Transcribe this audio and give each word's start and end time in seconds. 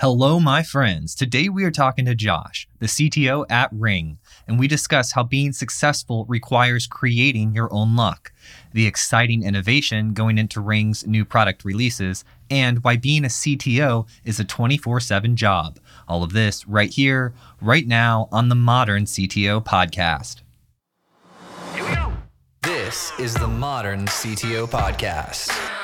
Hello, 0.00 0.38
my 0.38 0.62
friends. 0.62 1.12
Today 1.12 1.48
we 1.48 1.64
are 1.64 1.72
talking 1.72 2.04
to 2.04 2.14
Josh, 2.14 2.68
the 2.78 2.86
CTO 2.86 3.44
at 3.50 3.68
Ring, 3.72 4.18
and 4.46 4.56
we 4.56 4.68
discuss 4.68 5.10
how 5.10 5.24
being 5.24 5.52
successful 5.52 6.24
requires 6.26 6.86
creating 6.86 7.52
your 7.52 7.68
own 7.72 7.96
luck, 7.96 8.30
the 8.72 8.86
exciting 8.86 9.42
innovation 9.42 10.14
going 10.14 10.38
into 10.38 10.60
Ring's 10.60 11.04
new 11.04 11.24
product 11.24 11.64
releases, 11.64 12.24
and 12.48 12.84
why 12.84 12.94
being 12.96 13.24
a 13.24 13.28
CTO 13.28 14.06
is 14.24 14.38
a 14.38 14.44
24 14.44 15.00
7 15.00 15.34
job. 15.34 15.80
All 16.06 16.22
of 16.22 16.32
this 16.32 16.64
right 16.68 16.94
here, 16.94 17.34
right 17.60 17.88
now 17.88 18.28
on 18.30 18.50
the 18.50 18.54
Modern 18.54 19.02
CTO 19.02 19.64
Podcast. 19.64 20.42
Here 21.74 21.84
we 21.84 21.96
go. 21.96 22.12
This 22.62 23.10
is 23.18 23.34
the 23.34 23.48
Modern 23.48 24.06
CTO 24.06 24.68
Podcast. 24.68 25.77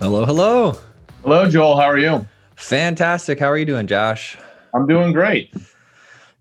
Hello, 0.00 0.24
hello. 0.24 0.78
Hello, 1.22 1.46
Joel. 1.46 1.76
How 1.76 1.82
are 1.82 1.98
you? 1.98 2.26
Fantastic. 2.56 3.38
How 3.38 3.50
are 3.50 3.58
you 3.58 3.66
doing, 3.66 3.86
Josh? 3.86 4.38
I'm 4.72 4.86
doing 4.86 5.12
great. 5.12 5.54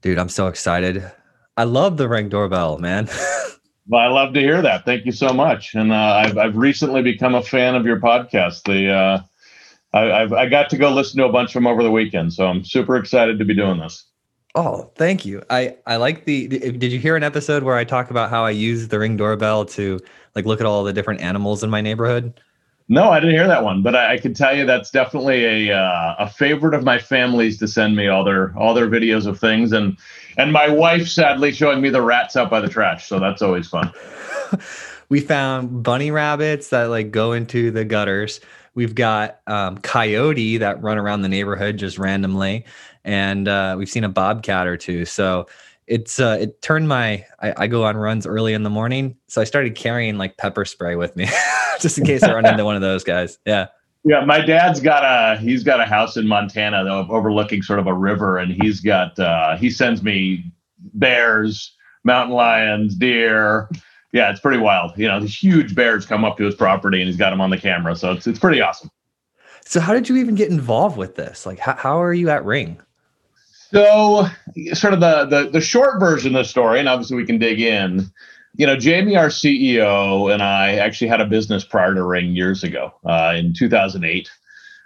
Dude, 0.02 0.18
I'm 0.18 0.30
so 0.30 0.48
excited. 0.48 1.04
I 1.58 1.66
love 1.66 1.98
the 1.98 2.08
Ring 2.08 2.30
doorbell, 2.30 2.78
man. 2.78 3.10
well, 3.90 4.00
I 4.00 4.08
love 4.08 4.34
to 4.36 4.40
hear 4.40 4.62
that. 4.62 4.86
Thank 4.86 5.06
you 5.06 5.12
so 5.12 5.34
much. 5.34 5.76
And 5.76 5.92
uh, 5.92 6.24
I've 6.24 6.38
I've 6.38 6.56
recently 6.56 7.02
become 7.02 7.36
a 7.36 7.44
fan 7.44 7.76
of 7.76 7.86
your 7.86 8.00
podcast. 8.00 8.64
The 8.64 8.94
uh, 8.94 9.22
I, 9.92 10.22
I've 10.22 10.32
I 10.32 10.46
got 10.46 10.70
to 10.70 10.78
go 10.78 10.90
listen 10.90 11.18
to 11.18 11.26
a 11.26 11.32
bunch 11.32 11.50
of 11.50 11.56
them 11.56 11.68
over 11.68 11.84
the 11.84 11.92
weekend, 11.92 12.32
so 12.32 12.48
I'm 12.48 12.64
super 12.64 12.96
excited 12.96 13.40
to 13.40 13.44
be 13.44 13.54
doing 13.54 13.82
this. 13.82 14.06
Oh, 14.56 14.90
thank 14.96 15.26
you. 15.26 15.44
I 15.50 15.76
I 15.86 15.98
like 15.98 16.24
the. 16.24 16.48
Did 16.48 16.94
you 16.94 17.00
hear 17.00 17.18
an 17.18 17.24
episode 17.24 17.64
where 17.64 17.76
I 17.76 17.84
talk 17.84 18.10
about 18.10 18.30
how 18.30 18.46
I 18.46 18.52
use 18.52 18.88
the 18.88 19.00
Ring 19.00 19.18
doorbell 19.18 19.66
to 19.66 20.00
like 20.34 20.46
look 20.46 20.62
at 20.62 20.66
all 20.66 20.86
the 20.86 20.94
different 20.94 21.20
animals 21.20 21.62
in 21.62 21.70
my 21.70 21.82
neighborhood? 21.82 22.40
No, 22.92 23.12
I 23.12 23.20
didn't 23.20 23.36
hear 23.36 23.48
that 23.48 23.64
one, 23.64 23.84
but 23.84 23.96
I, 23.96 24.14
I 24.14 24.18
can 24.18 24.34
tell 24.34 24.58
you 24.58 24.66
that's 24.66 24.90
definitely 24.90 25.70
a 25.70 25.78
uh, 25.78 26.16
a 26.18 26.28
favorite 26.28 26.74
of 26.74 26.84
my 26.84 26.98
family's 26.98 27.60
to 27.60 27.68
send 27.68 27.96
me 27.96 28.08
all 28.08 28.24
their 28.24 28.52
all 28.58 28.74
their 28.74 28.88
videos 28.88 29.28
of 29.28 29.40
things, 29.40 29.72
and 29.72 29.96
and 30.38 30.52
my 30.52 30.68
wife 30.68 31.08
sadly 31.08 31.52
showing 31.52 31.82
me 31.82 31.92
the 31.92 32.02
rats 32.02 32.36
out 32.36 32.50
by 32.50 32.60
the 32.60 32.68
trash, 32.68 33.08
so 33.08 33.20
that's 33.20 33.44
always 33.44 33.68
fun. 33.68 33.94
we 35.10 35.20
found 35.20 35.84
bunny 35.84 36.10
rabbits 36.10 36.70
that 36.70 36.86
like 36.86 37.12
go 37.12 37.32
into 37.32 37.70
the 37.70 37.86
gutters. 37.86 38.42
We've 38.74 38.96
got 38.96 39.40
um, 39.46 39.78
coyote 39.78 40.58
that 40.58 40.82
run 40.82 40.98
around 40.98 41.22
the 41.22 41.30
neighborhood 41.30 41.78
just 41.78 42.00
randomly, 42.00 42.66
and 43.04 43.48
uh, 43.48 43.76
we've 43.78 43.90
seen 43.90 44.04
a 44.04 44.10
bobcat 44.10 44.66
or 44.66 44.78
two. 44.78 45.06
So 45.06 45.46
it's 45.90 46.20
uh, 46.20 46.38
it 46.40 46.62
turned 46.62 46.88
my 46.88 47.26
I, 47.42 47.54
I, 47.58 47.68
go 47.68 47.84
on 47.84 47.98
runs 47.98 48.26
early 48.28 48.54
in 48.54 48.64
the 48.64 48.70
morning, 48.70 49.18
so 49.28 49.42
I 49.42 49.44
started 49.44 49.76
carrying 49.76 50.18
like 50.18 50.38
pepper 50.38 50.64
spray 50.64 50.96
with 50.96 51.16
me 51.16 51.28
just 51.82 51.98
in 51.98 52.06
case 52.06 52.24
I 52.24 52.34
run 52.34 52.46
into 52.46 52.64
one 52.64 52.76
of 52.76 52.82
those 52.82 53.04
guys. 53.04 53.40
Yeah. 53.46 53.68
Yeah, 54.06 54.24
my 54.24 54.40
dad's 54.40 54.80
got 54.80 55.04
a 55.04 55.42
he's 55.42 55.64
got 55.64 55.82
a 55.82 55.86
house 55.86 56.16
in 56.16 56.26
Montana 56.26 56.86
though, 56.86 57.06
overlooking 57.10 57.62
sort 57.62 57.80
of 57.80 57.88
a 57.88 57.94
river, 57.94 58.38
and 58.38 58.56
he's 58.62 58.80
got 58.80 59.20
uh, 59.20 59.58
he 59.58 59.70
sends 59.70 60.02
me 60.02 60.50
bears, 60.94 61.76
mountain 62.06 62.34
lions, 62.34 62.96
deer. 62.96 63.70
Yeah, 64.14 64.32
it's 64.32 64.40
pretty 64.40 64.60
wild. 64.60 64.98
You 64.98 65.08
know, 65.08 65.20
these 65.20 65.36
huge 65.36 65.76
bears 65.76 66.06
come 66.06 66.24
up 66.24 66.38
to 66.38 66.46
his 66.46 66.56
property, 66.56 67.02
and 67.02 67.08
he's 67.08 67.18
got 67.18 67.32
them 67.32 67.42
on 67.42 67.50
the 67.50 67.58
camera, 67.58 67.96
so 67.96 68.14
it's 68.14 68.26
it's 68.26 68.40
pretty 68.40 68.62
awesome. 68.62 68.90
So, 69.66 69.82
how 69.82 69.94
did 69.94 70.08
you 70.08 70.16
even 70.16 70.34
get 70.34 70.50
involved 70.50 70.98
with 70.98 71.16
this? 71.16 71.46
Like, 71.46 71.60
how, 71.60 71.76
how 71.76 72.02
are 72.02 72.14
you 72.14 72.30
at 72.30 72.46
Ring? 72.46 72.80
So, 73.72 74.28
sort 74.74 74.94
of 74.94 75.00
the, 75.00 75.26
the 75.26 75.50
the 75.52 75.62
short 75.62 76.00
version 76.00 76.36
of 76.36 76.44
the 76.44 76.50
story, 76.50 76.80
and 76.80 76.90
obviously 76.90 77.18
we 77.18 77.26
can 77.26 77.38
dig 77.38 77.62
in. 77.62 78.10
You 78.56 78.66
know, 78.66 78.76
Jamie, 78.76 79.16
our 79.16 79.28
CEO, 79.28 80.34
and 80.34 80.42
I 80.42 80.76
actually 80.78 81.08
had 81.08 81.22
a 81.22 81.26
business 81.26 81.64
prior 81.64 81.94
to 81.94 82.04
Ring 82.04 82.36
years 82.36 82.64
ago 82.64 82.92
uh, 83.06 83.36
in 83.38 83.54
2008. 83.54 84.30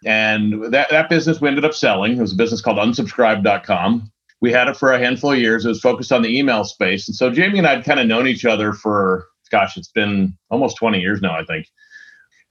And 0.06 0.74
that, 0.74 0.90
that 0.90 1.10
business 1.10 1.40
we 1.40 1.48
ended 1.48 1.64
up 1.64 1.74
selling. 1.74 2.18
It 2.18 2.22
was 2.22 2.34
a 2.34 2.36
business 2.36 2.62
called 2.62 2.78
unsubscribe.com. 2.78 4.12
We 4.42 4.52
had 4.52 4.68
it 4.68 4.76
for 4.76 4.92
a 4.92 5.00
handful 5.00 5.32
of 5.32 5.40
years. 5.40 5.64
It 5.64 5.70
was 5.70 5.80
focused 5.80 6.12
on 6.12 6.22
the 6.22 6.38
email 6.38 6.66
space. 6.66 7.08
And 7.08 7.16
so 7.16 7.32
Jamie 7.32 7.60
and 7.60 7.68
I 7.68 7.76
had 7.76 7.86
kind 7.86 8.02
of 8.02 8.08
known 8.08 8.28
each 8.28 8.44
other 8.44 8.74
for, 8.74 9.28
gosh, 9.50 9.78
it's 9.78 9.88
been 9.88 10.38
almost 10.50 10.76
20 10.76 11.00
years 11.00 11.22
now, 11.22 11.34
I 11.34 11.46
think. 11.46 11.68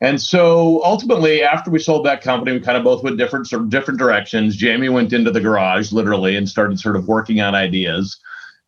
And 0.02 0.20
so 0.20 0.82
ultimately, 0.84 1.44
after 1.44 1.70
we 1.70 1.78
sold 1.78 2.04
that 2.06 2.22
company, 2.22 2.50
we 2.50 2.60
kind 2.60 2.76
of 2.76 2.82
both 2.82 3.04
went 3.04 3.18
different 3.18 3.46
sort 3.46 3.62
of 3.62 3.70
different 3.70 4.00
directions. 4.00 4.56
Jamie 4.56 4.88
went 4.88 5.12
into 5.12 5.30
the 5.30 5.40
garage 5.40 5.92
literally 5.92 6.34
and 6.34 6.48
started 6.48 6.80
sort 6.80 6.96
of 6.96 7.06
working 7.06 7.40
on 7.40 7.54
ideas. 7.54 8.18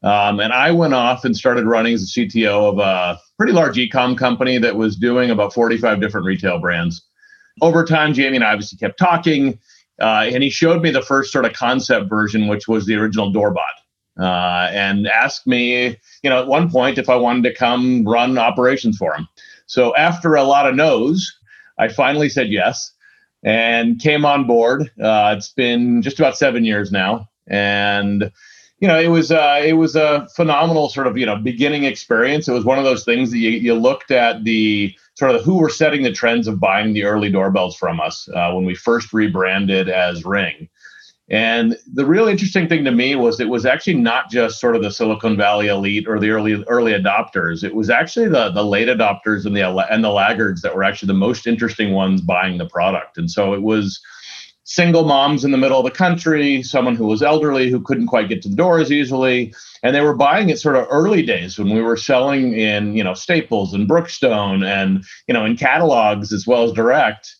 Um, 0.05 0.39
and 0.39 0.53
I 0.53 0.71
went 0.71 0.95
off 0.95 1.25
and 1.25 1.37
started 1.37 1.65
running 1.65 1.95
as 1.95 2.03
a 2.05 2.21
CTO 2.21 2.73
of 2.73 2.79
a 2.79 3.19
pretty 3.37 3.53
large 3.53 3.77
ecom 3.77 4.17
company 4.17 4.59
that 4.59 4.77
was 4.77 4.95
doing 4.95 5.31
about 5.31 5.53
45 5.53 6.01
different 6.01 6.25
retail 6.25 6.61
brands. 6.61 7.05
Over 7.61 7.85
time, 7.85 8.15
Jamie 8.15 8.37
and 8.37 8.45
I 8.45 8.53
obviously 8.53 8.79
kept 8.79 8.97
talking, 8.97 9.59
uh, 10.01 10.29
and 10.31 10.41
he 10.41 10.51
showed 10.51 10.83
me 10.83 10.93
the 10.93 11.03
first 11.03 11.33
sort 11.33 11.47
of 11.47 11.53
concept 11.53 12.09
version, 12.09 12.47
which 12.47 12.69
was 12.69 12.87
the 12.87 12.95
original 12.95 13.33
Doorbot, 13.33 13.65
uh, 14.21 14.69
and 14.71 15.09
asked 15.09 15.49
me, 15.49 15.99
you 16.23 16.31
know, 16.31 16.41
at 16.41 16.47
one 16.47 16.71
point 16.71 16.99
if 16.99 17.09
I 17.09 17.17
wanted 17.17 17.43
to 17.49 17.55
come 17.55 18.05
run 18.07 18.39
operations 18.39 18.97
for 18.99 19.15
him. 19.15 19.27
So 19.67 19.95
after 19.97 20.35
a 20.35 20.43
lot 20.43 20.69
of 20.69 20.75
no's, 20.75 21.37
I 21.79 21.89
finally 21.89 22.29
said 22.29 22.49
yes 22.49 22.93
and 23.45 24.01
came 24.01 24.25
on 24.25 24.47
board. 24.47 24.91
Uh, 25.01 25.35
it's 25.37 25.51
been 25.51 26.03
just 26.03 26.19
about 26.19 26.37
seven 26.37 26.65
years 26.65 26.91
now, 26.91 27.29
and 27.47 28.31
you 28.79 28.89
know 28.89 28.99
it 28.99 29.09
was 29.09 29.31
uh, 29.31 29.61
it 29.65 29.75
was 29.75 29.97
a 29.97 30.27
phenomenal 30.35 30.89
sort 30.89 31.07
of 31.07 31.17
you 31.19 31.27
know 31.27 31.37
beginning 31.37 31.85
experience. 31.85 32.49
It 32.49 32.53
was 32.53 32.65
one 32.65 32.79
of 32.79 32.85
those 32.85 33.05
things 33.05 33.31
that 33.31 33.39
you, 33.39 33.51
you 33.51 33.75
looked 33.75 34.11
at 34.11 34.45
the 34.45 34.95
sort 35.15 35.35
of 35.35 35.45
who 35.45 35.59
were 35.59 35.69
setting 35.69 36.03
the 36.03 36.13
trends 36.13 36.49
of 36.49 36.59
buying 36.59 36.93
the 36.93 37.05
early 37.05 37.31
doorbells 37.31 37.77
from 37.77 38.01
us 38.01 38.29
uh, 38.35 38.53
when 38.53 38.65
we 38.65 38.75
first 38.75 39.13
rebranded 39.13 39.89
as 39.89 40.25
Ring. 40.25 40.69
And 41.31 41.77
the 41.91 42.05
real 42.05 42.29
interesting 42.29 42.69
thing 42.69 42.85
to 42.85 42.91
me 42.91 43.15
was 43.15 43.41
it 43.41 43.49
was 43.49 43.65
actually 43.65 43.95
not 43.95 44.31
just 44.31 44.61
sort 44.61 44.77
of 44.77 44.83
the 44.83 44.91
Silicon 44.91 45.39
Valley 45.39 45.69
elite 45.69 46.07
or 46.07 46.21
the 46.21 46.31
early 46.31 46.63
early 46.65 46.93
adopters. 46.93 47.65
It 47.65 47.75
was 47.75 47.89
actually 47.89 48.29
the 48.29 48.51
the 48.51 48.65
late 48.65 48.89
adopters 48.89 49.47
and 49.47 49.57
the 49.57 49.63
and 49.91 50.05
the 50.05 50.11
laggards 50.11 50.61
that 50.63 50.75
were 50.75 50.85
actually 50.85 51.07
the 51.07 51.15
most 51.15 51.47
interesting 51.47 51.93
ones 51.93 52.21
buying 52.21 52.59
the 52.59 52.67
product. 52.67 53.17
And 53.17 53.31
so 53.31 53.55
it 53.55 53.63
was 53.63 54.03
single 54.65 55.05
moms 55.05 55.45
in 55.45 55.51
the 55.51 55.59
middle 55.59 55.79
of 55.79 55.85
the 55.85 55.91
country, 55.91 56.63
someone 56.63 56.97
who 56.97 57.07
was 57.07 57.23
elderly 57.23 57.71
who 57.71 57.81
couldn't 57.81 58.07
quite 58.07 58.29
get 58.29 58.43
to 58.43 58.49
the 58.49 58.57
door 58.57 58.79
as 58.79 58.93
easily, 58.93 59.55
and 59.83 59.95
they 59.95 60.01
were 60.03 60.17
buying 60.17 60.51
it 60.51 60.59
sort 60.59 60.77
of 60.77 60.87
early 60.91 61.23
days 61.23 61.59
when 61.59 61.71
we 61.71 61.81
were 61.81 61.97
selling 61.97 62.53
in 62.53 62.95
you 62.95 63.03
know 63.03 63.15
Staples 63.15 63.73
and 63.73 63.89
Brookstone 63.89 64.63
and 64.63 65.03
you 65.27 65.33
know 65.33 65.47
in 65.47 65.57
catalogs 65.57 66.35
as 66.35 66.47
well 66.47 66.65
as 66.65 66.73
direct 66.73 67.35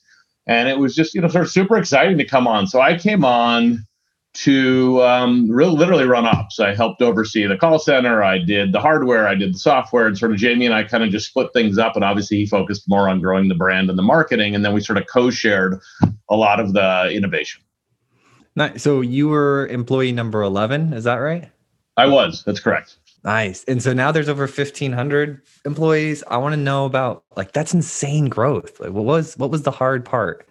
and 0.47 0.69
it 0.69 0.79
was 0.79 0.95
just 0.95 1.15
you 1.15 1.21
know 1.21 1.29
sort 1.29 1.45
of 1.45 1.51
super 1.51 1.77
exciting 1.77 2.19
to 2.19 2.25
come 2.25 2.47
on. 2.47 2.67
So 2.67 2.81
I 2.81 2.97
came 2.97 3.25
on 3.25 3.87
to 4.35 5.01
um, 5.03 5.49
really 5.49 5.77
literally 5.77 6.05
run 6.05 6.27
ops. 6.27 6.59
I 6.59 6.75
helped 6.75 7.01
oversee 7.01 7.47
the 7.47 7.57
call 7.57 7.79
center. 7.79 8.23
I 8.23 8.39
did 8.39 8.73
the 8.73 8.81
hardware. 8.81 9.29
I 9.29 9.37
did 9.37 9.55
the 9.55 9.59
software, 9.59 10.07
and 10.07 10.19
sort 10.19 10.33
of 10.33 10.39
Jamie 10.39 10.67
and 10.67 10.75
I 10.75 10.83
kind 10.83 11.05
of 11.05 11.11
just 11.11 11.29
split 11.29 11.51
things 11.53 11.79
up. 11.79 11.95
And 11.95 12.05
obviously, 12.05 12.39
he 12.39 12.47
focused 12.47 12.89
more 12.89 13.09
on 13.09 13.21
growing 13.21 13.49
the 13.49 13.55
brand 13.55 13.91
and 13.91 13.99
the 13.99 14.03
marketing, 14.03 14.55
and 14.55 14.65
then 14.65 14.73
we 14.73 14.81
sort 14.81 14.99
of 14.99 15.07
co-shared 15.07 15.81
a 16.29 16.37
lot 16.37 16.59
of 16.59 16.73
the 16.73 17.11
innovation. 17.13 17.63
Nice. 18.57 18.83
So 18.83 19.01
you 19.01 19.29
were 19.29 19.67
employee 19.69 20.13
number 20.13 20.43
eleven, 20.43 20.93
is 20.93 21.05
that 21.05 21.17
right? 21.17 21.51
I 21.97 22.07
was. 22.07 22.43
That's 22.45 22.61
correct. 22.61 22.97
Nice. 23.25 23.65
And 23.65 23.83
so 23.83 23.95
now 23.95 24.13
there's 24.13 24.29
over 24.29 24.43
1500 24.43 25.41
employees. 25.65 26.23
I 26.29 26.37
want 26.37 26.53
to 26.53 26.61
know 26.61 26.85
about 26.85 27.25
like 27.37 27.53
that's 27.53 27.73
insane 27.73 28.27
growth. 28.27 28.79
Like 28.81 28.91
what 28.91 29.05
was 29.05 29.37
what 29.39 29.51
was 29.51 29.63
the 29.63 29.71
hard 29.71 30.05
part? 30.05 30.47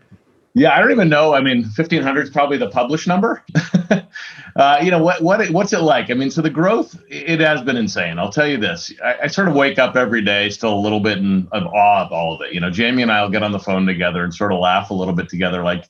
Yeah, 0.56 0.76
I 0.76 0.80
don't 0.80 0.92
even 0.92 1.10
know. 1.10 1.34
I 1.34 1.42
mean, 1.42 1.64
1500 1.64 2.22
is 2.22 2.30
probably 2.30 2.58
the 2.58 2.70
published 2.70 3.08
number. 3.08 3.44
uh, 4.56 4.80
you 4.82 4.90
know 4.90 5.04
what 5.04 5.22
what 5.22 5.48
what's 5.52 5.72
it 5.72 5.82
like? 5.82 6.10
I 6.10 6.16
mean, 6.16 6.32
so 6.32 6.42
the 6.42 6.50
growth 6.50 7.00
it 7.10 7.40
has 7.40 7.62
been 7.62 7.78
insane. 7.78 8.18
I'll 8.18 8.32
tell 8.32 8.48
you 8.48 8.58
this. 8.58 8.92
I, 9.04 9.18
I 9.24 9.28
sort 9.28 9.48
of 9.48 9.54
wake 9.54 9.78
up 9.78 9.96
every 9.96 10.24
day 10.24 10.50
still 10.50 10.74
a 10.74 10.82
little 10.82 11.00
bit 11.00 11.20
in 11.20 11.48
of 11.52 11.68
awe 11.68 12.06
of 12.06 12.12
all 12.12 12.34
of 12.34 12.42
it. 12.42 12.54
You 12.54 12.60
know, 12.60 12.72
Jamie 12.72 13.04
and 13.04 13.12
I 13.12 13.22
will 13.22 13.30
get 13.30 13.44
on 13.44 13.52
the 13.52 13.60
phone 13.60 13.86
together 13.86 14.24
and 14.24 14.34
sort 14.34 14.52
of 14.52 14.60
laugh 14.60 14.90
a 14.90 14.96
little 14.96 15.14
bit 15.14 15.30
together 15.30 15.64
like, 15.64 15.88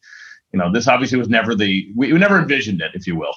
you 0.51 0.59
know, 0.59 0.69
this 0.69 0.89
obviously 0.89 1.17
was 1.17 1.29
never 1.29 1.55
the 1.55 1.89
we, 1.95 2.11
we 2.11 2.19
never 2.19 2.37
envisioned 2.37 2.81
it, 2.81 2.91
if 2.93 3.07
you 3.07 3.15
will 3.15 3.33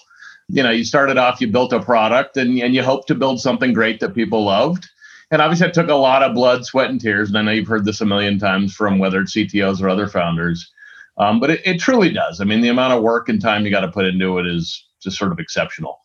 you 0.49 0.63
know, 0.63 0.71
you 0.71 0.85
started 0.85 1.19
off, 1.19 1.41
you 1.41 1.49
built 1.49 1.73
a 1.73 1.81
product 1.81 2.37
and, 2.37 2.59
and 2.59 2.75
you 2.75 2.83
hope 2.83 3.07
to 3.07 3.15
build 3.15 3.41
something 3.41 3.73
great 3.73 4.01
that 4.01 4.15
people 4.15 4.45
loved. 4.45 4.89
And 5.31 5.43
obviously, 5.43 5.67
it 5.67 5.75
took 5.75 5.89
a 5.89 5.95
lot 5.95 6.23
of 6.23 6.35
blood, 6.35 6.65
sweat, 6.65 6.91
and 6.91 7.01
tears. 7.01 7.29
And 7.29 7.39
I 7.39 7.43
know 7.43 7.51
you've 7.51 7.67
heard 7.67 7.85
this 7.85 8.01
a 8.01 8.07
million 8.07 8.39
times 8.39 8.75
from 8.75 8.99
whether 8.99 9.21
it's 9.21 9.35
CTOs 9.35 9.83
or 9.83 9.89
other 9.89 10.07
founders. 10.07 10.71
Um, 11.19 11.41
but 11.41 11.51
it, 11.51 11.63
it 11.65 11.81
truly 11.81 12.13
does. 12.13 12.41
I 12.41 12.45
mean, 12.45 12.61
the 12.61 12.69
amount 12.69 12.93
of 12.93 13.03
work 13.03 13.29
and 13.29 13.41
time 13.41 13.65
you 13.65 13.71
got 13.71 13.81
to 13.81 13.91
put 13.91 14.05
into 14.05 14.39
it 14.39 14.47
is 14.47 14.87
just 15.01 15.19
sort 15.19 15.33
of 15.33 15.41
exceptional. 15.41 15.99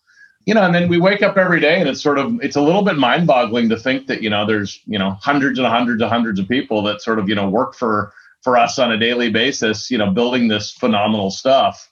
You 0.46 0.56
know, 0.56 0.64
and 0.64 0.74
then 0.74 0.90
we 0.90 0.98
wake 0.98 1.22
up 1.22 1.38
every 1.38 1.60
day 1.60 1.80
and 1.80 1.88
it's 1.88 2.02
sort 2.02 2.18
of 2.18 2.40
it's 2.42 2.56
a 2.56 2.62
little 2.62 2.82
bit 2.82 2.98
mind-boggling 2.98 3.70
to 3.70 3.78
think 3.78 4.08
that, 4.08 4.24
you 4.24 4.30
know, 4.30 4.44
there's, 4.48 4.82
you 4.86 4.98
know, 4.98 5.12
hundreds 5.22 5.60
and 5.60 5.68
hundreds 5.68 6.02
and 6.02 6.10
hundreds 6.10 6.40
of 6.40 6.48
people 6.48 6.82
that 6.84 7.02
sort 7.02 7.20
of, 7.20 7.30
you 7.30 7.36
know, 7.36 7.48
work 7.48 7.76
for 7.76 8.12
for 8.42 8.58
us 8.58 8.80
on 8.80 8.92
a 8.92 8.98
daily 8.98 9.30
basis, 9.30 9.92
you 9.92 10.00
know, 10.00 10.10
building 10.10 10.48
this 10.48 10.72
phenomenal 10.72 11.30
stuff. 11.30 11.88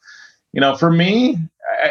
You 0.52 0.62
know, 0.62 0.76
for 0.76 0.90
me, 0.90 1.38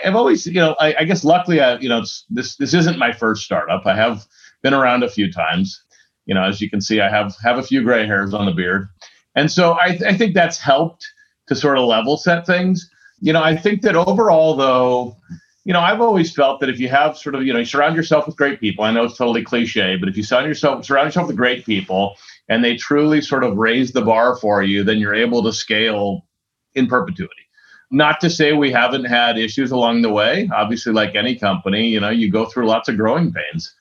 I've 0.05 0.17
always, 0.17 0.47
you 0.47 0.55
know, 0.55 0.77
I, 0.81 0.95
I 1.01 1.05
guess 1.05 1.25
luckily, 1.25 1.61
I, 1.61 1.79
you 1.79 1.89
know, 1.89 2.05
this 2.31 2.57
this 2.57 2.75
isn't 2.75 2.99
my 2.99 3.13
first 3.13 3.45
startup. 3.45 3.87
I 3.87 3.95
have 3.95 4.27
been 4.63 4.75
around 4.75 5.03
a 5.03 5.11
few 5.11 5.33
times. 5.33 5.83
You 6.27 6.35
know, 6.35 6.45
as 6.45 6.61
you 6.61 6.69
can 6.69 6.81
see, 6.81 7.01
I 7.01 7.09
have 7.09 7.37
have 7.43 7.59
a 7.59 7.63
few 7.63 7.83
gray 7.83 8.07
hairs 8.07 8.35
on 8.35 8.47
the 8.47 8.53
beard, 8.53 8.89
and 9.35 9.51
so 9.51 9.73
I, 9.73 9.99
I 10.07 10.17
think 10.17 10.35
that's 10.35 10.59
helped 10.59 11.07
to 11.49 11.55
sort 11.55 11.79
of 11.79 11.85
level 11.85 12.17
set 12.17 12.47
things. 12.47 12.91
You 13.21 13.33
know, 13.33 13.43
I 13.43 13.57
think 13.57 13.83
that 13.83 13.97
overall, 13.97 14.55
though, 14.55 15.17
you 15.65 15.73
know, 15.73 15.81
I've 15.81 16.01
always 16.01 16.33
felt 16.33 16.61
that 16.61 16.69
if 16.69 16.79
you 16.79 16.89
have 16.89 17.17
sort 17.17 17.35
of, 17.35 17.45
you 17.45 17.53
know, 17.53 17.59
you 17.59 17.65
surround 17.65 17.97
yourself 17.97 18.27
with 18.27 18.37
great 18.37 18.61
people. 18.61 18.85
I 18.85 18.91
know 18.91 19.05
it's 19.05 19.17
totally 19.17 19.43
cliche, 19.43 19.97
but 19.97 20.09
if 20.09 20.17
you 20.17 20.23
surround 20.23 20.47
yourself 20.47 20.85
surround 20.85 21.07
yourself 21.07 21.29
with 21.29 21.37
great 21.37 21.65
people 21.65 22.17
and 22.49 22.65
they 22.65 22.77
truly 22.77 23.21
sort 23.21 23.45
of 23.45 23.57
raise 23.57 23.93
the 23.93 24.03
bar 24.03 24.37
for 24.37 24.63
you, 24.63 24.85
then 24.85 24.99
you're 24.99 25.15
able 25.15 25.43
to 25.43 25.53
scale 25.53 26.27
in 26.75 26.87
perpetuity. 26.87 27.48
Not 27.90 28.20
to 28.20 28.29
say 28.29 28.52
we 28.52 28.70
haven't 28.70 29.05
had 29.05 29.38
issues 29.38 29.70
along 29.70 30.02
the 30.02 30.12
way. 30.12 30.49
Obviously, 30.55 30.93
like 30.93 31.14
any 31.14 31.37
company, 31.37 31.88
you 31.88 32.00
know, 32.00 32.11
you 32.11 32.31
go 32.31 32.44
through 32.44 32.67
lots 32.67 32.88
of 32.88 32.96
growing 32.96 33.32
pains. 33.32 33.75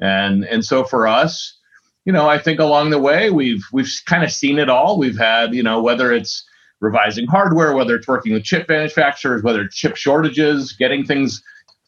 And 0.00 0.44
and 0.44 0.64
so 0.64 0.84
for 0.84 1.06
us, 1.06 1.58
you 2.06 2.12
know, 2.12 2.28
I 2.28 2.38
think 2.38 2.58
along 2.58 2.90
the 2.90 2.98
way 2.98 3.30
we've 3.30 3.62
we've 3.72 3.92
kind 4.06 4.24
of 4.24 4.32
seen 4.32 4.58
it 4.58 4.70
all. 4.70 4.98
We've 4.98 5.18
had, 5.18 5.54
you 5.54 5.62
know, 5.62 5.82
whether 5.82 6.12
it's 6.12 6.44
revising 6.80 7.26
hardware, 7.26 7.74
whether 7.74 7.94
it's 7.94 8.08
working 8.08 8.32
with 8.32 8.44
chip 8.44 8.68
manufacturers, 8.68 9.42
whether 9.42 9.62
it's 9.62 9.76
chip 9.76 9.96
shortages, 9.96 10.72
getting 10.72 11.04
things 11.04 11.42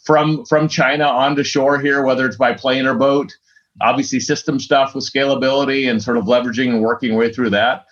from 0.05 0.45
from 0.45 0.69
China 0.69 1.05
onto 1.05 1.43
shore 1.43 1.79
here, 1.79 2.05
whether 2.05 2.27
it's 2.27 2.37
by 2.37 2.53
plane 2.53 2.87
or 2.87 2.95
boat. 2.95 3.33
Obviously, 3.81 4.21
system 4.21 4.61
stuff 4.61 4.95
with 4.95 5.11
scalability 5.11 5.91
and 5.91 6.03
sort 6.03 6.19
of 6.19 6.25
leveraging 6.25 6.69
and 6.69 6.83
working 6.83 7.15
way 7.15 7.33
through 7.33 7.51
that. 7.51 7.87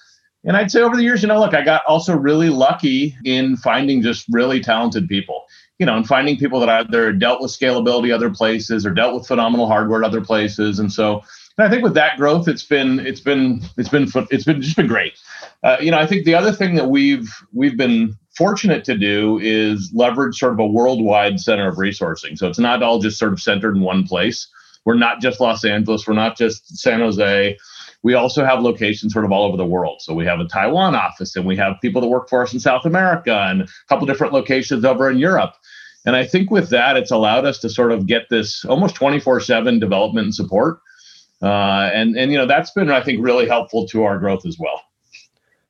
And 0.44 0.56
I'd 0.56 0.70
say 0.70 0.80
over 0.80 0.96
the 0.96 1.02
years, 1.02 1.22
you 1.22 1.28
know, 1.28 1.38
look, 1.38 1.54
I 1.54 1.62
got 1.62 1.82
also 1.86 2.16
really 2.16 2.48
lucky 2.48 3.14
in 3.24 3.56
finding 3.56 4.00
just 4.00 4.24
really 4.30 4.60
talented 4.60 5.06
people, 5.06 5.44
you 5.78 5.84
know, 5.84 5.96
and 5.96 6.06
finding 6.06 6.38
people 6.38 6.60
that 6.60 6.68
either 6.68 7.12
dealt 7.12 7.42
with 7.42 7.50
scalability 7.50 8.14
other 8.14 8.30
places 8.30 8.86
or 8.86 8.90
dealt 8.90 9.14
with 9.14 9.26
phenomenal 9.26 9.66
hardware 9.66 10.02
other 10.02 10.22
places. 10.22 10.78
And 10.78 10.90
so 10.90 11.22
and 11.60 11.66
I 11.66 11.70
think 11.70 11.82
with 11.82 11.92
that 11.92 12.16
growth, 12.16 12.48
it's 12.48 12.64
been 12.64 13.00
it's 13.00 13.20
been 13.20 13.60
it's 13.76 13.90
been 13.90 14.10
it's 14.30 14.44
been 14.44 14.62
just 14.62 14.76
been 14.76 14.86
great. 14.86 15.12
Uh, 15.62 15.76
you 15.78 15.90
know, 15.90 15.98
I 15.98 16.06
think 16.06 16.24
the 16.24 16.34
other 16.34 16.52
thing 16.52 16.74
that 16.76 16.88
we've 16.88 17.30
we've 17.52 17.76
been 17.76 18.14
fortunate 18.34 18.82
to 18.84 18.96
do 18.96 19.38
is 19.42 19.90
leverage 19.92 20.38
sort 20.38 20.54
of 20.54 20.58
a 20.58 20.66
worldwide 20.66 21.38
center 21.38 21.68
of 21.68 21.76
resourcing. 21.76 22.38
So 22.38 22.48
it's 22.48 22.58
not 22.58 22.82
all 22.82 22.98
just 22.98 23.18
sort 23.18 23.34
of 23.34 23.42
centered 23.42 23.76
in 23.76 23.82
one 23.82 24.06
place. 24.06 24.48
We're 24.86 24.94
not 24.94 25.20
just 25.20 25.38
Los 25.38 25.62
Angeles. 25.62 26.06
We're 26.06 26.14
not 26.14 26.38
just 26.38 26.78
San 26.78 27.00
Jose 27.00 27.58
we 28.02 28.14
also 28.14 28.44
have 28.44 28.60
locations 28.60 29.12
sort 29.12 29.24
of 29.24 29.32
all 29.32 29.44
over 29.44 29.56
the 29.56 29.66
world. 29.66 30.00
So 30.00 30.14
we 30.14 30.24
have 30.24 30.40
a 30.40 30.46
Taiwan 30.46 30.94
office 30.94 31.36
and 31.36 31.44
we 31.44 31.56
have 31.56 31.80
people 31.82 32.00
that 32.00 32.08
work 32.08 32.28
for 32.28 32.42
us 32.42 32.52
in 32.52 32.60
South 32.60 32.86
America 32.86 33.46
and 33.48 33.62
a 33.62 33.68
couple 33.88 34.06
different 34.06 34.32
locations 34.32 34.84
over 34.84 35.10
in 35.10 35.18
Europe. 35.18 35.54
And 36.06 36.16
I 36.16 36.24
think 36.24 36.50
with 36.50 36.70
that, 36.70 36.96
it's 36.96 37.10
allowed 37.10 37.44
us 37.44 37.58
to 37.58 37.68
sort 37.68 37.92
of 37.92 38.06
get 38.06 38.22
this 38.30 38.64
almost 38.64 38.94
24 38.94 39.40
7 39.40 39.78
development 39.78 40.26
and 40.26 40.34
support. 40.34 40.80
Uh, 41.42 41.90
and, 41.92 42.16
and, 42.16 42.32
you 42.32 42.38
know, 42.38 42.46
that's 42.46 42.70
been, 42.70 42.90
I 42.90 43.02
think, 43.02 43.22
really 43.22 43.46
helpful 43.46 43.86
to 43.88 44.04
our 44.04 44.18
growth 44.18 44.46
as 44.46 44.58
well. 44.58 44.82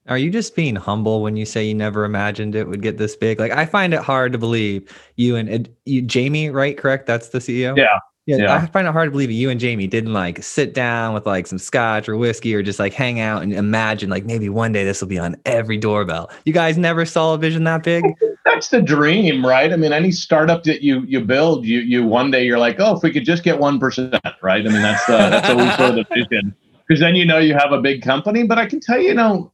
Are 0.08 0.18
you 0.18 0.30
just 0.30 0.56
being 0.56 0.74
humble 0.74 1.22
when 1.22 1.36
you 1.36 1.44
say 1.44 1.64
you 1.64 1.74
never 1.74 2.04
imagined 2.04 2.54
it 2.54 2.66
would 2.66 2.82
get 2.82 2.98
this 2.98 3.14
big? 3.14 3.38
Like, 3.38 3.52
I 3.52 3.66
find 3.66 3.94
it 3.94 4.00
hard 4.00 4.32
to 4.32 4.38
believe 4.38 4.90
you 5.16 5.36
and 5.36 5.68
you, 5.84 6.02
Jamie, 6.02 6.50
right? 6.50 6.76
Correct? 6.76 7.06
That's 7.06 7.28
the 7.28 7.38
CEO? 7.38 7.76
Yeah. 7.76 7.98
Yeah, 8.26 8.36
yeah, 8.36 8.54
I 8.54 8.66
find 8.66 8.86
it 8.86 8.92
hard 8.92 9.06
to 9.06 9.10
believe 9.10 9.30
you 9.30 9.48
and 9.48 9.58
Jamie 9.58 9.86
didn't 9.86 10.12
like 10.12 10.42
sit 10.42 10.74
down 10.74 11.14
with 11.14 11.26
like 11.26 11.46
some 11.46 11.58
scotch 11.58 12.08
or 12.08 12.16
whiskey 12.18 12.54
or 12.54 12.62
just 12.62 12.78
like 12.78 12.92
hang 12.92 13.18
out 13.18 13.42
and 13.42 13.52
imagine 13.52 14.10
like 14.10 14.26
maybe 14.26 14.48
one 14.50 14.72
day 14.72 14.84
this 14.84 15.00
will 15.00 15.08
be 15.08 15.18
on 15.18 15.36
every 15.46 15.78
doorbell. 15.78 16.30
You 16.44 16.52
guys 16.52 16.76
never 16.76 17.06
saw 17.06 17.34
a 17.34 17.38
vision 17.38 17.64
that 17.64 17.82
big? 17.82 18.04
That's 18.44 18.68
the 18.68 18.82
dream, 18.82 19.44
right? 19.44 19.72
I 19.72 19.76
mean, 19.76 19.92
any 19.92 20.12
startup 20.12 20.64
that 20.64 20.82
you 20.82 21.00
you 21.08 21.22
build, 21.22 21.64
you 21.64 21.80
you 21.80 22.04
one 22.04 22.30
day 22.30 22.44
you're 22.44 22.58
like, 22.58 22.76
oh, 22.78 22.96
if 22.96 23.02
we 23.02 23.10
could 23.10 23.24
just 23.24 23.42
get 23.42 23.58
one 23.58 23.80
percent, 23.80 24.14
right? 24.42 24.66
I 24.66 24.68
mean, 24.68 24.82
that's 24.82 25.08
uh, 25.08 25.30
that's 25.30 25.48
always 25.48 25.74
sort 25.76 25.90
of 25.90 25.96
the 25.96 26.06
vision 26.14 26.54
because 26.86 27.00
then 27.00 27.16
you 27.16 27.24
know 27.24 27.38
you 27.38 27.54
have 27.54 27.72
a 27.72 27.80
big 27.80 28.02
company. 28.02 28.42
But 28.44 28.58
I 28.58 28.66
can 28.66 28.80
tell 28.80 29.00
you, 29.00 29.08
you 29.08 29.14
know, 29.14 29.50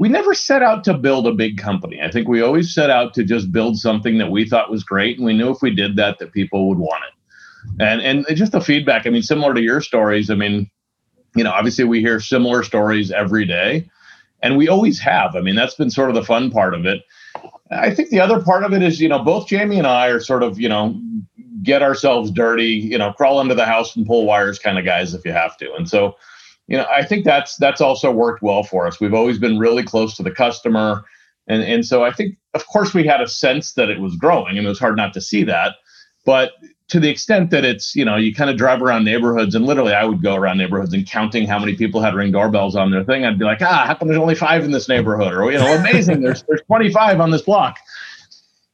we 0.00 0.08
never 0.08 0.34
set 0.34 0.62
out 0.62 0.82
to 0.84 0.94
build 0.94 1.28
a 1.28 1.32
big 1.32 1.56
company. 1.56 2.02
I 2.02 2.10
think 2.10 2.26
we 2.26 2.42
always 2.42 2.74
set 2.74 2.90
out 2.90 3.14
to 3.14 3.24
just 3.24 3.52
build 3.52 3.78
something 3.78 4.18
that 4.18 4.30
we 4.30 4.46
thought 4.46 4.72
was 4.72 4.82
great, 4.82 5.18
and 5.18 5.24
we 5.24 5.34
knew 5.34 5.50
if 5.50 5.62
we 5.62 5.72
did 5.74 5.94
that, 5.96 6.18
that 6.18 6.32
people 6.32 6.68
would 6.68 6.78
want 6.78 7.04
it 7.04 7.17
and 7.80 8.00
and 8.00 8.26
just 8.36 8.52
the 8.52 8.60
feedback. 8.60 9.06
I 9.06 9.10
mean, 9.10 9.22
similar 9.22 9.54
to 9.54 9.60
your 9.60 9.80
stories. 9.80 10.30
I 10.30 10.34
mean, 10.34 10.70
you 11.36 11.44
know, 11.44 11.52
obviously 11.52 11.84
we 11.84 12.00
hear 12.00 12.20
similar 12.20 12.62
stories 12.62 13.10
every 13.10 13.44
day, 13.44 13.88
and 14.42 14.56
we 14.56 14.68
always 14.68 14.98
have. 15.00 15.36
I 15.36 15.40
mean, 15.40 15.54
that's 15.54 15.74
been 15.74 15.90
sort 15.90 16.08
of 16.08 16.14
the 16.14 16.24
fun 16.24 16.50
part 16.50 16.74
of 16.74 16.86
it. 16.86 17.02
I 17.70 17.94
think 17.94 18.10
the 18.10 18.20
other 18.20 18.40
part 18.40 18.64
of 18.64 18.72
it 18.72 18.82
is, 18.82 19.00
you 19.00 19.08
know, 19.08 19.22
both 19.22 19.46
Jamie 19.46 19.78
and 19.78 19.86
I 19.86 20.08
are 20.08 20.20
sort 20.20 20.42
of, 20.42 20.58
you 20.58 20.68
know, 20.68 20.98
get 21.62 21.82
ourselves 21.82 22.30
dirty, 22.30 22.66
you 22.66 22.96
know, 22.96 23.12
crawl 23.12 23.38
under 23.38 23.54
the 23.54 23.66
house 23.66 23.94
and 23.94 24.06
pull 24.06 24.24
wires 24.24 24.58
kind 24.58 24.78
of 24.78 24.84
guys 24.84 25.14
if 25.14 25.24
you 25.24 25.32
have 25.32 25.56
to. 25.58 25.72
And 25.74 25.88
so, 25.88 26.16
you 26.66 26.76
know, 26.76 26.86
I 26.90 27.04
think 27.04 27.24
that's 27.24 27.56
that's 27.56 27.80
also 27.80 28.10
worked 28.10 28.42
well 28.42 28.62
for 28.62 28.86
us. 28.86 29.00
We've 29.00 29.14
always 29.14 29.38
been 29.38 29.58
really 29.58 29.82
close 29.82 30.16
to 30.16 30.22
the 30.22 30.30
customer. 30.30 31.04
And 31.46 31.62
and 31.62 31.84
so 31.84 32.04
I 32.04 32.12
think 32.12 32.36
of 32.54 32.66
course 32.66 32.94
we 32.94 33.06
had 33.06 33.20
a 33.20 33.28
sense 33.28 33.74
that 33.74 33.90
it 33.90 34.00
was 34.00 34.16
growing 34.16 34.56
and 34.56 34.66
it 34.66 34.68
was 34.68 34.78
hard 34.78 34.96
not 34.96 35.12
to 35.14 35.20
see 35.20 35.44
that. 35.44 35.76
But 36.24 36.52
to 36.88 36.98
the 36.98 37.08
extent 37.08 37.50
that 37.50 37.64
it's 37.64 37.94
you 37.94 38.04
know 38.04 38.16
you 38.16 38.34
kind 38.34 38.50
of 38.50 38.56
drive 38.56 38.82
around 38.82 39.04
neighborhoods 39.04 39.54
and 39.54 39.66
literally 39.66 39.92
i 39.92 40.04
would 40.04 40.22
go 40.22 40.34
around 40.34 40.58
neighborhoods 40.58 40.92
and 40.92 41.06
counting 41.06 41.46
how 41.46 41.58
many 41.58 41.76
people 41.76 42.00
had 42.00 42.14
ring 42.14 42.32
doorbells 42.32 42.74
on 42.74 42.90
their 42.90 43.04
thing 43.04 43.24
i'd 43.24 43.38
be 43.38 43.44
like 43.44 43.62
ah 43.62 43.84
how 43.86 43.94
come 43.94 44.08
there's 44.08 44.20
only 44.20 44.34
five 44.34 44.64
in 44.64 44.70
this 44.70 44.88
neighborhood? 44.88 45.32
Or 45.32 45.50
you 45.52 45.58
know 45.58 45.74
amazing 45.76 46.20
there's 46.20 46.42
there's 46.42 46.62
25 46.62 47.20
on 47.20 47.30
this 47.30 47.42
block. 47.42 47.78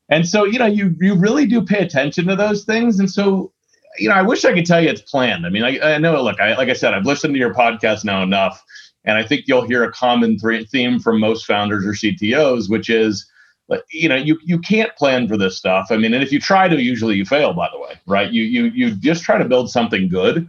And 0.08 0.26
so 0.28 0.44
you 0.44 0.58
know 0.58 0.66
you 0.66 0.94
you 1.00 1.14
really 1.14 1.46
do 1.46 1.62
pay 1.62 1.78
attention 1.78 2.26
to 2.26 2.36
those 2.36 2.64
things 2.64 2.98
and 2.98 3.10
so 3.10 3.52
you 3.98 4.08
know 4.08 4.14
i 4.14 4.22
wish 4.22 4.44
i 4.44 4.52
could 4.52 4.66
tell 4.66 4.80
you 4.80 4.88
it's 4.88 5.02
planned. 5.02 5.46
I 5.46 5.48
mean 5.48 5.64
i, 5.64 5.94
I 5.94 5.98
know 5.98 6.22
look 6.22 6.40
I, 6.40 6.56
like 6.56 6.68
i 6.68 6.72
said 6.72 6.94
i've 6.94 7.06
listened 7.06 7.34
to 7.34 7.40
your 7.40 7.54
podcast 7.54 8.04
now 8.04 8.22
enough 8.22 8.62
and 9.04 9.16
i 9.16 9.24
think 9.24 9.44
you'll 9.46 9.66
hear 9.66 9.82
a 9.84 9.92
common 9.92 10.36
th- 10.38 10.68
theme 10.68 11.00
from 11.00 11.20
most 11.20 11.46
founders 11.46 11.86
or 11.86 11.92
ctos 11.92 12.68
which 12.68 12.90
is 12.90 13.26
but 13.68 13.84
you 13.90 14.08
know 14.08 14.16
you 14.16 14.38
you 14.44 14.58
can't 14.58 14.94
plan 14.96 15.28
for 15.28 15.36
this 15.36 15.56
stuff. 15.56 15.88
I 15.90 15.96
mean 15.96 16.14
and 16.14 16.22
if 16.22 16.32
you 16.32 16.40
try 16.40 16.68
to 16.68 16.80
usually 16.80 17.16
you 17.16 17.24
fail 17.24 17.52
by 17.52 17.68
the 17.72 17.80
way 17.80 17.94
right? 18.06 18.30
You 18.30 18.42
you 18.42 18.64
you 18.66 18.94
just 18.94 19.24
try 19.24 19.38
to 19.38 19.44
build 19.44 19.70
something 19.70 20.08
good. 20.08 20.48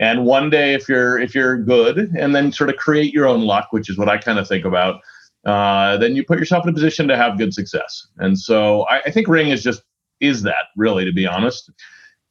And 0.00 0.24
one 0.24 0.50
day 0.50 0.74
if 0.74 0.88
you're 0.88 1.18
if 1.18 1.34
you're 1.34 1.56
good 1.56 1.98
and 2.18 2.34
then 2.34 2.50
sort 2.52 2.70
of 2.70 2.76
create 2.76 3.12
your 3.12 3.26
own 3.26 3.42
luck 3.42 3.68
which 3.70 3.88
is 3.88 3.96
what 3.96 4.08
i 4.08 4.18
kind 4.18 4.40
of 4.40 4.48
think 4.48 4.64
about 4.64 5.00
uh, 5.44 5.96
then 5.98 6.16
you 6.16 6.24
put 6.24 6.38
yourself 6.38 6.64
in 6.64 6.70
a 6.70 6.72
position 6.72 7.06
to 7.08 7.16
have 7.16 7.38
good 7.38 7.52
success. 7.52 8.06
And 8.18 8.38
so 8.38 8.82
I, 8.88 9.02
I 9.02 9.10
think 9.10 9.28
ring 9.28 9.48
is 9.48 9.62
just 9.62 9.82
is 10.20 10.42
that 10.42 10.66
really 10.76 11.04
to 11.04 11.12
be 11.12 11.26
honest. 11.26 11.70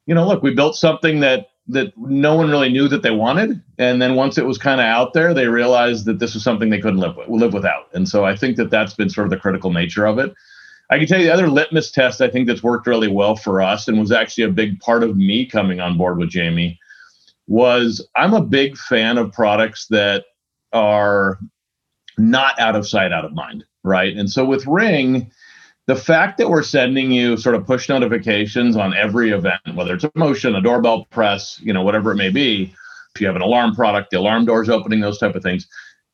You 0.06 0.16
know 0.16 0.28
look 0.28 0.44
we 0.44 0.54
built 0.54 0.76
something 0.76 1.20
that 1.22 1.48
that 1.68 1.94
no 1.98 2.36
one 2.36 2.50
really 2.50 2.70
knew 2.70 2.88
that 2.90 3.04
they 3.04 3.12
wanted. 3.12 3.62
And 3.78 4.02
then 4.02 4.16
once 4.16 4.38
it 4.38 4.46
was 4.46 4.58
kind 4.58 4.82
of 4.82 4.86
out 4.86 5.14
there 5.14 5.34
they 5.34 5.48
realized 5.48 6.06
that 6.06 6.20
this 6.20 6.34
was 6.34 6.44
something 6.44 6.70
they 6.70 6.82
couldn't 6.82 7.00
live 7.00 7.16
with 7.16 7.30
live 7.30 7.54
without. 7.54 7.88
And 7.94 8.08
so 8.08 8.26
i 8.26 8.36
think 8.36 8.58
that 8.58 8.70
that's 8.70 8.94
been 8.94 9.10
sort 9.10 9.28
of 9.28 9.32
the 9.32 9.38
critical 9.38 9.72
nature 9.72 10.06
of 10.06 10.20
it. 10.20 10.34
I 10.90 10.98
can 10.98 11.08
tell 11.08 11.20
you 11.20 11.26
the 11.26 11.34
other 11.34 11.50
litmus 11.50 11.92
test 11.92 12.22
i 12.22 12.30
think 12.30 12.48
that's 12.48 12.62
worked 12.62 12.88
really 12.88 13.08
well 13.08 13.36
for 13.36 13.62
us 13.62 13.88
and 13.88 14.00
was 14.00 14.12
actually 14.12 14.44
a 14.44 14.50
big 14.50 14.80
part 14.80 15.04
of 15.04 15.18
me 15.18 15.46
coming 15.46 15.80
on 15.80 15.98
board 15.98 16.18
with 16.18 16.30
jamie 16.30 16.78
was 17.48 18.06
i'm 18.16 18.34
a 18.34 18.44
big 18.44 18.78
fan 18.78 19.18
of 19.18 19.32
products 19.32 19.88
that 19.88 20.26
are 20.74 21.40
not 22.18 22.60
out 22.60 22.76
of 22.76 22.88
sight 22.88 23.12
out 23.12 23.26
of 23.26 23.34
mind 23.34 23.64
right? 23.84 24.16
And 24.16 24.30
so 24.30 24.46
with 24.46 24.66
ring 24.66 25.32
the 25.88 25.96
fact 25.96 26.38
that 26.38 26.50
we're 26.50 26.64
sending 26.64 27.12
you 27.12 27.36
sort 27.36 27.56
of 27.56 27.66
push 27.66 27.90
notifications 27.90 28.76
on 28.76 28.94
every 28.94 29.32
event, 29.32 29.62
whether 29.74 29.96
it's 29.96 30.06
a 30.06 30.12
motion, 30.16 30.56
a 30.56 30.62
doorbell 30.62 31.06
press, 31.06 31.60
you 31.62 31.74
know, 31.74 31.84
whatever 31.84 32.12
it 32.12 32.16
may 32.16 32.30
be, 32.30 32.74
if 33.14 33.22
you 33.22 33.28
have 33.28 33.36
an 33.36 33.42
alarm 33.42 33.76
product, 33.76 34.12
the 34.12 34.18
alarm 34.18 34.46
doors 34.46 34.70
opening, 34.70 35.02
those 35.02 35.20
type 35.20 35.36
of 35.36 35.44
things, 35.44 35.68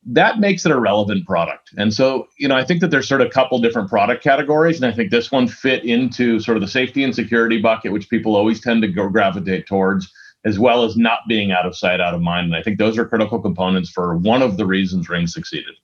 that 0.04 0.38
makes 0.38 0.64
it 0.64 0.72
a 0.72 0.80
relevant 0.80 1.26
product. 1.26 1.70
And 1.76 1.92
so, 1.92 2.26
you 2.38 2.48
know, 2.48 2.56
I 2.56 2.64
think 2.64 2.80
that 2.80 2.90
there's 2.90 3.08
sort 3.08 3.20
of 3.20 3.28
a 3.28 3.30
couple 3.30 3.58
different 3.60 3.88
product 3.88 4.24
categories, 4.24 4.76
and 4.76 4.90
I 4.90 4.94
think 4.94 5.10
this 5.10 5.30
one 5.30 5.46
fit 5.46 5.84
into 5.84 6.40
sort 6.40 6.56
of 6.56 6.62
the 6.62 6.68
safety 6.68 7.04
and 7.04 7.14
security 7.14 7.60
bucket, 7.60 7.92
which 7.92 8.08
people 8.08 8.34
always 8.34 8.60
tend 8.60 8.82
to 8.82 8.88
go 8.88 9.08
gravitate 9.08 9.66
towards, 9.66 10.10
as 10.44 10.58
well 10.58 10.84
as 10.84 10.96
not 10.96 11.20
being 11.28 11.52
out 11.52 11.66
of 11.66 11.76
sight, 11.76 12.00
out 12.00 12.14
of 12.14 12.22
mind. 12.22 12.46
And 12.46 12.56
I 12.56 12.62
think 12.62 12.78
those 12.78 12.98
are 12.98 13.04
critical 13.04 13.40
components 13.40 13.90
for 13.90 14.16
one 14.16 14.42
of 14.42 14.56
the 14.56 14.66
reasons 14.66 15.08
Ring 15.08 15.26
succeeded. 15.26 15.74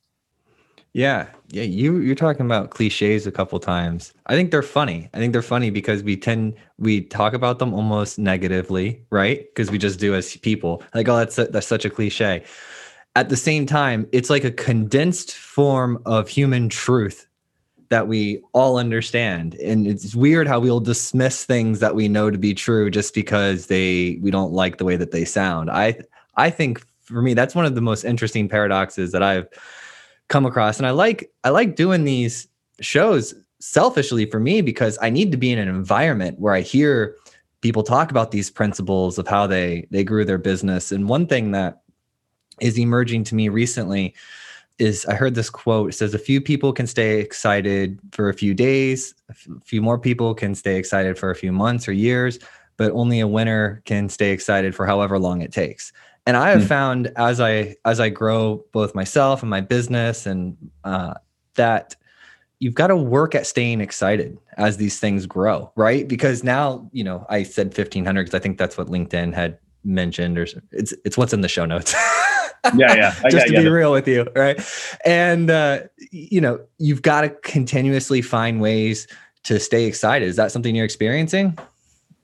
Yeah, 0.96 1.26
yeah. 1.48 1.64
You 1.64 1.98
you're 1.98 2.14
talking 2.14 2.46
about 2.46 2.70
cliches 2.70 3.26
a 3.26 3.30
couple 3.30 3.60
times. 3.60 4.14
I 4.28 4.34
think 4.34 4.50
they're 4.50 4.62
funny. 4.62 5.10
I 5.12 5.18
think 5.18 5.34
they're 5.34 5.42
funny 5.42 5.68
because 5.68 6.02
we 6.02 6.16
tend 6.16 6.54
we 6.78 7.02
talk 7.02 7.34
about 7.34 7.58
them 7.58 7.74
almost 7.74 8.18
negatively, 8.18 9.02
right? 9.10 9.44
Because 9.50 9.70
we 9.70 9.76
just 9.76 10.00
do 10.00 10.14
as 10.14 10.38
people. 10.38 10.82
Like, 10.94 11.06
oh, 11.06 11.18
that's 11.18 11.36
a, 11.36 11.48
that's 11.48 11.66
such 11.66 11.84
a 11.84 11.90
cliche. 11.90 12.44
At 13.14 13.28
the 13.28 13.36
same 13.36 13.66
time, 13.66 14.08
it's 14.10 14.30
like 14.30 14.42
a 14.42 14.50
condensed 14.50 15.34
form 15.34 16.00
of 16.06 16.30
human 16.30 16.70
truth 16.70 17.26
that 17.90 18.08
we 18.08 18.40
all 18.54 18.78
understand. 18.78 19.54
And 19.56 19.86
it's 19.86 20.14
weird 20.14 20.48
how 20.48 20.60
we'll 20.60 20.80
dismiss 20.80 21.44
things 21.44 21.78
that 21.80 21.94
we 21.94 22.08
know 22.08 22.30
to 22.30 22.38
be 22.38 22.54
true 22.54 22.88
just 22.90 23.12
because 23.12 23.66
they 23.66 24.18
we 24.22 24.30
don't 24.30 24.54
like 24.54 24.78
the 24.78 24.86
way 24.86 24.96
that 24.96 25.10
they 25.10 25.26
sound. 25.26 25.68
I 25.70 26.00
I 26.36 26.48
think 26.48 26.82
for 27.02 27.20
me 27.20 27.34
that's 27.34 27.54
one 27.54 27.66
of 27.66 27.74
the 27.74 27.82
most 27.82 28.04
interesting 28.04 28.48
paradoxes 28.48 29.12
that 29.12 29.22
I've 29.22 29.46
come 30.28 30.46
across 30.46 30.78
and 30.78 30.86
i 30.86 30.90
like 30.90 31.30
i 31.44 31.50
like 31.50 31.76
doing 31.76 32.04
these 32.04 32.48
shows 32.80 33.34
selfishly 33.60 34.26
for 34.26 34.40
me 34.40 34.60
because 34.60 34.98
i 35.02 35.10
need 35.10 35.30
to 35.30 35.36
be 35.36 35.52
in 35.52 35.58
an 35.58 35.68
environment 35.68 36.38
where 36.38 36.54
i 36.54 36.60
hear 36.60 37.16
people 37.60 37.82
talk 37.82 38.10
about 38.10 38.30
these 38.30 38.50
principles 38.50 39.18
of 39.18 39.26
how 39.26 39.46
they 39.46 39.86
they 39.90 40.04
grew 40.04 40.24
their 40.24 40.38
business 40.38 40.92
and 40.92 41.08
one 41.08 41.26
thing 41.26 41.52
that 41.52 41.82
is 42.60 42.78
emerging 42.78 43.24
to 43.24 43.34
me 43.34 43.48
recently 43.48 44.14
is 44.78 45.06
I 45.06 45.14
heard 45.14 45.34
this 45.34 45.50
quote. 45.50 45.90
It 45.90 45.92
says, 45.94 46.14
A 46.14 46.18
few 46.18 46.40
people 46.40 46.72
can 46.72 46.86
stay 46.86 47.20
excited 47.20 47.98
for 48.12 48.28
a 48.28 48.34
few 48.34 48.54
days, 48.54 49.14
a 49.30 49.34
few 49.64 49.80
more 49.80 49.98
people 49.98 50.34
can 50.34 50.54
stay 50.54 50.76
excited 50.76 51.18
for 51.18 51.30
a 51.30 51.34
few 51.34 51.52
months 51.52 51.88
or 51.88 51.92
years, 51.92 52.38
but 52.76 52.92
only 52.92 53.20
a 53.20 53.26
winner 53.26 53.82
can 53.86 54.08
stay 54.08 54.30
excited 54.32 54.74
for 54.74 54.86
however 54.86 55.18
long 55.18 55.40
it 55.40 55.52
takes. 55.52 55.92
And 56.26 56.36
I 56.36 56.50
have 56.50 56.62
mm. 56.62 56.68
found 56.68 57.12
as 57.16 57.40
I 57.40 57.76
as 57.84 58.00
I 58.00 58.08
grow 58.08 58.64
both 58.72 58.94
myself 58.94 59.42
and 59.42 59.50
my 59.50 59.60
business 59.60 60.26
and 60.26 60.56
uh, 60.82 61.14
that 61.54 61.94
you've 62.58 62.74
got 62.74 62.88
to 62.88 62.96
work 62.96 63.34
at 63.34 63.46
staying 63.46 63.80
excited 63.80 64.36
as 64.56 64.76
these 64.76 64.98
things 64.98 65.26
grow, 65.26 65.70
right? 65.76 66.08
Because 66.08 66.42
now, 66.42 66.88
you 66.92 67.04
know, 67.04 67.26
I 67.28 67.42
said 67.42 67.66
1500 67.66 68.24
because 68.24 68.34
I 68.34 68.38
think 68.38 68.58
that's 68.58 68.76
what 68.76 68.88
LinkedIn 68.88 69.34
had 69.34 69.58
mentioned 69.84 70.38
or 70.38 70.46
it's 70.72 70.92
it's 71.04 71.16
what's 71.16 71.32
in 71.32 71.42
the 71.42 71.48
show 71.48 71.64
notes. 71.64 71.94
yeah, 72.74 72.94
yeah. 72.94 73.14
I 73.24 73.30
Just 73.30 73.46
to 73.46 73.52
be 73.52 73.66
it. 73.66 73.70
real 73.70 73.92
with 73.92 74.08
you, 74.08 74.26
right? 74.34 74.60
And 75.04 75.50
uh, 75.50 75.80
you 76.10 76.40
know, 76.40 76.60
you've 76.78 77.02
got 77.02 77.20
to 77.22 77.28
continuously 77.28 78.22
find 78.22 78.60
ways 78.60 79.06
to 79.44 79.60
stay 79.60 79.84
excited. 79.84 80.26
Is 80.26 80.36
that 80.36 80.50
something 80.50 80.74
you're 80.74 80.84
experiencing? 80.84 81.56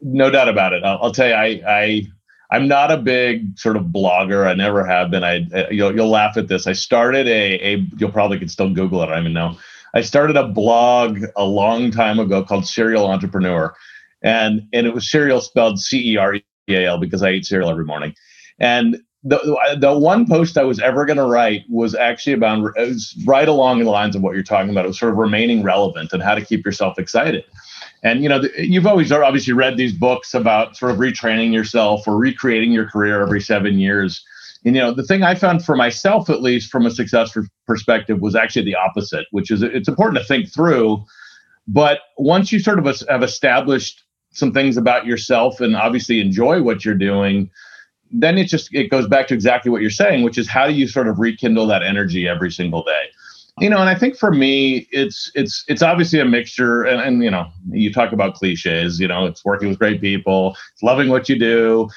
No 0.00 0.30
doubt 0.30 0.48
about 0.48 0.72
it. 0.72 0.82
I'll, 0.82 0.98
I'll 1.00 1.12
tell 1.12 1.28
you, 1.28 1.34
I, 1.34 1.62
I 1.66 2.06
I'm 2.52 2.68
not 2.68 2.90
a 2.90 2.98
big 2.98 3.58
sort 3.58 3.78
of 3.78 3.84
blogger. 3.84 4.46
I 4.46 4.52
never 4.52 4.84
have 4.84 5.10
been. 5.10 5.24
I, 5.24 5.46
you'll, 5.70 5.94
you'll 5.94 6.10
laugh 6.10 6.36
at 6.36 6.48
this. 6.48 6.66
I 6.66 6.74
started 6.74 7.26
a, 7.26 7.58
a 7.60 7.86
you'll 7.96 8.12
probably 8.12 8.38
can 8.38 8.48
still 8.48 8.68
Google 8.68 9.02
it. 9.02 9.08
I 9.08 9.22
don't 9.22 9.32
know. 9.32 9.56
I 9.94 10.02
started 10.02 10.36
a 10.36 10.46
blog 10.46 11.22
a 11.34 11.44
long 11.44 11.90
time 11.90 12.18
ago 12.18 12.44
called 12.44 12.66
Serial 12.66 13.06
Entrepreneur, 13.06 13.74
and 14.22 14.68
and 14.74 14.86
it 14.86 14.92
was 14.92 15.10
cereal 15.10 15.40
spelled 15.40 15.80
C 15.80 16.12
E 16.12 16.16
R 16.18 16.34
E 16.34 16.42
A 16.68 16.86
L 16.86 16.98
because 16.98 17.22
I 17.22 17.30
ate 17.30 17.46
cereal 17.46 17.70
every 17.70 17.86
morning. 17.86 18.14
And 18.58 18.98
the 19.24 19.38
the 19.80 19.98
one 19.98 20.26
post 20.26 20.58
I 20.58 20.64
was 20.64 20.78
ever 20.78 21.06
going 21.06 21.16
to 21.16 21.24
write 21.24 21.62
was 21.70 21.94
actually 21.94 22.34
about 22.34 22.72
it 22.76 22.88
was 22.88 23.18
right 23.24 23.48
along 23.48 23.78
the 23.78 23.90
lines 23.90 24.14
of 24.14 24.20
what 24.20 24.34
you're 24.34 24.42
talking 24.42 24.70
about. 24.70 24.84
It 24.84 24.88
was 24.88 24.98
sort 24.98 25.12
of 25.12 25.18
remaining 25.18 25.62
relevant 25.62 26.12
and 26.12 26.22
how 26.22 26.34
to 26.34 26.44
keep 26.44 26.66
yourself 26.66 26.98
excited. 26.98 27.44
And 28.02 28.22
you 28.22 28.28
know, 28.28 28.40
the, 28.40 28.52
you've 28.56 28.86
always 28.86 29.12
obviously 29.12 29.52
read 29.52 29.76
these 29.76 29.92
books 29.92 30.34
about 30.34 30.76
sort 30.76 30.90
of 30.90 30.98
retraining 30.98 31.52
yourself 31.52 32.06
or 32.06 32.16
recreating 32.16 32.72
your 32.72 32.88
career 32.88 33.22
every 33.22 33.40
seven 33.40 33.78
years. 33.78 34.24
And 34.64 34.74
you 34.74 34.82
know, 34.82 34.92
the 34.92 35.04
thing 35.04 35.22
I 35.22 35.34
found 35.34 35.64
for 35.64 35.76
myself, 35.76 36.30
at 36.30 36.42
least 36.42 36.70
from 36.70 36.86
a 36.86 36.90
success 36.90 37.36
perspective, 37.66 38.20
was 38.20 38.34
actually 38.34 38.64
the 38.64 38.76
opposite, 38.76 39.26
which 39.30 39.50
is 39.50 39.62
it's 39.62 39.88
important 39.88 40.18
to 40.18 40.24
think 40.24 40.52
through. 40.52 41.04
But 41.68 42.00
once 42.18 42.50
you 42.50 42.58
sort 42.58 42.78
of 42.78 43.02
have 43.08 43.22
established 43.22 44.02
some 44.32 44.52
things 44.52 44.76
about 44.76 45.06
yourself 45.06 45.60
and 45.60 45.76
obviously 45.76 46.20
enjoy 46.20 46.62
what 46.62 46.84
you're 46.84 46.94
doing, 46.94 47.50
then 48.10 48.36
it 48.36 48.44
just 48.44 48.74
it 48.74 48.90
goes 48.90 49.06
back 49.06 49.28
to 49.28 49.34
exactly 49.34 49.70
what 49.70 49.80
you're 49.80 49.90
saying, 49.90 50.22
which 50.22 50.38
is 50.38 50.48
how 50.48 50.66
do 50.66 50.72
you 50.72 50.88
sort 50.88 51.08
of 51.08 51.18
rekindle 51.18 51.66
that 51.66 51.82
energy 51.82 52.28
every 52.28 52.50
single 52.50 52.82
day? 52.82 53.04
You 53.60 53.68
know, 53.68 53.78
and 53.78 53.88
I 53.88 53.94
think 53.94 54.16
for 54.16 54.32
me, 54.32 54.88
it's 54.90 55.30
it's 55.34 55.64
it's 55.68 55.82
obviously 55.82 56.18
a 56.20 56.24
mixture. 56.24 56.84
And, 56.84 57.00
and 57.00 57.22
you 57.22 57.30
know, 57.30 57.50
you 57.70 57.92
talk 57.92 58.12
about 58.12 58.34
cliches. 58.34 58.98
You 58.98 59.08
know, 59.08 59.26
it's 59.26 59.44
working 59.44 59.68
with 59.68 59.78
great 59.78 60.00
people, 60.00 60.56
it's 60.72 60.82
loving 60.82 61.08
what 61.08 61.28
you 61.28 61.38
do. 61.38 61.88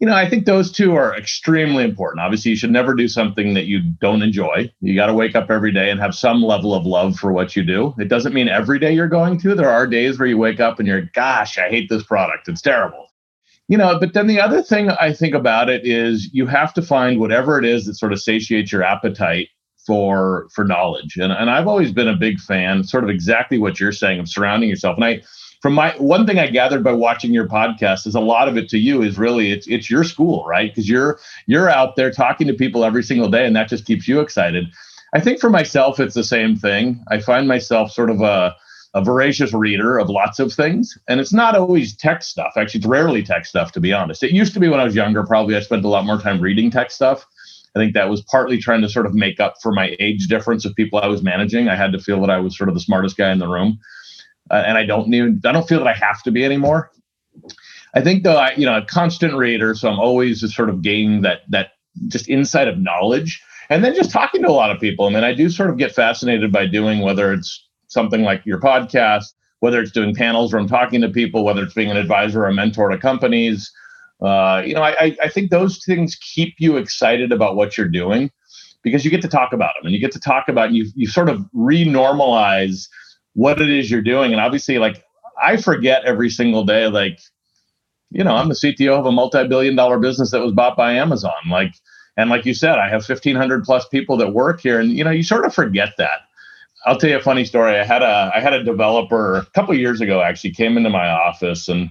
You 0.00 0.08
know, 0.08 0.14
I 0.14 0.28
think 0.28 0.46
those 0.46 0.72
two 0.72 0.96
are 0.96 1.16
extremely 1.16 1.84
important. 1.84 2.24
Obviously, 2.24 2.50
you 2.50 2.56
should 2.56 2.72
never 2.72 2.92
do 2.92 3.06
something 3.06 3.54
that 3.54 3.66
you 3.66 3.80
don't 4.00 4.22
enjoy. 4.22 4.68
You 4.80 4.96
got 4.96 5.06
to 5.06 5.14
wake 5.14 5.36
up 5.36 5.48
every 5.48 5.70
day 5.70 5.90
and 5.90 6.00
have 6.00 6.12
some 6.12 6.42
level 6.42 6.74
of 6.74 6.84
love 6.84 7.16
for 7.16 7.32
what 7.32 7.54
you 7.54 7.62
do. 7.62 7.94
It 7.98 8.08
doesn't 8.08 8.34
mean 8.34 8.48
every 8.48 8.80
day 8.80 8.92
you're 8.92 9.06
going 9.06 9.38
to. 9.40 9.54
There 9.54 9.70
are 9.70 9.86
days 9.86 10.18
where 10.18 10.26
you 10.26 10.38
wake 10.38 10.58
up 10.58 10.80
and 10.80 10.88
you're, 10.88 11.02
gosh, 11.14 11.56
I 11.56 11.68
hate 11.68 11.88
this 11.88 12.02
product. 12.02 12.48
It's 12.48 12.62
terrible 12.62 13.06
you 13.68 13.78
know 13.78 13.98
but 13.98 14.12
then 14.12 14.26
the 14.26 14.40
other 14.40 14.60
thing 14.60 14.90
i 14.90 15.12
think 15.12 15.34
about 15.34 15.70
it 15.70 15.86
is 15.86 16.28
you 16.32 16.46
have 16.46 16.74
to 16.74 16.82
find 16.82 17.20
whatever 17.20 17.58
it 17.58 17.64
is 17.64 17.86
that 17.86 17.94
sort 17.94 18.12
of 18.12 18.20
satiates 18.20 18.72
your 18.72 18.82
appetite 18.82 19.48
for 19.86 20.48
for 20.52 20.64
knowledge 20.64 21.16
and, 21.16 21.32
and 21.32 21.50
i've 21.50 21.66
always 21.66 21.92
been 21.92 22.08
a 22.08 22.16
big 22.16 22.38
fan 22.38 22.84
sort 22.84 23.04
of 23.04 23.10
exactly 23.10 23.58
what 23.58 23.80
you're 23.80 23.92
saying 23.92 24.20
of 24.20 24.28
surrounding 24.28 24.68
yourself 24.68 24.96
and 24.96 25.04
i 25.04 25.20
from 25.60 25.72
my 25.72 25.94
one 25.98 26.26
thing 26.26 26.38
i 26.38 26.46
gathered 26.46 26.84
by 26.84 26.92
watching 26.92 27.32
your 27.32 27.46
podcast 27.46 28.06
is 28.06 28.14
a 28.14 28.20
lot 28.20 28.48
of 28.48 28.56
it 28.56 28.68
to 28.68 28.78
you 28.78 29.02
is 29.02 29.18
really 29.18 29.52
it's 29.52 29.66
it's 29.66 29.90
your 29.90 30.04
school 30.04 30.44
right 30.46 30.70
because 30.70 30.88
you're 30.88 31.18
you're 31.46 31.68
out 31.68 31.96
there 31.96 32.10
talking 32.10 32.46
to 32.46 32.54
people 32.54 32.84
every 32.84 33.02
single 33.02 33.28
day 33.28 33.46
and 33.46 33.56
that 33.56 33.68
just 33.68 33.84
keeps 33.84 34.06
you 34.06 34.20
excited 34.20 34.66
i 35.14 35.20
think 35.20 35.40
for 35.40 35.50
myself 35.50 35.98
it's 35.98 36.14
the 36.14 36.24
same 36.24 36.56
thing 36.56 37.02
i 37.08 37.18
find 37.18 37.48
myself 37.48 37.90
sort 37.90 38.10
of 38.10 38.20
a 38.20 38.54
a 38.94 39.02
voracious 39.02 39.54
reader 39.54 39.98
of 39.98 40.10
lots 40.10 40.38
of 40.38 40.52
things. 40.52 40.98
And 41.08 41.18
it's 41.18 41.32
not 41.32 41.56
always 41.56 41.96
tech 41.96 42.22
stuff. 42.22 42.52
Actually, 42.56 42.78
it's 42.78 42.86
rarely 42.86 43.22
tech 43.22 43.46
stuff, 43.46 43.72
to 43.72 43.80
be 43.80 43.92
honest. 43.92 44.22
It 44.22 44.32
used 44.32 44.52
to 44.54 44.60
be 44.60 44.68
when 44.68 44.80
I 44.80 44.84
was 44.84 44.94
younger, 44.94 45.24
probably 45.24 45.56
I 45.56 45.60
spent 45.60 45.84
a 45.84 45.88
lot 45.88 46.04
more 46.04 46.20
time 46.20 46.40
reading 46.40 46.70
tech 46.70 46.90
stuff. 46.90 47.26
I 47.74 47.78
think 47.78 47.94
that 47.94 48.10
was 48.10 48.22
partly 48.22 48.58
trying 48.58 48.82
to 48.82 48.88
sort 48.88 49.06
of 49.06 49.14
make 49.14 49.40
up 49.40 49.54
for 49.62 49.72
my 49.72 49.96
age 49.98 50.26
difference 50.28 50.64
of 50.64 50.74
people 50.74 50.98
I 50.98 51.06
was 51.06 51.22
managing. 51.22 51.68
I 51.68 51.76
had 51.76 51.92
to 51.92 51.98
feel 51.98 52.20
that 52.20 52.30
I 52.30 52.38
was 52.38 52.56
sort 52.56 52.68
of 52.68 52.74
the 52.74 52.80
smartest 52.80 53.16
guy 53.16 53.32
in 53.32 53.38
the 53.38 53.48
room. 53.48 53.78
Uh, 54.50 54.62
and 54.66 54.76
I 54.76 54.84
don't 54.84 55.08
need, 55.08 55.46
I 55.46 55.52
don't 55.52 55.66
feel 55.66 55.78
that 55.78 55.86
I 55.86 55.94
have 55.94 56.22
to 56.24 56.30
be 56.30 56.44
anymore. 56.44 56.90
I 57.94 58.02
think 58.02 58.24
though, 58.24 58.36
I, 58.36 58.52
you 58.54 58.66
know, 58.66 58.76
a 58.76 58.84
constant 58.84 59.34
reader. 59.34 59.74
So 59.74 59.88
I'm 59.88 59.98
always 59.98 60.40
just 60.40 60.54
sort 60.54 60.68
of 60.68 60.82
gaining 60.82 61.22
that, 61.22 61.40
that 61.48 61.72
just 62.08 62.28
insight 62.28 62.68
of 62.68 62.78
knowledge 62.78 63.42
and 63.70 63.82
then 63.82 63.94
just 63.94 64.10
talking 64.10 64.42
to 64.42 64.48
a 64.48 64.52
lot 64.52 64.70
of 64.70 64.80
people. 64.80 65.06
I 65.06 65.10
mean, 65.10 65.24
I 65.24 65.32
do 65.32 65.48
sort 65.48 65.70
of 65.70 65.78
get 65.78 65.94
fascinated 65.94 66.52
by 66.52 66.66
doing 66.66 67.00
whether 67.00 67.32
it's 67.32 67.68
something 67.88 68.22
like 68.22 68.44
your 68.44 68.60
podcast, 68.60 69.32
whether 69.60 69.80
it's 69.80 69.92
doing 69.92 70.14
panels 70.14 70.52
where 70.52 70.60
I'm 70.60 70.68
talking 70.68 71.00
to 71.02 71.08
people, 71.08 71.44
whether 71.44 71.62
it's 71.62 71.74
being 71.74 71.90
an 71.90 71.96
advisor 71.96 72.42
or 72.42 72.48
a 72.48 72.54
mentor 72.54 72.90
to 72.90 72.98
companies. 72.98 73.72
Uh, 74.22 74.62
you 74.64 74.74
know, 74.74 74.82
I, 74.82 75.16
I 75.22 75.28
think 75.28 75.50
those 75.50 75.84
things 75.84 76.14
keep 76.14 76.54
you 76.58 76.76
excited 76.76 77.32
about 77.32 77.56
what 77.56 77.76
you're 77.76 77.88
doing 77.88 78.30
because 78.82 79.04
you 79.04 79.10
get 79.10 79.22
to 79.22 79.28
talk 79.28 79.52
about 79.52 79.74
them 79.74 79.86
and 79.86 79.94
you 79.94 80.00
get 80.00 80.12
to 80.12 80.20
talk 80.20 80.48
about 80.48 80.72
you 80.72 80.86
you 80.94 81.06
sort 81.06 81.28
of 81.28 81.44
re-normalize 81.52 82.88
what 83.34 83.60
it 83.60 83.70
is 83.70 83.90
you're 83.90 84.02
doing. 84.02 84.32
And 84.32 84.40
obviously, 84.40 84.78
like 84.78 85.02
I 85.40 85.56
forget 85.56 86.04
every 86.04 86.30
single 86.30 86.64
day, 86.64 86.86
like, 86.86 87.18
you 88.10 88.22
know, 88.22 88.34
I'm 88.34 88.48
the 88.48 88.54
CTO 88.54 88.98
of 88.98 89.06
a 89.06 89.12
multi-billion 89.12 89.74
dollar 89.74 89.98
business 89.98 90.30
that 90.30 90.40
was 90.40 90.52
bought 90.52 90.76
by 90.76 90.92
Amazon. 90.92 91.32
Like, 91.50 91.74
and 92.16 92.28
like 92.28 92.44
you 92.44 92.54
said, 92.54 92.78
I 92.78 92.88
have 92.88 93.08
1,500 93.08 93.64
plus 93.64 93.88
people 93.88 94.18
that 94.18 94.34
work 94.34 94.60
here, 94.60 94.78
and 94.78 94.90
you 94.90 95.02
know, 95.02 95.10
you 95.10 95.22
sort 95.22 95.46
of 95.46 95.54
forget 95.54 95.94
that. 95.98 96.20
I'll 96.84 96.96
tell 96.96 97.10
you 97.10 97.16
a 97.16 97.22
funny 97.22 97.44
story. 97.44 97.78
I 97.78 97.84
had 97.84 98.02
a 98.02 98.30
I 98.34 98.40
had 98.40 98.52
a 98.52 98.64
developer 98.64 99.36
a 99.36 99.46
couple 99.54 99.74
years 99.74 100.00
ago 100.00 100.20
actually 100.20 100.52
came 100.52 100.76
into 100.76 100.90
my 100.90 101.08
office 101.08 101.68
and 101.68 101.90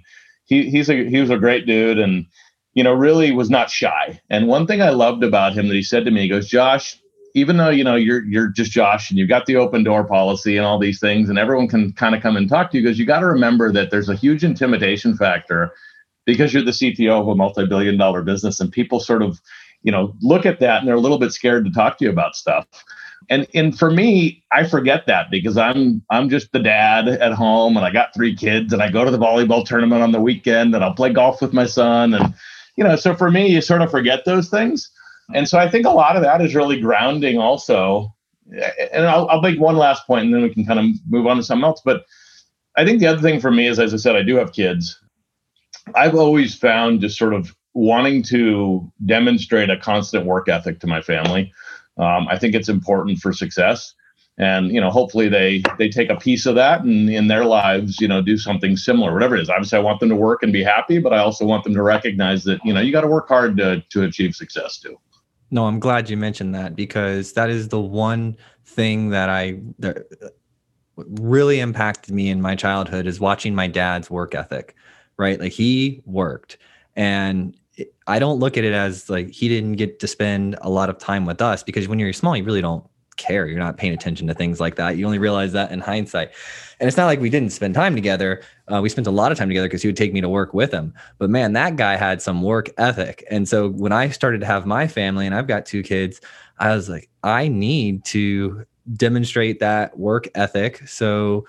he 0.51 0.70
he's 0.70 0.89
a 0.89 1.10
he 1.10 1.20
was 1.22 1.29
a 1.29 1.38
great 1.38 1.65
dude 1.65 1.98
and 1.98 2.25
you 2.74 2.84
know 2.84 2.93
really 2.93 3.31
was 3.31 3.50
not 3.50 3.72
shy. 3.72 4.20
And 4.29 4.48
one 4.48 4.67
thing 4.67 4.81
I 4.81 4.89
loved 4.89 5.24
about 5.24 5.53
him 5.53 5.70
that 5.70 5.75
he 5.75 5.81
said 5.81 6.03
to 6.05 6.12
me, 6.12 6.24
he 6.24 6.27
goes, 6.27 6.48
Josh, 6.48 7.00
even 7.34 7.55
though 7.55 7.70
you 7.70 7.86
know 7.86 7.96
you're 7.96 8.24
you're 8.25 8.50
just 8.50 8.72
Josh 8.72 9.10
and 9.10 9.17
you've 9.17 9.29
got 9.29 9.46
the 9.46 9.55
open 9.55 9.84
door 9.84 10.03
policy 10.03 10.58
and 10.58 10.65
all 10.65 10.77
these 10.77 11.00
things 11.00 11.29
and 11.29 11.39
everyone 11.39 11.70
can 11.70 11.93
kind 11.93 12.13
of 12.13 12.22
come 12.22 12.36
and 12.36 12.50
talk 12.50 12.70
to 12.72 12.77
you, 12.77 12.84
because 12.84 13.00
you 13.00 13.05
got 13.05 13.22
to 13.22 13.27
remember 13.27 13.72
that 13.72 13.91
there's 13.91 14.10
a 14.10 14.15
huge 14.15 14.43
intimidation 14.43 15.15
factor 15.15 15.72
because 16.25 16.53
you're 16.53 16.65
the 16.65 16.72
CTO 16.72 17.22
of 17.22 17.29
a 17.29 17.36
multi-billion 17.36 17.98
dollar 17.98 18.22
business 18.22 18.60
and 18.60 18.74
people 18.74 19.00
sort 19.00 19.24
of 19.24 19.39
you 19.84 19.91
know 19.91 20.13
look 20.22 20.46
at 20.46 20.60
that 20.60 20.79
and 20.79 20.88
they're 20.88 20.96
a 20.96 21.00
little 21.00 21.17
bit 21.17 21.31
scared 21.31 21.63
to 21.63 21.72
talk 21.72 21.98
to 21.98 22.03
you 22.03 22.12
about 22.12 22.36
stuff 22.36 22.67
and 23.32 23.48
and 23.56 23.80
for 23.80 23.90
me 23.90 24.44
i 24.52 24.68
forget 24.68 25.08
that 25.08 25.32
because 25.32 25.58
i'm 25.58 26.04
i'm 26.12 26.30
just 26.30 26.52
the 26.52 26.60
dad 26.60 27.08
at 27.08 27.34
home 27.34 27.76
and 27.78 27.86
i 27.86 27.92
got 27.92 28.14
three 28.14 28.36
kids 28.36 28.72
and 28.74 28.84
i 28.84 28.92
go 28.92 29.04
to 29.04 29.10
the 29.10 29.18
volleyball 29.18 29.66
tournament 29.66 30.04
on 30.04 30.12
the 30.12 30.22
weekend 30.22 30.76
and 30.76 30.84
i'll 30.84 30.94
play 30.94 31.12
golf 31.12 31.42
with 31.42 31.54
my 31.54 31.66
son 31.66 32.14
and 32.14 32.36
you 32.76 32.84
know 32.84 32.96
so 32.96 33.16
for 33.16 33.32
me 33.32 33.48
you 33.48 33.62
sort 33.62 33.82
of 33.82 33.90
forget 33.90 34.24
those 34.26 34.50
things. 34.50 34.92
And 35.34 35.48
so 35.48 35.58
i 35.58 35.70
think 35.70 35.86
a 35.86 35.92
lot 35.92 36.16
of 36.18 36.22
that 36.24 36.42
is 36.42 36.54
really 36.54 36.80
grounding 36.80 37.40
also. 37.40 38.14
And 38.92 39.08
i'll, 39.08 39.28
I'll 39.30 39.42
make 39.42 39.60
one 39.60 39.78
last 39.78 40.06
point 40.06 40.26
and 40.26 40.34
then 40.34 40.42
we 40.42 40.54
can 40.54 40.66
kind 40.66 40.80
of 40.80 40.86
move 41.10 41.26
on 41.26 41.38
to 41.38 41.44
something 41.44 41.64
else. 41.64 41.82
But 41.84 42.04
i 42.78 42.84
think 42.86 43.00
the 43.00 43.08
other 43.08 43.22
thing 43.22 43.40
for 43.40 43.52
me 43.52 43.68
is 43.68 43.80
as 43.80 43.94
i 43.94 43.98
said 43.98 44.16
i 44.16 44.24
do 44.24 44.36
have 44.36 44.52
kids. 44.52 45.00
I've 45.96 46.16
always 46.16 46.54
found 46.54 47.02
just 47.02 47.18
sort 47.18 47.34
of 47.34 47.56
wanting 47.74 48.22
to 48.24 48.92
demonstrate 49.06 49.70
a 49.70 49.78
constant 49.78 50.26
work 50.26 50.50
ethic 50.50 50.82
to 50.82 50.88
my 50.88 51.02
family 51.02 51.54
um, 51.98 52.27
I 52.27 52.38
think 52.38 52.55
it's 52.55 52.69
important 52.69 53.19
for 53.19 53.33
success. 53.33 53.93
And 54.38 54.71
you 54.71 54.79
know, 54.79 54.89
hopefully 54.89 55.29
they 55.29 55.62
they 55.77 55.89
take 55.89 56.10
a 56.10 56.15
piece 56.15 56.45
of 56.45 56.55
that 56.55 56.81
and 56.81 57.10
in 57.10 57.27
their 57.27 57.45
lives, 57.45 58.00
you 58.00 58.07
know, 58.07 58.21
do 58.21 58.38
something 58.38 58.77
similar, 58.77 59.13
whatever 59.13 59.36
it 59.36 59.41
is. 59.41 59.50
Obviously, 59.50 59.77
I 59.77 59.81
want 59.81 60.00
them 60.00 60.10
to 60.10 60.15
work 60.15 60.41
and 60.41 60.53
be 60.53 60.63
happy, 60.63 61.00
but 61.00 61.13
I 61.13 61.19
also 61.19 61.45
want 61.45 61.63
them 61.63 61.74
to 61.74 61.83
recognize 61.83 62.43
that 62.45 62.60
you 62.63 62.74
know 62.74 62.79
you 62.79 62.91
got 62.91 63.01
to 63.01 63.07
work 63.07 63.27
hard 63.27 63.57
to 63.57 63.81
to 63.89 64.03
achieve 64.03 64.33
success 64.33 64.79
too. 64.79 64.98
No, 65.51 65.65
I'm 65.65 65.79
glad 65.79 66.10
you 66.10 66.15
mentioned 66.15 66.55
that 66.55 66.75
because 66.75 67.33
that 67.33 67.50
is 67.50 67.67
the 67.67 67.79
one 67.79 68.38
thing 68.65 69.10
that 69.10 69.29
I 69.29 69.60
that 69.79 70.07
really 70.95 71.60
impacted 71.60 72.15
me 72.15 72.29
in 72.29 72.41
my 72.41 72.55
childhood 72.55 73.05
is 73.05 73.19
watching 73.19 73.53
my 73.53 73.67
dad's 73.67 74.10
work 74.10 74.33
ethic. 74.33 74.75
Right, 75.17 75.39
like 75.39 75.51
he 75.51 76.01
worked, 76.05 76.57
and 76.95 77.55
I 78.08 78.20
don't 78.20 78.40
look 78.40 78.58
at 78.58 78.64
it 78.64 78.74
as 78.74 79.10
like 79.10 79.30
he 79.30 79.48
didn't 79.48 79.74
get 79.74 80.00
to 80.00 80.08
spend 80.08 80.58
a 80.62 80.70
lot 80.70 80.90
of 80.90 80.98
time 80.98 81.26
with 81.26 81.42
us 81.42 81.64
because 81.64 81.88
when 81.88 82.00
you're 82.00 82.14
small, 82.14 82.36
you 82.36 82.44
really 82.44 82.62
don't 82.62 82.84
care. 83.18 83.46
You're 83.46 83.60
not 83.60 83.78
paying 83.78 83.94
attention 83.94 84.28
to 84.28 84.34
things 84.34 84.60
like 84.60 84.76
that. 84.76 84.98
You 84.98 85.06
only 85.06 85.20
realize 85.20 85.52
that 85.54 85.72
in 85.72 85.80
hindsight. 85.80 86.32
And 86.80 86.88
it's 86.88 86.98
not 86.98 87.06
like 87.06 87.20
we 87.20 87.30
didn't 87.30 87.52
spend 87.52 87.76
time 87.76 87.96
together. 87.96 88.42
Uh, 88.72 88.82
we 88.82 88.90
spent 88.90 89.08
a 89.08 89.12
lot 89.12 89.32
of 89.32 89.38
time 89.38 89.48
together 89.48 89.68
because 89.68 89.82
he 89.82 89.88
would 89.88 89.98
take 89.98 90.14
me 90.14 90.22
to 90.22 90.30
work 90.30 90.54
with 90.54 90.72
him. 90.72 90.94
But 91.20 91.30
man, 91.30 91.54
that 91.54 91.76
guy 91.76 91.96
had 91.96 92.22
some 92.22 92.42
work 92.42 92.70
ethic. 92.78 93.24
And 93.30 93.48
so 93.48 93.70
when 93.70 93.92
I 93.92 94.10
started 94.10 94.42
to 94.42 94.48
have 94.48 94.66
my 94.66 94.88
family 94.88 95.26
and 95.26 95.36
I've 95.36 95.48
got 95.48 95.66
two 95.66 95.84
kids, 95.84 96.20
I 96.60 96.76
was 96.76 96.90
like, 96.90 97.10
I 97.24 97.48
need 97.48 98.06
to 98.06 98.66
demonstrate 98.94 99.60
that 99.60 99.98
work 99.98 100.28
ethic. 100.34 100.88
So 100.88 101.46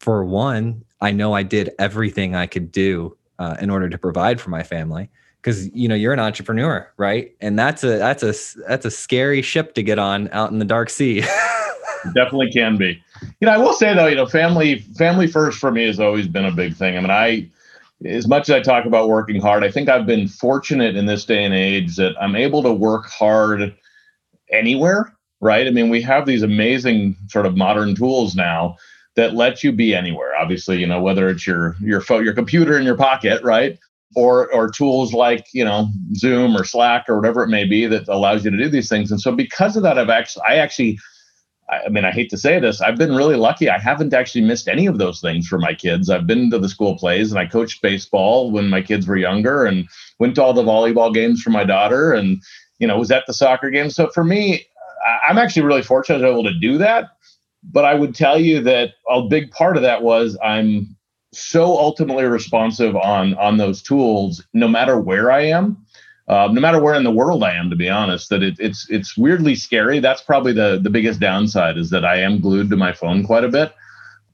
for 0.00 0.24
one, 0.24 0.84
I 1.00 1.12
know 1.12 1.32
I 1.32 1.42
did 1.42 1.70
everything 1.78 2.34
I 2.34 2.46
could 2.46 2.70
do 2.70 3.16
uh, 3.38 3.56
in 3.60 3.70
order 3.70 3.88
to 3.88 3.98
provide 3.98 4.40
for 4.40 4.50
my 4.50 4.62
family 4.62 5.08
because 5.46 5.72
you 5.72 5.86
know 5.86 5.94
you're 5.94 6.12
an 6.12 6.18
entrepreneur 6.18 6.90
right? 6.96 7.32
And 7.40 7.56
that's 7.56 7.84
a 7.84 7.98
that's 7.98 8.22
a 8.22 8.34
that's 8.66 8.84
a 8.84 8.90
scary 8.90 9.42
ship 9.42 9.74
to 9.74 9.82
get 9.82 9.98
on 9.98 10.28
out 10.32 10.50
in 10.50 10.58
the 10.58 10.64
dark 10.64 10.90
sea. 10.90 11.20
Definitely 12.14 12.50
can 12.52 12.76
be. 12.76 13.00
You 13.40 13.46
know 13.46 13.52
i 13.52 13.56
will 13.56 13.72
say 13.72 13.94
though 13.94 14.06
you 14.06 14.16
know 14.16 14.26
family 14.26 14.80
family 14.96 15.26
first 15.26 15.58
for 15.58 15.70
me 15.70 15.86
has 15.86 16.00
always 16.00 16.26
been 16.26 16.44
a 16.44 16.52
big 16.52 16.74
thing. 16.74 16.96
I 16.96 17.00
mean 17.00 17.10
i 17.10 17.48
as 18.04 18.28
much 18.28 18.50
as 18.50 18.54
i 18.54 18.60
talk 18.60 18.84
about 18.84 19.08
working 19.08 19.40
hard 19.40 19.64
i 19.64 19.70
think 19.70 19.88
i've 19.88 20.04
been 20.04 20.28
fortunate 20.28 20.96
in 20.96 21.06
this 21.06 21.24
day 21.24 21.42
and 21.42 21.54
age 21.54 21.96
that 21.96 22.14
i'm 22.20 22.36
able 22.36 22.62
to 22.62 22.70
work 22.70 23.06
hard 23.06 23.74
anywhere 24.52 25.16
right? 25.40 25.66
I 25.66 25.70
mean 25.70 25.90
we 25.90 26.02
have 26.02 26.26
these 26.26 26.42
amazing 26.42 27.16
sort 27.28 27.46
of 27.46 27.56
modern 27.56 27.94
tools 27.94 28.34
now 28.34 28.76
that 29.14 29.34
let 29.34 29.62
you 29.62 29.72
be 29.72 29.94
anywhere. 29.94 30.36
Obviously 30.36 30.78
you 30.78 30.86
know 30.86 31.00
whether 31.00 31.28
it's 31.28 31.46
your 31.46 31.76
your 31.80 32.00
phone 32.00 32.24
your 32.24 32.34
computer 32.34 32.78
in 32.78 32.84
your 32.84 32.96
pocket 32.96 33.42
right 33.42 33.78
or 34.14 34.52
or 34.52 34.70
tools 34.70 35.12
like 35.12 35.46
you 35.52 35.64
know 35.64 35.88
Zoom 36.14 36.56
or 36.56 36.64
Slack 36.64 37.06
or 37.08 37.16
whatever 37.16 37.42
it 37.42 37.48
may 37.48 37.64
be 37.64 37.86
that 37.86 38.08
allows 38.08 38.44
you 38.44 38.50
to 38.50 38.56
do 38.56 38.68
these 38.68 38.88
things. 38.88 39.10
And 39.10 39.20
so 39.20 39.32
because 39.32 39.76
of 39.76 39.82
that, 39.82 39.98
I've 39.98 40.10
actually 40.10 40.44
I 40.48 40.56
actually 40.56 40.98
I 41.68 41.88
mean 41.88 42.04
I 42.04 42.12
hate 42.12 42.30
to 42.30 42.38
say 42.38 42.60
this, 42.60 42.80
I've 42.80 42.96
been 42.96 43.14
really 43.14 43.36
lucky. 43.36 43.68
I 43.68 43.78
haven't 43.78 44.14
actually 44.14 44.42
missed 44.42 44.68
any 44.68 44.86
of 44.86 44.98
those 44.98 45.20
things 45.20 45.46
for 45.48 45.58
my 45.58 45.74
kids. 45.74 46.08
I've 46.08 46.26
been 46.26 46.50
to 46.50 46.58
the 46.58 46.68
school 46.68 46.96
plays 46.96 47.32
and 47.32 47.38
I 47.38 47.46
coached 47.46 47.82
baseball 47.82 48.50
when 48.50 48.68
my 48.68 48.80
kids 48.82 49.06
were 49.06 49.16
younger 49.16 49.64
and 49.64 49.88
went 50.20 50.36
to 50.36 50.42
all 50.42 50.52
the 50.52 50.62
volleyball 50.62 51.12
games 51.12 51.42
for 51.42 51.50
my 51.50 51.64
daughter 51.64 52.12
and 52.12 52.40
you 52.78 52.86
know 52.86 52.98
was 52.98 53.10
at 53.10 53.24
the 53.26 53.34
soccer 53.34 53.70
games. 53.70 53.96
So 53.96 54.08
for 54.14 54.24
me, 54.24 54.66
I'm 55.28 55.38
actually 55.38 55.62
really 55.62 55.82
fortunate 55.82 56.18
to 56.18 56.24
be 56.24 56.30
able 56.30 56.44
to 56.44 56.58
do 56.58 56.78
that. 56.78 57.10
But 57.64 57.84
I 57.84 57.94
would 57.94 58.14
tell 58.14 58.38
you 58.38 58.60
that 58.62 58.92
a 59.10 59.22
big 59.22 59.50
part 59.50 59.76
of 59.76 59.82
that 59.82 60.02
was 60.02 60.38
I'm 60.42 60.95
so 61.36 61.76
ultimately 61.78 62.24
responsive 62.24 62.96
on 62.96 63.34
on 63.34 63.56
those 63.56 63.82
tools 63.82 64.44
no 64.54 64.66
matter 64.66 64.98
where 64.98 65.30
i 65.30 65.40
am 65.40 65.76
uh, 66.28 66.48
no 66.50 66.60
matter 66.60 66.82
where 66.82 66.94
in 66.94 67.04
the 67.04 67.10
world 67.10 67.44
i 67.44 67.52
am 67.52 67.70
to 67.70 67.76
be 67.76 67.88
honest 67.88 68.30
that 68.30 68.42
it, 68.42 68.56
it's 68.58 68.88
it's 68.90 69.16
weirdly 69.16 69.54
scary. 69.54 70.00
That's 70.00 70.22
probably 70.22 70.52
the 70.52 70.80
the 70.82 70.90
biggest 70.90 71.20
downside 71.20 71.78
is 71.78 71.90
that 71.90 72.04
i 72.04 72.16
am 72.16 72.40
glued 72.40 72.70
to 72.70 72.76
my 72.76 72.92
phone 72.92 73.24
quite 73.24 73.44
a 73.44 73.48
bit. 73.48 73.72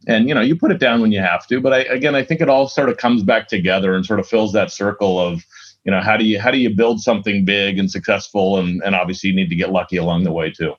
And 0.07 0.29
you 0.29 0.35
know 0.35 0.41
you 0.41 0.57
put 0.57 0.71
it 0.71 0.79
down 0.79 1.01
when 1.01 1.13
you 1.13 1.21
have 1.21 1.47
to 1.49 1.61
but 1.61 1.73
I, 1.73 1.81
again 1.83 2.17
i 2.17 2.25
think 2.25 2.41
it 2.41 2.49
all 2.49 2.67
sort 2.67 2.89
of 2.89 2.97
comes 2.97 3.23
back 3.23 3.47
together 3.47 3.95
and 3.95 4.05
sort 4.05 4.19
of 4.19 4.27
fills 4.27 4.53
that 4.53 4.73
circle 4.73 5.21
of 5.21 5.45
you 5.85 5.93
know 5.93 6.01
how 6.01 6.17
do 6.17 6.25
you 6.25 6.41
how 6.41 6.51
do 6.51 6.59
you 6.59 6.71
build 6.71 7.01
something 7.01 7.45
big 7.45 7.79
and 7.79 7.89
successful 7.89 8.59
and 8.59 8.83
and 8.85 8.97
obviously 8.97 9.31
you 9.31 9.37
need 9.37 9.49
to 9.51 9.55
get 9.55 9.71
lucky 9.71 9.97
along 9.97 10.25
the 10.25 10.33
way 10.33 10.51
too 10.51 10.75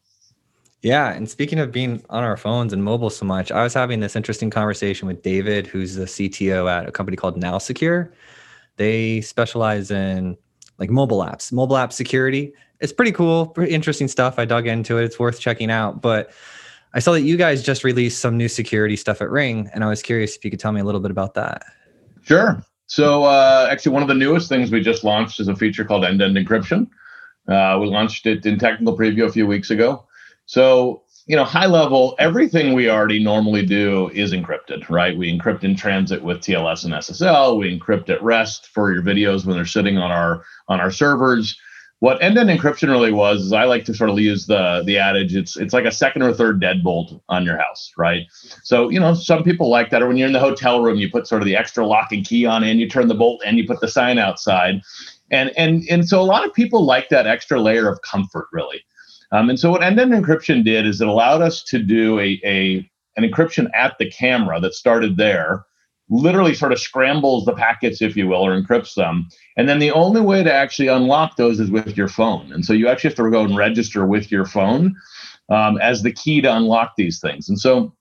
yeah. 0.84 1.14
And 1.14 1.30
speaking 1.30 1.60
of 1.60 1.72
being 1.72 2.04
on 2.10 2.24
our 2.24 2.36
phones 2.36 2.74
and 2.74 2.84
mobile 2.84 3.10
so 3.10 3.26
much, 3.26 3.52
I 3.52 3.64
was 3.64 3.74
having 3.74 4.02
this 4.02 4.16
interesting 4.16 4.50
conversation 4.50 5.08
with 5.08 5.24
David, 5.24 5.66
who's 5.66 5.96
the 5.96 6.06
CTO 6.06 6.70
at 6.70 6.88
a 6.88 6.92
company 6.92 7.16
called 7.16 7.40
NowSecure. 7.40 8.12
They 8.76 9.22
specialize 9.22 9.92
in 9.92 10.38
like 10.80 10.90
mobile 10.90 11.20
apps, 11.20 11.54
mobile 11.54 11.78
app 11.78 11.94
security. 11.94 12.54
It's 12.82 12.92
pretty 12.92 13.14
cool, 13.14 13.48
pretty 13.48 13.74
interesting 13.74 14.10
stuff. 14.10 14.38
I 14.38 14.44
dug 14.44 14.68
into 14.68 14.98
it. 14.98 15.06
It's 15.06 15.18
worth 15.18 15.40
checking 15.40 15.72
out. 15.72 16.02
But 16.02 16.32
I 16.94 17.00
saw 17.00 17.14
that 17.14 17.22
you 17.22 17.38
guys 17.38 17.64
just 17.64 17.86
released 17.86 18.20
some 18.20 18.38
new 18.38 18.50
security 18.50 18.98
stuff 18.98 19.22
at 19.22 19.30
Ring, 19.30 19.70
and 19.74 19.86
I 19.86 19.88
was 19.88 20.02
curious 20.02 20.36
if 20.36 20.44
you 20.44 20.52
could 20.52 20.60
tell 20.60 20.74
me 20.74 20.82
a 20.82 20.84
little 20.84 21.02
bit 21.02 21.12
about 21.12 21.34
that. 21.36 21.64
Sure. 22.24 22.62
So, 22.88 23.24
uh, 23.24 23.68
actually, 23.72 23.94
one 23.94 24.02
of 24.02 24.10
the 24.10 24.14
newest 24.16 24.50
things 24.50 24.70
we 24.70 24.82
just 24.82 25.06
launched 25.06 25.40
is 25.40 25.48
a 25.48 25.56
feature 25.56 25.86
called 25.86 26.04
end 26.04 26.20
to 26.20 26.26
end 26.26 26.36
encryption. 26.36 26.88
Uh, 27.48 27.80
we 27.80 27.88
launched 27.88 28.26
it 28.26 28.46
in 28.46 28.60
technical 28.60 28.98
preview 28.98 29.26
a 29.26 29.32
few 29.32 29.48
weeks 29.48 29.72
ago. 29.72 30.06
So, 30.46 31.04
you 31.26 31.36
know, 31.36 31.46
high 31.46 31.68
level, 31.68 32.16
everything 32.20 32.74
we 32.74 32.90
already 32.90 33.24
normally 33.24 33.66
do 33.66 34.10
is 34.14 34.34
encrypted, 34.34 34.90
right? 34.90 35.18
We 35.18 35.32
encrypt 35.32 35.64
in 35.64 35.76
transit 35.76 36.22
with 36.22 36.42
TLS 36.42 36.84
and 36.84 36.94
SSL. 36.94 37.58
We 37.58 37.78
encrypt 37.78 38.10
at 38.10 38.22
rest 38.22 38.68
for 38.68 38.94
your 38.94 39.04
videos 39.04 39.46
when 39.46 39.56
they're 39.56 39.66
sitting 39.66 39.98
on 39.98 40.12
our 40.12 40.44
on 40.68 40.80
our 40.82 40.92
servers. 40.92 41.58
What 42.00 42.22
end-to-end 42.22 42.50
encryption 42.50 42.90
really 42.90 43.14
was 43.14 43.44
is 43.44 43.54
I 43.54 43.64
like 43.64 43.86
to 43.86 43.94
sort 43.94 44.10
of 44.10 44.20
use 44.20 44.46
the 44.46 44.84
the 44.86 44.98
adage 44.98 45.34
it's 45.34 45.56
it's 45.56 45.74
like 45.74 45.86
a 45.86 45.92
second 45.92 46.24
or 46.24 46.34
third 46.34 46.62
deadbolt 46.62 47.22
on 47.30 47.46
your 47.46 47.58
house, 47.58 47.94
right? 47.98 48.24
So 48.64 48.90
you 48.90 49.00
know 49.00 49.14
some 49.14 49.44
people 49.44 49.70
like 49.70 49.90
that, 49.92 50.02
or 50.02 50.08
when 50.08 50.18
you're 50.18 50.28
in 50.28 50.34
the 50.34 50.40
hotel 50.42 50.84
room, 50.84 50.98
you 50.98 51.10
put 51.10 51.28
sort 51.28 51.42
of 51.42 51.46
the 51.46 51.56
extra 51.56 51.86
lock 51.88 52.12
and 52.12 52.26
key 52.26 52.46
on, 52.46 52.66
and 52.66 52.82
you 52.82 52.90
turn 52.90 53.08
the 53.08 53.16
bolt, 53.16 53.42
and 53.46 53.58
you 53.58 53.66
put 53.66 53.80
the 53.80 53.88
sign 53.88 54.18
outside, 54.18 54.82
and 55.32 55.52
and 55.56 55.84
and 55.90 56.06
so 56.06 56.20
a 56.20 56.24
lot 56.24 56.46
of 56.46 56.54
people 56.54 56.86
like 56.86 57.08
that 57.08 57.26
extra 57.26 57.62
layer 57.62 57.88
of 57.88 58.02
comfort, 58.02 58.48
really. 58.52 58.84
Um, 59.34 59.50
and 59.50 59.60
so 59.60 59.72
what 59.72 59.84
end-to-end 59.84 60.14
encryption 60.14 60.64
did 60.64 60.86
is 60.86 61.02
it 61.02 61.08
allowed 61.08 61.42
us 61.42 61.64
to 61.64 61.80
do 61.80 62.20
a, 62.20 62.40
a 62.46 62.90
an 63.18 63.30
encryption 63.30 63.70
at 63.74 63.98
the 64.00 64.10
camera 64.10 64.60
that 64.60 64.74
started 64.74 65.18
there, 65.18 65.66
literally 66.10 66.54
sort 66.54 66.72
of 66.72 66.80
scrambles 66.80 67.46
the 67.46 67.54
packets, 67.54 68.02
if 68.02 68.16
you 68.16 68.28
will, 68.28 68.46
or 68.46 68.60
encrypts 68.60 68.94
them. 68.94 69.28
And 69.58 69.68
then 69.68 69.80
the 69.80 69.92
only 69.92 70.22
way 70.22 70.44
to 70.44 70.54
actually 70.54 70.88
unlock 70.88 71.36
those 71.36 71.60
is 71.60 71.72
with 71.72 71.98
your 71.98 72.08
phone. 72.08 72.52
And 72.54 72.64
so 72.64 72.74
you 72.74 72.88
actually 72.88 73.10
have 73.10 73.18
to 73.18 73.30
go 73.32 73.44
and 73.44 73.58
register 73.58 74.06
with 74.06 74.32
your 74.32 74.46
phone 74.46 74.96
um, 75.50 75.78
as 75.80 76.04
the 76.04 76.12
key 76.12 76.42
to 76.42 76.56
unlock 76.56 76.94
these 76.96 77.20
things. 77.20 77.50
And 77.50 77.60
so 77.60 77.94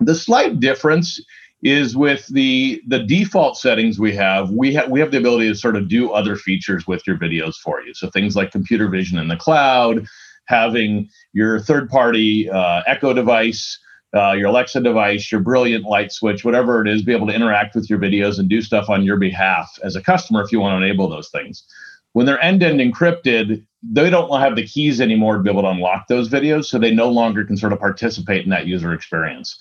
the 0.00 0.14
slight 0.14 0.60
difference 0.60 1.20
is 1.62 1.96
with 1.96 2.26
the 2.28 2.82
the 2.86 3.02
default 3.02 3.56
settings 3.56 3.98
we 3.98 4.14
have 4.14 4.50
we 4.50 4.74
have 4.74 4.90
we 4.90 5.00
have 5.00 5.10
the 5.10 5.16
ability 5.16 5.48
to 5.48 5.54
sort 5.54 5.76
of 5.76 5.88
do 5.88 6.10
other 6.10 6.36
features 6.36 6.86
with 6.86 7.06
your 7.06 7.16
videos 7.16 7.54
for 7.54 7.80
you 7.80 7.94
so 7.94 8.10
things 8.10 8.36
like 8.36 8.52
computer 8.52 8.86
vision 8.86 9.18
in 9.18 9.28
the 9.28 9.36
cloud 9.36 10.06
having 10.46 11.08
your 11.32 11.58
third 11.58 11.88
party 11.88 12.50
uh, 12.50 12.82
Echo 12.86 13.12
device, 13.12 13.78
uh, 14.14 14.32
your 14.32 14.48
Alexa 14.48 14.80
device, 14.80 15.30
your 15.32 15.40
brilliant 15.40 15.84
light 15.84 16.12
switch, 16.12 16.44
whatever 16.44 16.80
it 16.80 16.88
is, 16.88 17.02
be 17.02 17.12
able 17.12 17.26
to 17.26 17.34
interact 17.34 17.74
with 17.74 17.90
your 17.90 17.98
videos 17.98 18.38
and 18.38 18.48
do 18.48 18.62
stuff 18.62 18.88
on 18.88 19.02
your 19.02 19.16
behalf 19.16 19.78
as 19.82 19.96
a 19.96 20.02
customer 20.02 20.42
if 20.42 20.52
you 20.52 20.60
want 20.60 20.78
to 20.78 20.84
enable 20.84 21.08
those 21.08 21.30
things. 21.30 21.64
When 22.12 22.26
they're 22.26 22.40
end 22.40 22.60
to 22.60 22.66
end 22.66 22.80
encrypted, 22.80 23.66
they 23.82 24.08
don't 24.08 24.40
have 24.40 24.54
the 24.54 24.66
keys 24.66 25.00
anymore 25.00 25.36
to 25.36 25.42
be 25.42 25.50
able 25.50 25.62
to 25.62 25.68
unlock 25.68 26.06
those 26.06 26.28
videos. 26.28 26.66
So 26.66 26.78
they 26.78 26.94
no 26.94 27.08
longer 27.08 27.44
can 27.44 27.56
sort 27.56 27.72
of 27.72 27.80
participate 27.80 28.44
in 28.44 28.50
that 28.50 28.66
user 28.66 28.92
experience. 28.92 29.58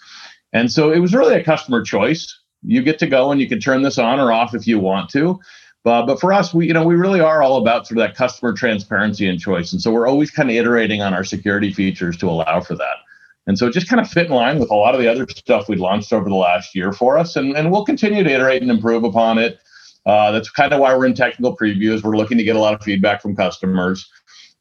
And 0.54 0.72
so 0.72 0.92
it 0.92 1.00
was 1.00 1.16
really 1.16 1.34
a 1.34 1.44
customer 1.44 1.84
choice. 1.84 2.40
You 2.62 2.84
get 2.84 3.00
to 3.00 3.08
go 3.08 3.32
and 3.32 3.42
you 3.42 3.50
can 3.50 3.60
turn 3.60 3.82
this 3.82 3.98
on 3.98 4.20
or 4.20 4.32
off 4.32 4.54
if 4.54 4.68
you 4.68 4.80
want 4.80 5.10
to. 5.12 5.40
Uh, 5.86 6.06
but 6.06 6.20
for 6.20 6.32
us, 6.32 6.54
we 6.54 6.68
you 6.68 6.74
know 6.74 6.84
we 6.84 6.96
really 6.96 7.20
are 7.20 7.42
all 7.42 7.58
about 7.58 7.88
sort 7.88 8.00
of 8.00 8.08
that 8.08 8.16
customer 8.16 8.54
transparency 8.54 9.28
and 9.28 9.40
choice, 9.40 9.74
and 9.74 9.82
so 9.82 9.92
we're 9.92 10.08
always 10.08 10.32
kind 10.32 10.50
of 10.50 10.56
iterating 10.56 11.02
on 11.02 11.14
our 11.14 11.24
security 11.24 11.74
features 11.74 12.16
to 12.18 12.30
allow 12.30 12.62
for 12.62 12.76
that. 12.76 12.98
And 13.48 13.58
so 13.58 13.68
it 13.68 13.74
just 13.74 13.90
kind 13.90 14.00
of 14.00 14.10
fit 14.10 14.28
in 14.28 14.32
line 14.32 14.60
with 14.60 14.72
a 14.72 14.76
lot 14.76 14.96
of 14.96 15.02
the 15.02 15.10
other 15.10 15.28
stuff 15.28 15.68
we'd 15.68 15.80
launched 15.80 16.14
over 16.14 16.30
the 16.30 16.36
last 16.36 16.74
year 16.74 16.94
for 16.94 17.18
us, 17.18 17.36
and 17.36 17.56
and 17.58 17.72
we'll 17.72 17.86
continue 17.86 18.24
to 18.24 18.30
iterate 18.30 18.62
and 18.62 18.72
improve 18.72 19.04
upon 19.04 19.38
it. 19.38 19.60
Uh, 20.06 20.32
that's 20.32 20.50
kind 20.50 20.74
of 20.74 20.80
why 20.80 20.96
we're 20.96 21.06
in 21.06 21.14
technical 21.14 21.56
previews. 21.56 22.04
We're 22.04 22.18
looking 22.18 22.38
to 22.38 22.44
get 22.44 22.56
a 22.56 22.60
lot 22.60 22.74
of 22.74 22.82
feedback 22.82 23.22
from 23.22 23.36
customers 23.36 24.10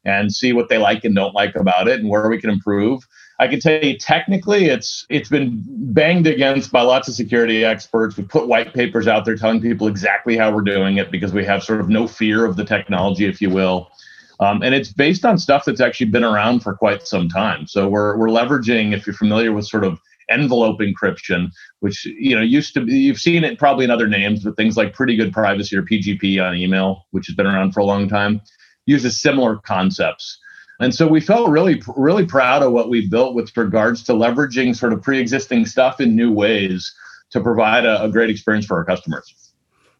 and 0.05 0.33
see 0.33 0.51
what 0.51 0.67
they 0.67 0.77
like 0.77 1.05
and 1.05 1.15
don't 1.15 1.33
like 1.33 1.55
about 1.55 1.87
it, 1.87 2.01
and 2.01 2.09
where 2.09 2.27
we 2.29 2.39
can 2.39 2.49
improve. 2.49 3.07
I 3.39 3.47
can 3.47 3.59
tell 3.59 3.83
you 3.83 3.97
technically 3.97 4.65
it's 4.65 5.05
it's 5.09 5.29
been 5.29 5.63
banged 5.65 6.27
against 6.27 6.71
by 6.71 6.81
lots 6.81 7.07
of 7.07 7.15
security 7.15 7.65
experts. 7.65 8.15
We 8.15 8.23
put 8.23 8.47
white 8.47 8.73
papers 8.73 9.07
out 9.07 9.25
there 9.25 9.35
telling 9.35 9.61
people 9.61 9.87
exactly 9.87 10.37
how 10.37 10.51
we're 10.51 10.61
doing 10.61 10.97
it 10.97 11.11
because 11.11 11.33
we 11.33 11.43
have 11.45 11.63
sort 11.63 11.81
of 11.81 11.89
no 11.89 12.07
fear 12.07 12.45
of 12.45 12.55
the 12.55 12.65
technology, 12.65 13.25
if 13.25 13.41
you 13.41 13.49
will. 13.49 13.91
Um, 14.39 14.61
and 14.61 14.75
it's 14.75 14.91
based 14.91 15.25
on 15.25 15.37
stuff 15.37 15.65
that's 15.65 15.81
actually 15.81 16.07
been 16.07 16.23
around 16.23 16.61
for 16.61 16.75
quite 16.75 17.07
some 17.07 17.29
time. 17.29 17.67
So 17.67 17.87
we're 17.87 18.17
we're 18.17 18.27
leveraging, 18.27 18.93
if 18.93 19.07
you're 19.07 19.15
familiar 19.15 19.51
with 19.51 19.65
sort 19.65 19.83
of 19.83 19.99
envelope 20.29 20.79
encryption, 20.79 21.49
which 21.79 22.05
you 22.05 22.35
know 22.35 22.41
used 22.41 22.73
to 22.75 22.81
be 22.81 22.93
you've 22.93 23.19
seen 23.19 23.43
it 23.43 23.57
probably 23.57 23.85
in 23.85 23.91
other 23.91 24.07
names, 24.07 24.43
but 24.43 24.55
things 24.55 24.77
like 24.77 24.93
pretty 24.93 25.15
good 25.15 25.33
privacy 25.33 25.75
or 25.75 25.83
PGP 25.83 26.43
on 26.43 26.55
email, 26.55 27.07
which 27.11 27.27
has 27.27 27.35
been 27.35 27.47
around 27.47 27.71
for 27.73 27.79
a 27.79 27.85
long 27.85 28.07
time, 28.07 28.41
uses 28.85 29.19
similar 29.19 29.57
concepts. 29.57 30.39
And 30.83 30.93
so 30.93 31.07
we 31.07 31.21
felt 31.21 31.49
really, 31.49 31.81
really 31.95 32.25
proud 32.25 32.61
of 32.61 32.73
what 32.73 32.89
we 32.89 33.07
built 33.07 33.35
with 33.35 33.55
regards 33.55 34.03
to 34.03 34.11
leveraging 34.11 34.75
sort 34.75 34.91
of 34.91 35.01
pre-existing 35.01 35.65
stuff 35.65 36.01
in 36.01 36.13
new 36.13 36.29
ways 36.29 36.93
to 37.29 37.39
provide 37.39 37.85
a, 37.85 38.03
a 38.03 38.09
great 38.09 38.29
experience 38.29 38.65
for 38.65 38.75
our 38.77 38.83
customers. 38.83 39.53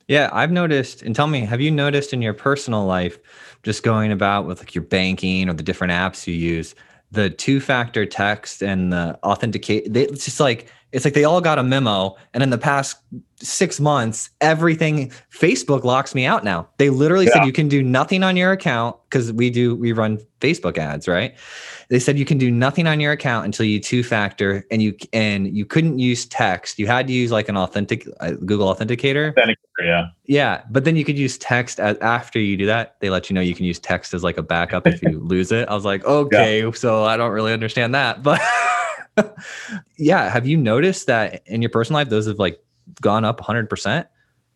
Yeah, 0.10 0.30
I've 0.34 0.52
noticed, 0.52 1.02
and 1.02 1.16
tell 1.16 1.28
me, 1.28 1.46
have 1.46 1.62
you 1.62 1.72
noticed 1.72 2.12
in 2.12 2.22
your 2.22 2.34
personal 2.34 2.86
life, 2.86 3.18
just 3.64 3.84
going 3.84 4.12
about 4.12 4.46
with 4.46 4.60
like 4.60 4.76
your 4.76 4.84
banking 4.84 5.48
or 5.48 5.54
the 5.54 5.64
different 5.64 5.94
apps 5.94 6.28
you 6.28 6.34
use, 6.34 6.76
the 7.12 7.30
two-factor 7.30 8.06
text 8.06 8.62
and 8.62 8.92
the 8.92 9.18
authenticate? 9.24 9.96
It's 9.96 10.26
just 10.26 10.42
like 10.42 10.70
It's 10.94 11.04
like 11.06 11.16
they 11.16 11.24
all 11.24 11.42
got 11.42 11.58
a 11.60 11.64
memo. 11.64 12.16
And 12.34 12.44
in 12.44 12.52
the 12.52 12.58
past 12.58 12.98
six 13.42 13.80
months, 13.80 14.30
everything 14.42 15.12
Facebook 15.36 15.84
locks 15.84 16.14
me 16.16 16.26
out 16.26 16.44
now. 16.44 16.70
They 16.78 16.90
literally 16.92 17.26
Yeah. 17.26 17.34
said 17.34 17.46
you 17.46 17.52
can 17.52 17.68
do 17.68 17.82
nothing 17.84 18.24
on 18.24 18.38
your 18.38 18.52
account 18.52 18.96
because 19.10 19.34
we 19.34 19.50
do, 19.50 19.76
we 19.76 19.92
run 19.92 20.20
Facebook 20.40 20.78
ads, 20.78 21.08
right? 21.08 21.34
They 21.90 22.00
said 22.00 22.18
you 22.18 22.26
can 22.26 22.38
do 22.38 22.50
nothing 22.52 22.88
on 22.88 23.00
your 23.00 23.12
account 23.12 23.46
until 23.46 23.66
you 23.66 23.80
two 23.80 24.04
factor 24.04 24.66
and 24.72 24.82
you, 24.82 24.96
and 25.12 25.56
you 25.56 25.66
couldn't 25.66 26.00
use 26.00 26.26
text. 26.26 26.78
You 26.80 26.88
had 26.88 27.08
to 27.08 27.14
use 27.14 27.32
like 27.32 27.50
an 27.50 27.58
authentic 27.58 28.08
uh, 28.20 28.32
Google 28.46 28.74
Authenticator. 28.74 29.34
Authenticator, 29.34 29.56
Yeah. 29.82 30.06
Yeah, 30.26 30.62
but 30.70 30.86
then 30.86 30.96
you 30.96 31.04
could 31.04 31.18
use 31.18 31.38
text 31.40 31.80
as 31.80 31.98
after 31.98 32.40
you 32.40 32.56
do 32.56 32.68
that. 32.68 32.96
They 33.02 33.10
let 33.10 33.30
you 33.30 33.34
know 33.34 33.42
you 33.42 33.56
can 33.56 33.66
use 33.66 33.80
text 33.80 34.14
as 34.14 34.24
like 34.24 34.38
a 34.38 34.44
backup 34.44 34.86
if 34.88 35.02
you 35.02 35.20
lose 35.24 35.52
it. 35.52 35.68
I 35.68 35.74
was 35.74 35.86
like, 35.86 36.06
okay, 36.06 36.72
so 36.74 37.04
I 37.04 37.18
don't 37.18 37.32
really 37.32 37.52
understand 37.52 37.94
that, 37.96 38.22
but 38.24 38.40
yeah, 39.98 40.30
have 40.30 40.48
you 40.48 40.58
noticed 40.58 41.08
that 41.08 41.42
in 41.46 41.62
your 41.62 41.70
personal 41.70 42.00
life 42.00 42.10
those 42.10 42.28
have 42.28 42.40
like 42.40 42.64
gone 43.02 43.26
up 43.26 43.40
100%? 43.40 44.08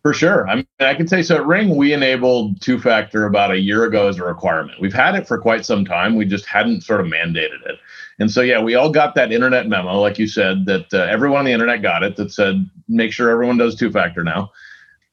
For 0.03 0.13
sure. 0.13 0.47
I 0.47 0.55
mean, 0.55 0.67
I 0.79 0.93
can 0.93 1.07
say 1.07 1.21
so 1.21 1.35
at 1.35 1.45
Ring, 1.45 1.75
we 1.75 1.91
enabled 1.91 2.61
two 2.61 2.79
factor 2.79 3.25
about 3.25 3.51
a 3.51 3.59
year 3.59 3.83
ago 3.83 4.07
as 4.07 4.17
a 4.17 4.23
requirement. 4.23 4.79
We've 4.79 4.93
had 4.93 5.15
it 5.15 5.27
for 5.27 5.37
quite 5.37 5.65
some 5.65 5.83
time. 5.83 6.15
We 6.15 6.25
just 6.25 6.45
hadn't 6.45 6.81
sort 6.81 7.01
of 7.01 7.07
mandated 7.07 7.65
it. 7.65 7.77
And 8.19 8.31
so, 8.31 8.41
yeah, 8.41 8.61
we 8.61 8.75
all 8.75 8.89
got 8.89 9.15
that 9.15 9.31
internet 9.31 9.67
memo, 9.67 9.99
like 9.99 10.17
you 10.17 10.27
said, 10.27 10.65
that 10.65 10.93
uh, 10.93 10.99
everyone 10.99 11.39
on 11.39 11.45
the 11.45 11.51
internet 11.51 11.81
got 11.81 12.03
it 12.03 12.15
that 12.15 12.31
said, 12.31 12.69
make 12.87 13.11
sure 13.11 13.29
everyone 13.29 13.57
does 13.57 13.75
two 13.75 13.91
factor 13.91 14.23
now. 14.23 14.51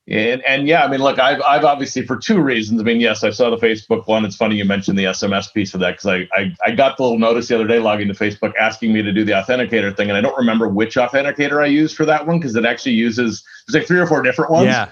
And, 0.06 0.42
and 0.44 0.68
yeah, 0.68 0.84
I 0.84 0.90
mean, 0.90 1.00
look, 1.00 1.18
I've, 1.18 1.40
I've 1.42 1.64
obviously 1.64 2.04
for 2.04 2.18
two 2.18 2.42
reasons. 2.42 2.78
I 2.78 2.84
mean, 2.84 3.00
yes, 3.00 3.24
I 3.24 3.30
saw 3.30 3.48
the 3.48 3.56
Facebook 3.56 4.06
one. 4.06 4.26
It's 4.26 4.36
funny 4.36 4.56
you 4.56 4.66
mentioned 4.66 4.98
the 4.98 5.04
SMS 5.04 5.52
piece 5.52 5.72
of 5.72 5.80
that 5.80 5.92
because 5.92 6.06
I, 6.06 6.28
I 6.38 6.54
I 6.66 6.70
got 6.72 6.98
the 6.98 7.04
little 7.04 7.18
notice 7.18 7.48
the 7.48 7.54
other 7.54 7.66
day 7.66 7.78
logging 7.78 8.08
to 8.08 8.14
Facebook 8.14 8.52
asking 8.60 8.92
me 8.92 9.00
to 9.02 9.12
do 9.12 9.24
the 9.24 9.32
authenticator 9.32 9.96
thing, 9.96 10.10
and 10.10 10.18
I 10.18 10.20
don't 10.20 10.36
remember 10.36 10.68
which 10.68 10.96
authenticator 10.96 11.62
I 11.62 11.66
used 11.66 11.96
for 11.96 12.04
that 12.04 12.26
one 12.26 12.38
because 12.38 12.54
it 12.54 12.66
actually 12.66 12.92
uses 12.92 13.42
there's 13.66 13.80
like 13.80 13.88
three 13.88 13.98
or 13.98 14.06
four 14.06 14.20
different 14.20 14.50
ones. 14.50 14.66
Yeah. 14.66 14.90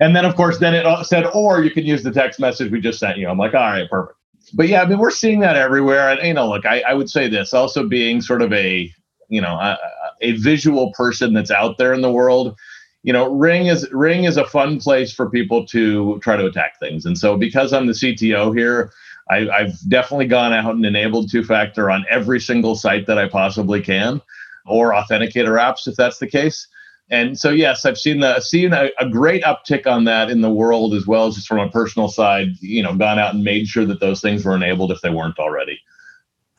And 0.00 0.14
then, 0.14 0.24
of 0.24 0.36
course, 0.36 0.58
then 0.58 0.74
it 0.74 0.86
uh, 0.86 1.02
said, 1.02 1.26
or 1.26 1.62
you 1.62 1.70
can 1.70 1.84
use 1.84 2.02
the 2.02 2.12
text 2.12 2.38
message 2.38 2.70
we 2.70 2.80
just 2.80 2.98
sent 2.98 3.18
you. 3.18 3.28
I'm 3.28 3.38
like, 3.38 3.54
all 3.54 3.60
right, 3.60 3.88
perfect. 3.90 4.16
But 4.54 4.68
yeah, 4.68 4.82
I 4.82 4.86
mean, 4.86 4.98
we're 4.98 5.10
seeing 5.10 5.40
that 5.40 5.56
everywhere. 5.56 6.10
And, 6.10 6.26
you 6.26 6.34
know, 6.34 6.48
look, 6.48 6.64
I, 6.64 6.80
I 6.82 6.94
would 6.94 7.10
say 7.10 7.28
this 7.28 7.52
also 7.52 7.86
being 7.86 8.20
sort 8.20 8.40
of 8.40 8.52
a, 8.52 8.92
you 9.28 9.40
know, 9.40 9.54
a, 9.54 9.76
a 10.20 10.32
visual 10.32 10.92
person 10.92 11.34
that's 11.34 11.50
out 11.50 11.78
there 11.78 11.92
in 11.92 12.00
the 12.00 12.12
world. 12.12 12.56
You 13.02 13.12
know, 13.12 13.32
Ring 13.32 13.66
is 13.66 13.88
Ring 13.92 14.24
is 14.24 14.36
a 14.36 14.44
fun 14.44 14.80
place 14.80 15.12
for 15.12 15.30
people 15.30 15.66
to 15.66 16.18
try 16.20 16.36
to 16.36 16.46
attack 16.46 16.78
things. 16.80 17.06
And 17.06 17.16
so, 17.16 17.36
because 17.36 17.72
I'm 17.72 17.86
the 17.86 17.92
CTO 17.92 18.56
here, 18.56 18.92
I, 19.30 19.48
I've 19.48 19.78
definitely 19.88 20.26
gone 20.26 20.52
out 20.52 20.74
and 20.74 20.84
enabled 20.84 21.30
two 21.30 21.44
factor 21.44 21.90
on 21.90 22.04
every 22.10 22.40
single 22.40 22.74
site 22.74 23.06
that 23.06 23.18
I 23.18 23.28
possibly 23.28 23.80
can, 23.80 24.20
or 24.66 24.92
authenticator 24.92 25.58
apps 25.58 25.86
if 25.86 25.96
that's 25.96 26.18
the 26.18 26.26
case. 26.26 26.66
And 27.10 27.38
so 27.38 27.48
yes 27.48 27.86
i've 27.86 27.96
seen 27.96 28.20
the 28.20 28.38
seen 28.40 28.74
a, 28.74 28.90
a, 28.98 29.08
great 29.08 29.42
uptick 29.42 29.86
on 29.86 30.04
that 30.04 30.28
in 30.28 30.42
the 30.42 30.50
world 30.50 30.92
as 30.92 31.06
well 31.06 31.26
as 31.26 31.36
just 31.36 31.48
from 31.48 31.58
a 31.58 31.70
personal 31.70 32.08
side 32.08 32.48
you 32.60 32.82
know 32.82 32.94
gone 32.94 33.18
out 33.18 33.34
and 33.34 33.42
made 33.42 33.66
sure 33.66 33.86
that 33.86 33.98
those 33.98 34.20
things 34.20 34.44
were 34.44 34.54
enabled 34.54 34.92
if 34.92 35.00
they 35.00 35.08
weren't 35.08 35.38
already. 35.38 35.80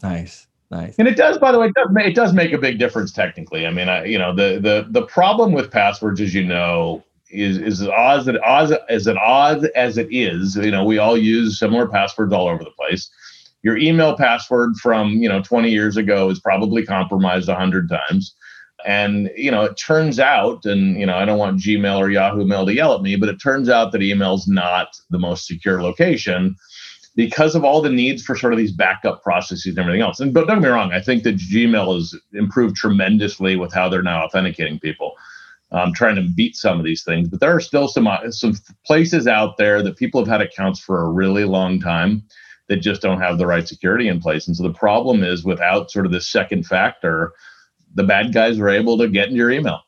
Nice 0.01 0.47
nice. 0.71 0.95
And 0.97 1.07
it 1.07 1.17
does 1.17 1.37
by 1.37 1.51
the 1.51 1.59
way 1.59 1.67
it 1.67 1.73
does, 1.75 1.87
make, 1.91 2.05
it 2.07 2.15
does 2.15 2.33
make 2.33 2.53
a 2.53 2.57
big 2.57 2.79
difference 2.79 3.11
technically. 3.11 3.65
I 3.65 3.71
mean 3.71 3.89
I, 3.89 4.05
you 4.05 4.17
know 4.17 4.33
the 4.33 4.59
the 4.59 4.87
the 4.89 5.05
problem 5.05 5.51
with 5.51 5.71
passwords 5.71 6.21
as 6.21 6.33
you 6.33 6.43
know 6.43 7.03
is 7.29 7.57
is 7.57 7.81
as 7.81 7.87
odd 7.87 8.29
as, 8.29 8.73
as 8.89 9.07
an 9.07 9.17
odd 9.23 9.65
as 9.75 9.97
it 9.97 10.07
is 10.11 10.55
you 10.55 10.71
know 10.71 10.83
we 10.83 10.97
all 10.97 11.17
use 11.17 11.59
similar 11.59 11.87
passwords 11.87 12.33
all 12.33 12.47
over 12.47 12.63
the 12.63 12.71
place. 12.71 13.09
Your 13.61 13.77
email 13.77 14.15
password 14.15 14.77
from 14.77 15.11
you 15.13 15.29
know 15.29 15.41
20 15.41 15.69
years 15.69 15.97
ago 15.97 16.29
is 16.29 16.39
probably 16.39 16.85
compromised 16.85 17.47
100 17.47 17.89
times. 17.89 18.35
And 18.85 19.29
you 19.35 19.51
know, 19.51 19.65
it 19.65 19.75
turns 19.75 20.19
out, 20.21 20.65
and 20.65 20.97
you 20.97 21.05
know, 21.05 21.17
I 21.17 21.25
don't 21.25 21.37
want 21.37 21.59
Gmail 21.59 21.97
or 21.97 22.09
Yahoo 22.09 22.45
Mail 22.45 22.65
to 22.65 22.73
yell 22.73 22.95
at 22.95 23.01
me, 23.01 23.17
but 23.17 23.27
it 23.27 23.41
turns 23.41 23.67
out 23.67 23.91
that 23.91 24.01
email's 24.01 24.47
not 24.47 24.95
the 25.09 25.19
most 25.19 25.47
secure 25.47 25.83
location 25.83 26.55
because 27.19 27.53
of 27.53 27.65
all 27.65 27.81
the 27.81 27.89
needs 27.89 28.23
for 28.23 28.33
sort 28.33 28.53
of 28.53 28.57
these 28.57 28.71
backup 28.71 29.21
processes 29.21 29.65
and 29.65 29.79
everything 29.79 29.99
else. 29.99 30.21
And 30.21 30.33
but 30.33 30.47
don't 30.47 30.61
get 30.61 30.69
me 30.69 30.73
wrong, 30.73 30.93
I 30.93 31.01
think 31.01 31.23
that 31.23 31.35
Gmail 31.35 31.93
has 31.93 32.15
improved 32.31 32.77
tremendously 32.77 33.57
with 33.57 33.73
how 33.73 33.89
they're 33.89 34.01
now 34.01 34.23
authenticating 34.23 34.79
people. 34.79 35.15
Um, 35.71 35.93
trying 35.93 36.15
to 36.15 36.27
beat 36.35 36.55
some 36.55 36.79
of 36.79 36.85
these 36.85 37.03
things, 37.03 37.27
but 37.27 37.41
there 37.41 37.55
are 37.55 37.59
still 37.59 37.87
some 37.87 38.07
uh, 38.07 38.31
some 38.31 38.53
places 38.87 39.27
out 39.27 39.57
there 39.57 39.83
that 39.83 39.97
people 39.97 40.19
have 40.19 40.27
had 40.27 40.41
accounts 40.41 40.79
for 40.79 41.01
a 41.01 41.09
really 41.09 41.43
long 41.43 41.79
time 41.79 42.23
that 42.69 42.77
just 42.77 43.01
don't 43.03 43.19
have 43.19 43.37
the 43.37 43.45
right 43.45 43.67
security 43.67 44.07
in 44.07 44.19
place. 44.19 44.47
And 44.47 44.55
so 44.55 44.63
the 44.63 44.73
problem 44.73 45.21
is 45.21 45.43
without 45.43 45.91
sort 45.91 46.07
of 46.07 46.11
this 46.11 46.25
second 46.25 46.65
factor, 46.65 47.33
the 47.93 48.03
bad 48.03 48.33
guys 48.33 48.57
are 48.59 48.69
able 48.69 48.97
to 48.97 49.09
get 49.09 49.25
into 49.25 49.37
your 49.37 49.51
email. 49.51 49.81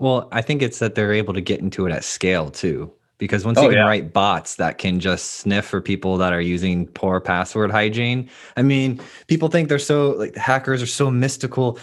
Well, 0.00 0.26
I 0.32 0.42
think 0.42 0.62
it's 0.62 0.80
that 0.80 0.96
they're 0.96 1.12
able 1.12 1.34
to 1.34 1.40
get 1.40 1.60
into 1.60 1.86
it 1.86 1.92
at 1.92 2.02
scale 2.02 2.50
too. 2.50 2.92
Because 3.20 3.44
once 3.44 3.58
Oh, 3.58 3.62
you 3.62 3.68
can 3.68 3.78
yeah. 3.78 3.84
write 3.86 4.12
bots 4.12 4.56
that 4.56 4.78
can 4.78 4.98
just 4.98 5.34
sniff 5.34 5.64
for 5.66 5.80
people 5.80 6.16
that 6.16 6.32
are 6.32 6.40
using 6.40 6.88
poor 6.88 7.20
password 7.20 7.70
hygiene, 7.70 8.28
I 8.56 8.62
mean, 8.62 9.00
people 9.28 9.48
think 9.48 9.68
they're 9.68 9.78
so 9.78 10.10
like 10.12 10.34
hackers 10.34 10.82
are 10.82 10.86
so 10.86 11.08
mystical. 11.10 11.78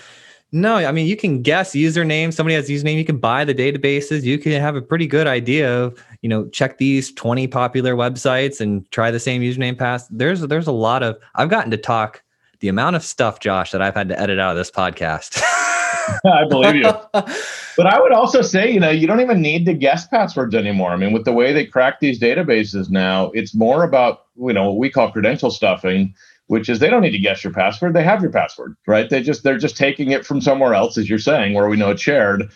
No, 0.52 0.76
I 0.76 0.91
mean, 0.93 1.08
you 1.08 1.17
can 1.17 1.41
guess 1.41 1.71
username. 1.73 2.34
Somebody 2.34 2.56
has 2.56 2.69
username. 2.69 2.97
You 2.97 3.04
can 3.06 3.17
buy 3.17 3.43
the 3.45 3.54
databases. 3.54 4.23
You 4.23 4.38
can 4.38 4.54
have 4.54 4.76
a 4.78 4.82
pretty 4.82 5.06
good 5.06 5.28
idea 5.28 5.84
of, 5.84 6.02
you 6.21 6.30
know, 6.30 6.47
check 6.50 6.78
these 6.78 7.12
20 7.13 7.47
popular 7.47 7.95
websites 7.95 8.62
and 8.62 8.89
try 8.91 9.12
the 9.12 9.19
same 9.19 9.41
username 9.41 9.78
pass. 9.78 10.08
There's 10.08 10.41
there's 10.41 10.67
a 10.67 10.71
lot 10.71 11.04
of 11.04 11.17
I've 11.36 11.50
gotten 11.50 11.71
to 11.71 11.78
talk 11.78 12.23
the 12.62 12.69
amount 12.69 12.95
of 12.95 13.04
stuff, 13.04 13.39
Josh, 13.41 13.71
that 13.71 13.82
I've 13.82 13.93
had 13.95 14.08
to 14.10 14.19
edit 14.19 14.39
out 14.39 14.52
of 14.52 14.58
this 14.58 14.71
podcast. 14.71 15.41
I 16.26 16.45
believe 16.47 16.76
you. 16.76 16.91
But 17.78 17.86
I 17.86 18.02
would 18.02 18.12
also 18.12 18.41
say, 18.41 18.71
you 18.71 18.80
know, 18.80 18.89
you 18.89 19.06
don't 19.06 19.21
even 19.21 19.39
need 19.39 19.67
to 19.67 19.73
guess 19.76 20.08
passwords 20.08 20.56
anymore. 20.56 20.89
I 20.89 20.97
mean, 20.97 21.13
with 21.13 21.26
the 21.26 21.32
way 21.32 21.54
they 21.54 21.63
crack 21.63 22.00
these 22.00 22.19
databases 22.19 22.89
now, 22.89 23.30
it's 23.36 23.54
more 23.54 23.84
about, 23.84 24.23
you 24.36 24.52
know, 24.52 24.71
what 24.71 24.80
we 24.80 24.89
call 24.89 25.12
credential 25.12 25.52
stuffing, 25.52 26.15
which 26.47 26.69
is 26.69 26.80
they 26.80 26.89
don't 26.89 27.04
need 27.04 27.12
to 27.12 27.19
guess 27.19 27.43
your 27.43 27.54
password. 27.54 27.93
They 27.93 28.04
have 28.04 28.23
your 28.23 28.32
password, 28.32 28.76
right? 28.88 29.08
They 29.08 29.21
just 29.21 29.43
they're 29.43 29.60
just 29.60 29.78
taking 29.78 30.10
it 30.10 30.26
from 30.26 30.41
somewhere 30.41 30.73
else, 30.73 30.97
as 30.97 31.08
you're 31.08 31.19
saying, 31.19 31.54
where 31.54 31.69
we 31.69 31.78
know 31.78 31.91
it's 31.91 32.02
shared. 32.02 32.50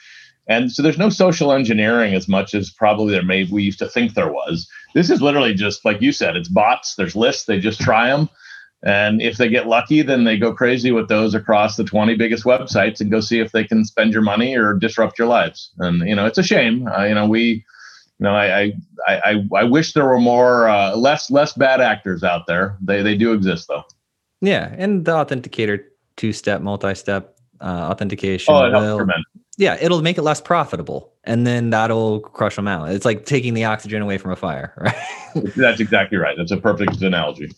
And 0.47 0.71
so 0.71 0.81
there's 0.81 0.97
no 0.97 1.09
social 1.09 1.51
engineering 1.51 2.15
as 2.15 2.27
much 2.27 2.55
as 2.55 2.71
probably 2.71 3.11
there 3.11 3.23
may 3.23 3.43
we 3.43 3.61
used 3.61 3.79
to 3.79 3.87
think 3.87 4.15
there 4.15 4.31
was. 4.31 4.67
This 4.95 5.11
is 5.11 5.21
literally 5.21 5.53
just 5.53 5.85
like 5.85 6.01
you 6.01 6.11
said, 6.11 6.35
it's 6.35 6.49
bots, 6.49 6.95
there's 6.95 7.15
lists, 7.15 7.45
they 7.45 7.59
just 7.59 7.79
try 7.79 8.07
them. 8.07 8.27
And 8.83 9.21
if 9.21 9.37
they 9.37 9.47
get 9.47 9.67
lucky, 9.67 10.01
then 10.01 10.23
they 10.23 10.37
go 10.37 10.53
crazy 10.53 10.91
with 10.91 11.07
those 11.07 11.35
across 11.35 11.75
the 11.75 11.83
20 11.83 12.15
biggest 12.15 12.45
websites 12.45 12.99
and 12.99 13.11
go 13.11 13.19
see 13.19 13.39
if 13.39 13.51
they 13.51 13.63
can 13.63 13.85
spend 13.85 14.11
your 14.11 14.23
money 14.23 14.55
or 14.55 14.73
disrupt 14.73 15.19
your 15.19 15.27
lives. 15.27 15.71
And 15.77 16.07
you 16.07 16.15
know, 16.15 16.25
it's 16.25 16.39
a 16.39 16.43
shame. 16.43 16.87
Uh, 16.87 17.03
you 17.03 17.13
know, 17.13 17.27
we, 17.27 17.41
you 17.41 17.63
know, 18.19 18.33
I 18.35 18.63
I 18.63 18.73
I, 19.07 19.47
I 19.55 19.63
wish 19.65 19.93
there 19.93 20.05
were 20.05 20.19
more 20.19 20.67
uh, 20.67 20.95
less 20.95 21.29
less 21.29 21.53
bad 21.53 21.79
actors 21.79 22.23
out 22.23 22.47
there. 22.47 22.77
They 22.81 23.03
they 23.03 23.15
do 23.15 23.33
exist 23.33 23.67
though. 23.67 23.83
Yeah, 24.41 24.73
and 24.75 25.05
the 25.05 25.11
authenticator 25.11 25.83
two-step, 26.17 26.61
multi-step 26.61 27.37
uh, 27.61 27.89
authentication. 27.91 28.53
Oh, 28.53 28.65
it 28.65 28.71
helps 28.71 28.85
will- 28.85 29.07
yeah, 29.57 29.77
it'll 29.79 30.01
make 30.01 30.17
it 30.17 30.23
less 30.23 30.41
profitable, 30.41 31.13
and 31.23 31.45
then 31.45 31.69
that'll 31.69 32.21
crush 32.21 32.55
them 32.55 32.67
out. 32.67 32.89
It's 32.89 33.05
like 33.05 33.25
taking 33.25 33.53
the 33.53 33.65
oxygen 33.65 34.01
away 34.01 34.17
from 34.17 34.31
a 34.31 34.35
fire, 34.35 34.73
right? 34.77 34.95
That's 35.55 35.79
exactly 35.79 36.17
right. 36.17 36.35
That's 36.35 36.51
a 36.51 36.57
perfect 36.57 36.99
analogy. 37.03 37.51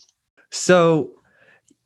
So, 0.54 1.10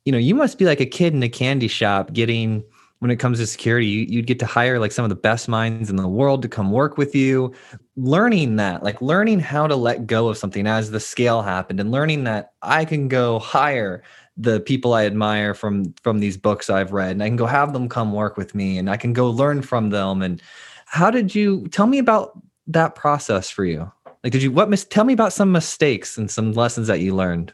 you 0.05 0.11
know, 0.11 0.17
you 0.17 0.35
must 0.35 0.57
be 0.57 0.65
like 0.65 0.79
a 0.79 0.85
kid 0.85 1.13
in 1.13 1.23
a 1.23 1.29
candy 1.29 1.67
shop 1.67 2.13
getting. 2.13 2.63
When 2.99 3.11
it 3.11 3.15
comes 3.15 3.39
to 3.39 3.47
security, 3.47 3.87
you, 3.87 4.01
you'd 4.09 4.27
get 4.27 4.39
to 4.39 4.45
hire 4.45 4.77
like 4.77 4.91
some 4.91 5.05
of 5.05 5.09
the 5.09 5.15
best 5.15 5.47
minds 5.47 5.89
in 5.89 5.95
the 5.95 6.05
world 6.05 6.41
to 6.41 6.49
come 6.49 6.69
work 6.69 6.97
with 6.97 7.15
you. 7.15 7.53
Learning 7.95 8.57
that, 8.57 8.83
like 8.83 9.01
learning 9.01 9.39
how 9.39 9.67
to 9.67 9.75
let 9.77 10.05
go 10.05 10.27
of 10.27 10.37
something 10.37 10.67
as 10.67 10.91
the 10.91 10.99
scale 10.99 11.41
happened, 11.41 11.79
and 11.79 11.91
learning 11.91 12.25
that 12.25 12.51
I 12.61 12.83
can 12.83 13.07
go 13.07 13.39
hire 13.39 14.03
the 14.35 14.59
people 14.59 14.93
I 14.93 15.05
admire 15.05 15.53
from 15.53 15.93
from 16.03 16.19
these 16.19 16.35
books 16.35 16.69
I've 16.69 16.91
read, 16.91 17.11
and 17.11 17.23
I 17.23 17.29
can 17.29 17.37
go 17.37 17.45
have 17.45 17.71
them 17.71 17.87
come 17.87 18.11
work 18.11 18.35
with 18.35 18.53
me, 18.53 18.77
and 18.77 18.89
I 18.89 18.97
can 18.97 19.13
go 19.13 19.29
learn 19.29 19.61
from 19.61 19.91
them. 19.91 20.21
And 20.21 20.41
how 20.85 21.09
did 21.09 21.33
you 21.33 21.69
tell 21.69 21.87
me 21.87 21.99
about 21.99 22.37
that 22.67 22.95
process 22.95 23.49
for 23.49 23.63
you? 23.63 23.89
Like, 24.25 24.33
did 24.33 24.43
you 24.43 24.51
what? 24.51 24.69
Mis- 24.69 24.83
tell 24.83 25.05
me 25.05 25.13
about 25.13 25.31
some 25.31 25.53
mistakes 25.53 26.17
and 26.17 26.29
some 26.29 26.51
lessons 26.51 26.87
that 26.87 26.99
you 26.99 27.15
learned. 27.15 27.53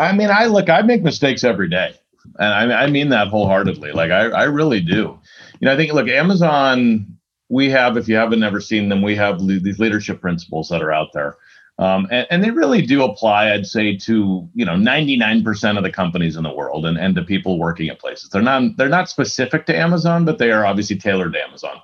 I 0.00 0.12
mean, 0.12 0.30
I 0.30 0.46
look, 0.46 0.68
I 0.68 0.82
make 0.82 1.02
mistakes 1.02 1.44
every 1.44 1.68
day. 1.68 1.94
And 2.38 2.72
I, 2.72 2.84
I 2.84 2.86
mean 2.88 3.10
that 3.10 3.28
wholeheartedly. 3.28 3.92
Like, 3.92 4.10
I, 4.10 4.26
I 4.28 4.44
really 4.44 4.80
do. 4.80 5.18
You 5.60 5.66
know, 5.66 5.72
I 5.72 5.76
think, 5.76 5.92
look, 5.92 6.08
Amazon, 6.08 7.16
we 7.48 7.70
have, 7.70 7.96
if 7.96 8.08
you 8.08 8.16
haven't 8.16 8.42
ever 8.42 8.60
seen 8.60 8.88
them, 8.88 9.02
we 9.02 9.16
have 9.16 9.40
le- 9.40 9.60
these 9.60 9.78
leadership 9.78 10.20
principles 10.20 10.68
that 10.68 10.82
are 10.82 10.92
out 10.92 11.12
there. 11.12 11.36
Um, 11.78 12.06
and, 12.10 12.26
and 12.30 12.44
they 12.44 12.50
really 12.50 12.82
do 12.82 13.02
apply, 13.02 13.52
I'd 13.52 13.66
say, 13.66 13.96
to 13.96 14.48
you 14.54 14.64
know 14.66 14.74
99% 14.74 15.78
of 15.78 15.82
the 15.82 15.90
companies 15.90 16.36
in 16.36 16.42
the 16.42 16.52
world 16.52 16.84
and, 16.84 16.98
and 16.98 17.14
to 17.14 17.22
people 17.22 17.58
working 17.58 17.88
at 17.88 17.98
places. 17.98 18.28
They're 18.28 18.42
not 18.42 18.76
they're 18.76 18.90
not 18.90 19.08
specific 19.08 19.64
to 19.66 19.76
Amazon, 19.76 20.26
but 20.26 20.36
they 20.36 20.52
are 20.52 20.66
obviously 20.66 20.96
tailored 20.96 21.32
to 21.32 21.42
Amazon. 21.42 21.80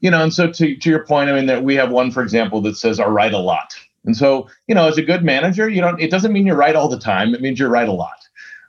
You 0.00 0.12
know, 0.12 0.22
and 0.22 0.32
so 0.32 0.50
to, 0.50 0.76
to 0.76 0.90
your 0.90 1.04
point, 1.04 1.28
I 1.28 1.32
mean 1.32 1.46
that 1.46 1.64
we 1.64 1.74
have 1.74 1.90
one, 1.90 2.12
for 2.12 2.22
example, 2.22 2.60
that 2.62 2.76
says 2.76 3.00
"are 3.00 3.10
right 3.10 3.34
a 3.34 3.38
lot." 3.38 3.74
And 4.04 4.16
so, 4.16 4.48
you 4.66 4.74
know, 4.74 4.88
as 4.88 4.98
a 4.98 5.02
good 5.02 5.22
manager, 5.22 5.68
you 5.68 5.80
don't. 5.80 6.00
It 6.00 6.10
doesn't 6.10 6.32
mean 6.32 6.46
you're 6.46 6.56
right 6.56 6.74
all 6.74 6.88
the 6.88 6.98
time. 6.98 7.34
It 7.34 7.40
means 7.40 7.58
you're 7.58 7.68
right 7.68 7.88
a 7.88 7.92
lot. 7.92 8.18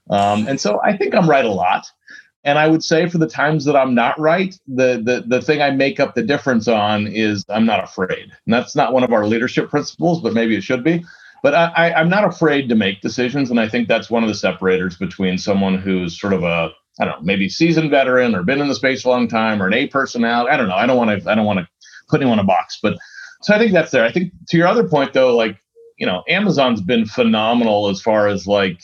Um, 0.09 0.47
and 0.47 0.59
so, 0.59 0.79
I 0.83 0.95
think 0.97 1.15
I'm 1.15 1.29
right 1.29 1.45
a 1.45 1.51
lot. 1.51 1.85
And 2.45 2.59
I 2.59 2.67
would 2.67 2.83
say 2.83 3.07
for 3.07 3.17
the 3.19 3.27
times 3.27 3.63
that 3.65 3.75
I'm 3.75 3.95
not 3.95 4.19
right, 4.19 4.57
the 4.67 5.01
the 5.03 5.23
the 5.25 5.41
thing 5.41 5.61
I 5.61 5.71
make 5.71 5.99
up 5.99 6.13
the 6.13 6.23
difference 6.23 6.67
on 6.67 7.07
is 7.07 7.45
I'm 7.49 7.65
not 7.65 7.83
afraid. 7.83 8.31
And 8.45 8.53
that's 8.53 8.75
not 8.75 8.93
one 8.93 9.03
of 9.03 9.13
our 9.13 9.25
leadership 9.25 9.69
principles, 9.69 10.21
but 10.21 10.33
maybe 10.33 10.55
it 10.55 10.63
should 10.63 10.83
be. 10.83 11.03
But 11.41 11.55
I, 11.55 11.65
I, 11.75 11.99
I'm 11.99 12.09
not 12.09 12.23
afraid 12.25 12.69
to 12.69 12.75
make 12.75 13.01
decisions, 13.01 13.49
and 13.49 13.59
I 13.59 13.67
think 13.67 13.87
that's 13.87 14.09
one 14.09 14.23
of 14.23 14.29
the 14.29 14.35
separators 14.35 14.97
between 14.97 15.37
someone 15.37 15.77
who's 15.77 16.19
sort 16.19 16.33
of 16.33 16.43
a 16.43 16.71
I 16.99 17.05
don't 17.05 17.19
know, 17.19 17.25
maybe 17.25 17.49
seasoned 17.49 17.89
veteran 17.89 18.35
or 18.35 18.43
been 18.43 18.61
in 18.61 18.67
the 18.67 18.75
space 18.75 19.03
a 19.03 19.09
long 19.09 19.27
time 19.27 19.61
or 19.61 19.67
an 19.67 19.73
A 19.73 19.87
personality. 19.87 20.51
I 20.51 20.57
don't 20.57 20.67
know. 20.67 20.75
I 20.75 20.85
don't 20.85 20.97
want 20.97 21.23
to 21.23 21.31
I 21.31 21.35
don't 21.35 21.45
want 21.45 21.59
to 21.59 21.67
put 22.09 22.21
anyone 22.21 22.39
in 22.39 22.45
a 22.45 22.47
box, 22.47 22.79
but 22.81 22.97
so 23.43 23.53
I 23.53 23.57
think 23.57 23.71
that's 23.71 23.91
there. 23.91 24.03
I 24.03 24.11
think 24.11 24.31
to 24.49 24.57
your 24.57 24.67
other 24.67 24.87
point 24.87 25.13
though, 25.13 25.35
like 25.35 25.57
you 25.97 26.05
know, 26.05 26.23
Amazon's 26.27 26.81
been 26.81 27.05
phenomenal 27.05 27.89
as 27.89 28.01
far 28.01 28.27
as 28.27 28.47
like 28.47 28.81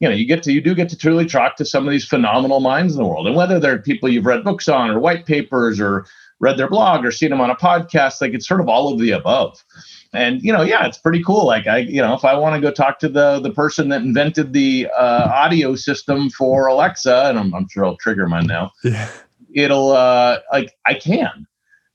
you 0.00 0.08
know, 0.08 0.14
you 0.14 0.26
get 0.26 0.42
to 0.44 0.52
you 0.52 0.60
do 0.60 0.74
get 0.74 0.88
to 0.90 0.96
truly 0.96 1.26
talk 1.26 1.56
to 1.56 1.64
some 1.64 1.86
of 1.86 1.90
these 1.90 2.06
phenomenal 2.06 2.60
minds 2.60 2.94
in 2.94 3.02
the 3.02 3.08
world, 3.08 3.26
and 3.26 3.36
whether 3.36 3.58
they're 3.58 3.78
people 3.78 4.08
you've 4.08 4.26
read 4.26 4.44
books 4.44 4.68
on 4.68 4.90
or 4.90 4.98
white 4.98 5.26
papers 5.26 5.80
or 5.80 6.06
read 6.40 6.58
their 6.58 6.68
blog 6.68 7.04
or 7.04 7.10
seen 7.10 7.30
them 7.30 7.40
on 7.40 7.50
a 7.50 7.56
podcast, 7.56 8.20
like 8.20 8.34
it's 8.34 8.46
sort 8.46 8.60
of 8.60 8.68
all 8.68 8.92
of 8.92 8.98
the 8.98 9.12
above. 9.12 9.64
And 10.12 10.42
you 10.42 10.52
know, 10.52 10.62
yeah, 10.62 10.86
it's 10.86 10.98
pretty 10.98 11.22
cool. 11.22 11.46
Like 11.46 11.66
I, 11.66 11.78
you 11.78 12.00
know, 12.00 12.14
if 12.14 12.24
I 12.24 12.36
want 12.36 12.54
to 12.54 12.60
go 12.60 12.70
talk 12.72 12.98
to 13.00 13.08
the 13.08 13.40
the 13.40 13.50
person 13.50 13.88
that 13.88 14.02
invented 14.02 14.52
the 14.52 14.88
uh, 14.96 15.30
audio 15.32 15.74
system 15.74 16.30
for 16.30 16.66
Alexa, 16.66 17.26
and 17.28 17.38
I'm, 17.38 17.54
I'm 17.54 17.68
sure 17.68 17.84
I'll 17.84 17.96
trigger 17.96 18.28
mine 18.28 18.46
now. 18.46 18.72
Yeah. 18.82 19.10
It'll 19.54 19.92
uh, 19.92 20.40
like 20.52 20.72
I 20.86 20.94
can, 20.94 21.46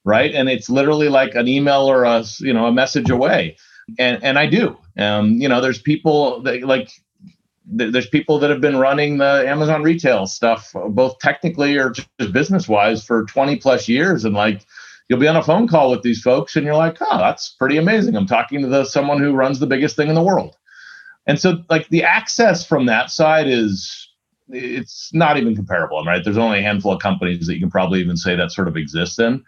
right? 0.09 0.33
And 0.33 0.49
it's 0.49 0.69
literally 0.69 1.07
like 1.07 1.35
an 1.35 1.47
email 1.47 1.89
or 1.89 2.03
a 2.03 2.23
you 2.39 2.51
know 2.51 2.65
a 2.65 2.71
message 2.71 3.09
away, 3.09 3.55
and 3.97 4.21
and 4.23 4.39
I 4.39 4.47
do. 4.47 4.75
Um, 4.97 5.33
you 5.39 5.47
know, 5.47 5.61
there's 5.61 5.81
people 5.81 6.41
that 6.41 6.63
like 6.63 6.91
there's 7.71 8.07
people 8.07 8.39
that 8.39 8.49
have 8.49 8.61
been 8.61 8.77
running 8.77 9.19
the 9.19 9.43
Amazon 9.47 9.83
retail 9.83 10.25
stuff, 10.25 10.73
both 10.89 11.19
technically 11.19 11.77
or 11.77 11.91
just 11.91 12.09
business 12.33 12.67
wise, 12.67 13.05
for 13.05 13.25
20 13.25 13.57
plus 13.57 13.87
years. 13.87 14.25
And 14.25 14.33
like, 14.33 14.65
you'll 15.07 15.19
be 15.19 15.27
on 15.27 15.35
a 15.35 15.43
phone 15.43 15.67
call 15.67 15.91
with 15.91 16.01
these 16.01 16.21
folks, 16.21 16.55
and 16.55 16.65
you're 16.65 16.75
like, 16.75 16.97
oh, 16.99 17.17
that's 17.19 17.49
pretty 17.49 17.77
amazing. 17.77 18.15
I'm 18.15 18.25
talking 18.25 18.61
to 18.63 18.67
the 18.67 18.85
someone 18.85 19.19
who 19.19 19.33
runs 19.33 19.59
the 19.59 19.67
biggest 19.67 19.95
thing 19.95 20.09
in 20.09 20.15
the 20.15 20.23
world. 20.23 20.57
And 21.27 21.39
so, 21.39 21.63
like, 21.69 21.87
the 21.89 22.03
access 22.03 22.65
from 22.65 22.87
that 22.87 23.11
side 23.11 23.47
is 23.47 24.09
it's 24.49 25.13
not 25.13 25.37
even 25.37 25.55
comparable, 25.55 26.03
right? 26.03 26.23
There's 26.23 26.37
only 26.37 26.59
a 26.59 26.63
handful 26.63 26.91
of 26.91 27.01
companies 27.01 27.45
that 27.45 27.53
you 27.53 27.59
can 27.59 27.69
probably 27.69 27.99
even 27.99 28.17
say 28.17 28.35
that 28.35 28.51
sort 28.51 28.67
of 28.67 28.77
exists 28.77 29.19
in. 29.19 29.43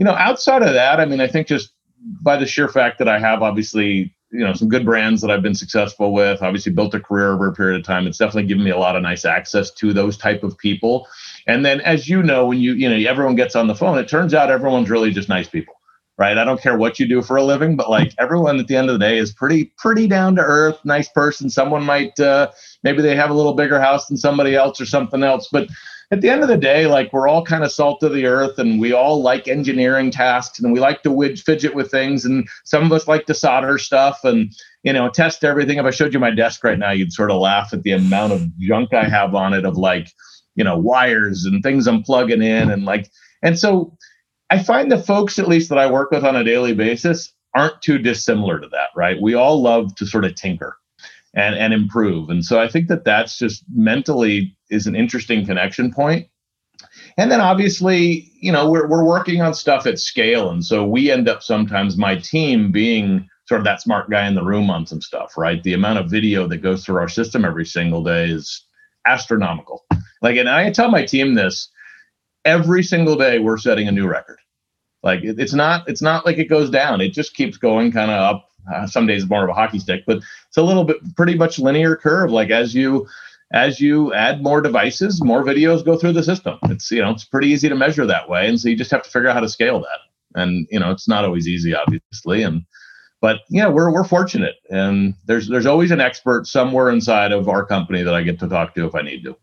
You 0.00 0.06
know, 0.06 0.14
outside 0.14 0.62
of 0.62 0.72
that, 0.72 0.98
I 0.98 1.04
mean, 1.04 1.20
I 1.20 1.28
think 1.28 1.46
just 1.46 1.74
by 2.22 2.38
the 2.38 2.46
sheer 2.46 2.68
fact 2.68 2.98
that 2.98 3.08
I 3.08 3.20
have 3.20 3.42
obviously 3.42 4.14
you 4.32 4.40
know 4.40 4.54
some 4.54 4.70
good 4.70 4.86
brands 4.86 5.20
that 5.20 5.30
I've 5.30 5.42
been 5.42 5.54
successful 5.54 6.14
with. 6.14 6.42
Obviously, 6.42 6.72
built 6.72 6.94
a 6.94 7.00
career 7.00 7.32
over 7.32 7.48
a 7.48 7.52
period 7.52 7.78
of 7.78 7.86
time. 7.86 8.06
It's 8.06 8.16
definitely 8.16 8.46
given 8.46 8.64
me 8.64 8.70
a 8.70 8.78
lot 8.78 8.96
of 8.96 9.02
nice 9.02 9.26
access 9.26 9.70
to 9.72 9.92
those 9.92 10.16
type 10.16 10.42
of 10.42 10.56
people. 10.56 11.06
And 11.46 11.66
then, 11.66 11.82
as 11.82 12.08
you 12.08 12.22
know, 12.22 12.46
when 12.46 12.60
you 12.60 12.72
you 12.72 12.88
know 12.88 13.10
everyone 13.10 13.34
gets 13.34 13.54
on 13.54 13.66
the 13.66 13.74
phone, 13.74 13.98
it 13.98 14.08
turns 14.08 14.32
out 14.32 14.50
everyone's 14.50 14.88
really 14.88 15.10
just 15.10 15.28
nice 15.28 15.48
people, 15.48 15.74
right? 16.16 16.38
I 16.38 16.44
don't 16.44 16.62
care 16.62 16.78
what 16.78 16.98
you 16.98 17.06
do 17.06 17.20
for 17.20 17.36
a 17.36 17.42
living, 17.42 17.76
but 17.76 17.90
like 17.90 18.14
everyone 18.18 18.58
at 18.58 18.68
the 18.68 18.76
end 18.76 18.88
of 18.88 18.94
the 18.98 19.04
day 19.04 19.18
is 19.18 19.32
pretty 19.32 19.72
pretty 19.76 20.06
down 20.06 20.34
to 20.36 20.42
earth, 20.42 20.78
nice 20.82 21.10
person. 21.10 21.50
Someone 21.50 21.84
might 21.84 22.18
uh, 22.18 22.50
maybe 22.84 23.02
they 23.02 23.16
have 23.16 23.28
a 23.28 23.34
little 23.34 23.54
bigger 23.54 23.78
house 23.78 24.06
than 24.06 24.16
somebody 24.16 24.54
else 24.54 24.80
or 24.80 24.86
something 24.86 25.22
else, 25.22 25.48
but 25.52 25.68
at 26.12 26.20
the 26.20 26.28
end 26.28 26.42
of 26.42 26.48
the 26.48 26.56
day, 26.56 26.86
like 26.86 27.12
we're 27.12 27.28
all 27.28 27.44
kind 27.44 27.62
of 27.62 27.70
salt 27.70 28.02
of 28.02 28.12
the 28.12 28.26
earth 28.26 28.58
and 28.58 28.80
we 28.80 28.92
all 28.92 29.22
like 29.22 29.46
engineering 29.46 30.10
tasks 30.10 30.58
and 30.58 30.72
we 30.72 30.80
like 30.80 31.02
to 31.04 31.36
fidget 31.36 31.74
with 31.74 31.90
things. 31.90 32.24
And 32.24 32.48
some 32.64 32.84
of 32.84 32.92
us 32.92 33.06
like 33.06 33.26
to 33.26 33.34
solder 33.34 33.78
stuff 33.78 34.24
and, 34.24 34.52
you 34.82 34.92
know, 34.92 35.08
test 35.08 35.44
everything. 35.44 35.78
If 35.78 35.86
I 35.86 35.90
showed 35.90 36.12
you 36.12 36.18
my 36.18 36.32
desk 36.32 36.64
right 36.64 36.78
now, 36.78 36.90
you'd 36.90 37.12
sort 37.12 37.30
of 37.30 37.40
laugh 37.40 37.72
at 37.72 37.82
the 37.82 37.92
amount 37.92 38.32
of 38.32 38.58
junk 38.58 38.92
I 38.92 39.04
have 39.04 39.36
on 39.36 39.52
it 39.52 39.64
of 39.64 39.76
like, 39.76 40.10
you 40.56 40.64
know, 40.64 40.76
wires 40.76 41.44
and 41.44 41.62
things 41.62 41.86
I'm 41.86 42.02
plugging 42.02 42.42
in 42.42 42.70
and 42.70 42.84
like, 42.84 43.08
and 43.42 43.56
so 43.56 43.96
I 44.50 44.60
find 44.60 44.90
the 44.90 44.98
folks, 44.98 45.38
at 45.38 45.48
least 45.48 45.68
that 45.68 45.78
I 45.78 45.88
work 45.88 46.10
with 46.10 46.24
on 46.24 46.34
a 46.34 46.42
daily 46.42 46.74
basis, 46.74 47.32
aren't 47.54 47.80
too 47.82 47.98
dissimilar 47.98 48.58
to 48.58 48.68
that, 48.68 48.88
right? 48.96 49.20
We 49.20 49.34
all 49.34 49.62
love 49.62 49.94
to 49.96 50.06
sort 50.06 50.24
of 50.24 50.34
tinker 50.34 50.76
and 51.34 51.54
and 51.54 51.72
improve. 51.72 52.30
And 52.30 52.44
so 52.44 52.60
I 52.60 52.66
think 52.66 52.88
that 52.88 53.04
that's 53.04 53.38
just 53.38 53.64
mentally 53.72 54.56
is 54.70 54.86
an 54.86 54.94
interesting 54.94 55.44
connection 55.44 55.92
point. 55.92 56.28
And 57.18 57.30
then 57.30 57.40
obviously, 57.40 58.30
you 58.40 58.50
know, 58.50 58.70
we're 58.70 58.88
we're 58.88 59.04
working 59.04 59.42
on 59.42 59.52
stuff 59.52 59.86
at 59.86 59.98
scale, 59.98 60.50
and 60.50 60.64
so 60.64 60.86
we 60.86 61.10
end 61.10 61.28
up 61.28 61.42
sometimes 61.42 61.98
my 61.98 62.16
team 62.16 62.72
being 62.72 63.28
sort 63.46 63.60
of 63.60 63.64
that 63.64 63.82
smart 63.82 64.08
guy 64.08 64.26
in 64.26 64.34
the 64.34 64.44
room 64.44 64.70
on 64.70 64.86
some 64.86 65.00
stuff, 65.00 65.36
right? 65.36 65.62
The 65.62 65.74
amount 65.74 65.98
of 65.98 66.10
video 66.10 66.46
that 66.46 66.58
goes 66.58 66.84
through 66.84 66.98
our 66.98 67.08
system 67.08 67.44
every 67.44 67.66
single 67.66 68.02
day 68.02 68.30
is 68.30 68.64
astronomical. 69.06 69.84
Like, 70.22 70.36
and 70.36 70.48
I 70.48 70.70
tell 70.70 70.90
my 70.90 71.04
team 71.04 71.34
this 71.34 71.68
every 72.44 72.82
single 72.82 73.16
day 73.16 73.38
we're 73.38 73.58
setting 73.58 73.88
a 73.88 73.92
new 73.92 74.06
record. 74.06 74.38
Like 75.02 75.20
it's 75.22 75.54
not 75.54 75.88
it's 75.88 76.02
not 76.02 76.26
like 76.26 76.38
it 76.38 76.48
goes 76.48 76.70
down. 76.70 77.00
It 77.00 77.10
just 77.10 77.34
keeps 77.34 77.56
going 77.56 77.90
kind 77.90 78.10
of 78.10 78.20
up 78.20 78.48
uh, 78.72 78.86
some 78.86 79.06
days 79.06 79.28
more 79.28 79.44
of 79.44 79.48
a 79.48 79.54
hockey 79.54 79.78
stick, 79.78 80.02
but 80.06 80.18
it's 80.18 80.58
a 80.58 80.62
little 80.62 80.84
bit 80.84 80.98
pretty 81.16 81.34
much 81.34 81.58
linear 81.58 81.96
curve. 81.96 82.30
Like 82.30 82.50
as 82.50 82.74
you 82.74 83.08
as 83.52 83.80
you 83.80 84.12
add 84.14 84.42
more 84.42 84.60
devices, 84.60 85.22
more 85.22 85.42
videos 85.42 85.84
go 85.84 85.96
through 85.96 86.12
the 86.12 86.22
system. 86.22 86.58
It's 86.64 86.90
you 86.90 87.02
know 87.02 87.10
it's 87.10 87.24
pretty 87.24 87.48
easy 87.48 87.68
to 87.68 87.74
measure 87.74 88.06
that 88.06 88.28
way, 88.28 88.48
and 88.48 88.60
so 88.60 88.68
you 88.68 88.76
just 88.76 88.90
have 88.90 89.02
to 89.02 89.10
figure 89.10 89.28
out 89.28 89.34
how 89.34 89.40
to 89.40 89.48
scale 89.48 89.80
that. 89.80 90.40
And 90.40 90.68
you 90.70 90.78
know 90.78 90.90
it's 90.90 91.08
not 91.08 91.24
always 91.24 91.48
easy, 91.48 91.74
obviously, 91.74 92.42
and 92.42 92.64
but 93.20 93.40
yeah, 93.48 93.68
we're 93.68 93.92
we're 93.92 94.04
fortunate, 94.04 94.56
and 94.70 95.14
there's 95.26 95.48
there's 95.48 95.66
always 95.66 95.90
an 95.90 96.00
expert 96.00 96.46
somewhere 96.46 96.90
inside 96.90 97.32
of 97.32 97.48
our 97.48 97.64
company 97.64 98.02
that 98.02 98.14
I 98.14 98.22
get 98.22 98.38
to 98.40 98.48
talk 98.48 98.74
to 98.76 98.86
if 98.86 98.94
I 98.94 99.02
need 99.02 99.24
to. 99.24 99.36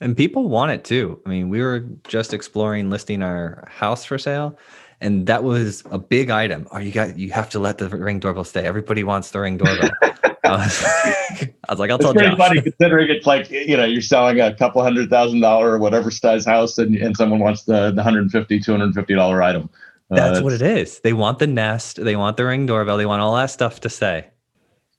And 0.00 0.16
people 0.16 0.48
want 0.48 0.72
it 0.72 0.84
too. 0.84 1.20
I 1.24 1.30
mean, 1.30 1.48
we 1.48 1.62
were 1.62 1.80
just 2.06 2.34
exploring 2.34 2.90
listing 2.90 3.22
our 3.22 3.66
house 3.70 4.04
for 4.04 4.18
sale, 4.18 4.58
and 5.00 5.26
that 5.26 5.44
was 5.44 5.84
a 5.90 5.98
big 5.98 6.30
item. 6.30 6.66
Oh, 6.72 6.78
you 6.78 6.90
got 6.90 7.18
you 7.18 7.30
have 7.32 7.50
to 7.50 7.58
let 7.58 7.78
the 7.78 7.88
ring 7.90 8.18
doorbell 8.18 8.44
stay. 8.44 8.66
Everybody 8.66 9.04
wants 9.04 9.30
the 9.30 9.40
ring 9.40 9.58
doorbell. 9.58 9.90
I 11.68 11.72
was 11.72 11.78
like, 11.78 11.90
I'll 11.90 11.98
tell 11.98 12.14
you. 12.14 12.20
It's 12.20 12.28
pretty 12.28 12.36
funny 12.36 12.62
considering 12.62 13.10
it's 13.10 13.26
like 13.26 13.50
you 13.50 13.76
know 13.76 13.84
you're 13.84 14.02
selling 14.02 14.40
a 14.40 14.54
couple 14.54 14.82
hundred 14.82 15.10
thousand 15.10 15.40
dollar 15.40 15.72
or 15.72 15.78
whatever 15.78 16.10
size 16.10 16.44
house, 16.44 16.78
and, 16.78 16.96
and 16.96 17.16
someone 17.16 17.40
wants 17.40 17.64
the 17.64 17.90
the 17.90 17.96
150 17.96 18.60
250 18.60 19.14
dollar 19.14 19.42
item. 19.42 19.68
Uh, 20.10 20.16
that's, 20.16 20.40
what 20.40 20.52
it 20.52 20.62
is. 20.62 21.00
They 21.00 21.12
want 21.12 21.40
the 21.40 21.48
nest. 21.48 22.02
They 22.02 22.14
want 22.14 22.36
the 22.36 22.44
ring 22.44 22.66
doorbell. 22.66 22.96
They 22.96 23.06
want 23.06 23.22
all 23.22 23.34
that 23.34 23.50
stuff 23.50 23.80
to 23.80 23.88
say. 23.88 24.28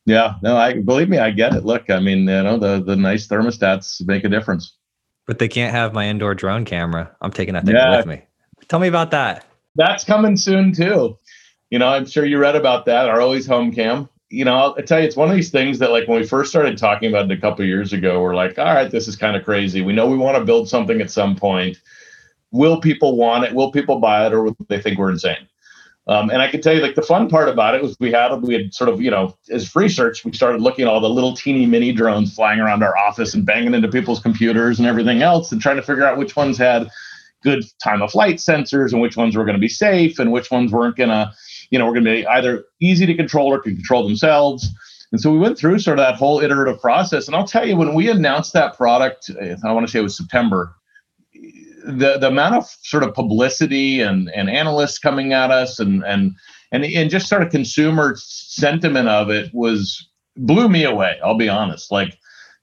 Yeah, 0.06 0.36
no, 0.42 0.58
I 0.58 0.82
believe 0.82 1.10
me, 1.10 1.18
I 1.18 1.32
get 1.32 1.54
it. 1.54 1.66
Look, 1.66 1.90
I 1.90 2.00
mean, 2.00 2.20
you 2.20 2.26
know, 2.26 2.58
the 2.58 2.84
the 2.84 2.96
nice 2.96 3.28
thermostats 3.28 4.06
make 4.06 4.24
a 4.24 4.30
difference. 4.30 4.76
But 5.26 5.40
they 5.40 5.48
can't 5.48 5.74
have 5.74 5.94
my 5.94 6.08
indoor 6.08 6.36
drone 6.36 6.66
camera. 6.66 7.14
I'm 7.22 7.32
taking 7.32 7.54
that 7.54 7.66
thing 7.66 7.76
yeah. 7.76 7.98
with 7.98 8.06
me. 8.06 8.22
Tell 8.68 8.80
me 8.80 8.88
about 8.88 9.12
that 9.12 9.46
that's 9.78 10.04
coming 10.04 10.36
soon 10.36 10.74
too. 10.74 11.18
You 11.70 11.80
know, 11.80 11.88
I'm 11.88 12.06
sure 12.06 12.26
you 12.26 12.40
read 12.40 12.56
about 12.56 12.86
that. 12.86 13.08
Our 13.08 13.22
always 13.22 13.46
home 13.46 13.72
cam. 13.72 14.10
You 14.30 14.44
know, 14.44 14.56
I'll, 14.56 14.76
tell 14.76 15.00
you, 15.00 15.06
it's 15.06 15.16
one 15.16 15.30
of 15.30 15.36
these 15.36 15.52
things 15.52 15.80
that, 15.80 15.92
like, 15.92 16.08
when 16.08 16.20
we 16.20 16.28
first 16.28 16.50
started 16.50 16.78
talking 16.78 17.10
about 17.10 17.32
it 17.32 17.38
a 17.38 17.42
couple 17.42 17.63
years 17.63 17.94
ago, 17.94 18.22
we're 18.22 18.36
like, 18.36 18.60
all 18.60 18.66
right, 18.66 18.92
this 18.92 19.08
is 19.08 19.16
kind 19.16 19.38
of 19.38 19.46
crazy. 19.46 19.82
We 19.82 19.94
know 19.94 20.08
we 20.08 20.18
want 20.18 20.38
to 20.38 20.44
build 20.44 20.68
something 20.68 21.00
at 21.00 21.10
some 21.10 21.36
point. 21.36 21.78
Will 22.52 22.82
people 22.82 23.16
want 23.16 23.46
it? 23.46 23.54
Will 23.54 23.72
people 23.72 24.00
buy 24.00 24.28
it, 24.28 24.34
or 24.34 24.44
will 24.44 24.58
they 24.68 24.82
think 24.82 24.98
we're 24.98 25.12
insane? 25.12 25.48
Um, 26.08 26.30
and 26.30 26.42
I 26.42 26.50
can 26.50 26.62
tell 26.62 26.74
you, 26.74 26.82
like, 26.82 26.96
the 26.96 27.02
fun 27.02 27.30
part 27.30 27.48
about 27.48 27.76
it 27.76 27.82
was 27.82 27.98
we 28.00 28.12
had 28.12 28.34
we 28.42 28.54
had 28.54 28.74
sort 28.74 28.90
of, 28.90 29.02
you 29.02 29.12
know, 29.12 29.38
as 29.50 29.76
research, 29.76 30.26
we 30.26 30.34
started 30.34 30.62
looking 30.62 30.84
at 30.84 30.90
all 30.90 31.00
the 31.00 31.10
little 31.10 31.34
teeny 31.34 31.66
mini 31.66 31.94
drones 31.94 32.34
flying 32.34 32.60
around 32.60 32.84
our 32.84 32.98
office 32.98 33.34
and 33.34 33.46
banging 33.46 33.74
into 33.74 33.88
people's 33.88 34.22
computers 34.22 34.80
and 34.80 34.88
everything 34.88 35.22
else, 35.22 35.52
and 35.52 35.62
trying 35.62 35.76
to 35.78 35.82
figure 35.82 36.06
out 36.06 36.18
which 36.18 36.36
ones 36.36 36.58
had 36.58 36.90
good 37.44 37.63
time 37.84 38.02
of 38.02 38.12
flight 38.12 38.38
sensors 38.38 38.92
and 38.92 39.02
which 39.02 39.16
ones 39.16 39.36
were 39.36 39.46
going 39.46 39.56
to 39.56 39.60
be 39.60 39.68
safe 39.68 40.20
and 40.20 40.32
which 40.32 40.50
ones 40.50 40.72
weren't 40.72 40.96
going 40.96 41.10
to, 41.10 41.32
you 41.70 41.80
know, 41.80 41.86
were 41.86 41.94
going 41.94 42.06
to 42.06 42.12
be 42.12 42.28
either 42.28 42.64
easy 42.80 43.06
to 43.06 43.16
control 43.16 43.48
or 43.48 43.60
can 43.60 43.76
control 43.76 44.04
themselves. 44.08 44.70
And 45.12 45.22
so 45.22 45.32
we 45.32 45.40
went 45.40 45.58
through 45.58 45.80
sort 45.80 46.00
of 46.00 46.06
that 46.06 46.16
whole 46.16 46.42
iterative 46.42 46.82
process. 46.82 47.28
And 47.28 47.36
I'll 47.36 47.48
tell 47.48 47.68
you, 47.68 47.78
when 47.78 47.94
we 47.94 48.10
announced 48.10 48.54
that 48.54 48.76
product, 48.76 49.30
eh, 49.40 49.56
I 49.64 49.72
want 49.72 49.86
to 49.88 49.92
say 49.92 50.00
it 50.00 50.04
was 50.04 50.18
September, 50.18 50.76
the, 51.34 52.18
the 52.18 52.28
amount 52.28 52.56
of 52.56 52.66
sort 52.82 53.04
of 53.04 53.14
publicity 53.14 54.02
and, 54.02 54.30
and 54.36 54.50
analysts 54.50 55.00
coming 55.00 55.34
at 55.34 55.52
us 55.52 55.80
and, 55.80 56.04
and, 56.04 56.36
and, 56.72 56.84
and 56.84 57.10
just 57.10 57.30
sort 57.30 57.42
of 57.42 57.50
consumer 57.50 58.16
sentiment 58.18 59.08
of 59.08 59.30
it 59.30 59.50
was 59.54 60.10
blew 60.36 60.70
me 60.70 60.84
away. 60.84 61.18
I'll 61.24 61.38
be 61.38 61.50
honest. 61.50 61.92
Like, 61.92 62.18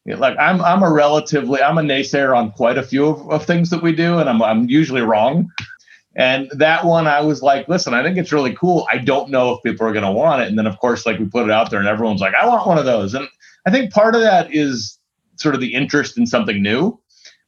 like 0.07 0.37
I'm 0.39 0.61
I'm 0.61 0.83
a 0.83 0.93
relatively 0.93 1.63
I'm 1.63 1.79
a 1.79 1.83
naysayer 1.83 2.37
on 2.37 2.53
quite 2.53 2.77
a 2.77 2.83
few 2.83 3.07
of, 3.07 3.31
of 3.31 3.47
things 3.47 3.71
that 3.71 3.83
we 3.83 3.93
do, 3.93 4.19
and 4.19 4.29
I'm 4.29 4.43
I'm 4.43 4.69
usually 4.69 5.01
wrong. 5.01 5.51
And 6.17 6.49
that 6.53 6.85
one, 6.85 7.07
I 7.07 7.21
was 7.21 7.43
like, 7.43 7.69
listen, 7.69 7.93
I 7.93 8.03
think 8.03 8.17
it's 8.19 8.33
really 8.33 8.55
cool. 8.55 8.87
I 8.93 8.99
don't 8.99 9.31
know 9.31 9.53
if 9.53 9.63
people 9.63 9.87
are 9.87 9.93
going 9.93 10.05
to 10.05 10.13
want 10.13 10.43
it. 10.43 10.49
And 10.49 10.57
then, 10.57 10.67
of 10.67 10.79
course, 10.79 11.07
like 11.07 11.19
we 11.19 11.25
put 11.25 11.45
it 11.45 11.51
out 11.51 11.71
there, 11.71 11.81
and 11.81 11.89
everyone's 11.89 12.21
like, 12.21 12.35
I 12.35 12.47
want 12.47 12.67
one 12.67 12.79
of 12.79 12.85
those. 12.85 13.15
And 13.15 13.29
I 13.67 13.71
think 13.71 13.93
part 13.93 14.15
of 14.15 14.21
that 14.21 14.55
is 14.55 14.99
sort 15.37 15.55
of 15.55 15.61
the 15.61 15.75
interest 15.75 16.17
in 16.17 16.27
something 16.27 16.63
new. 16.63 17.01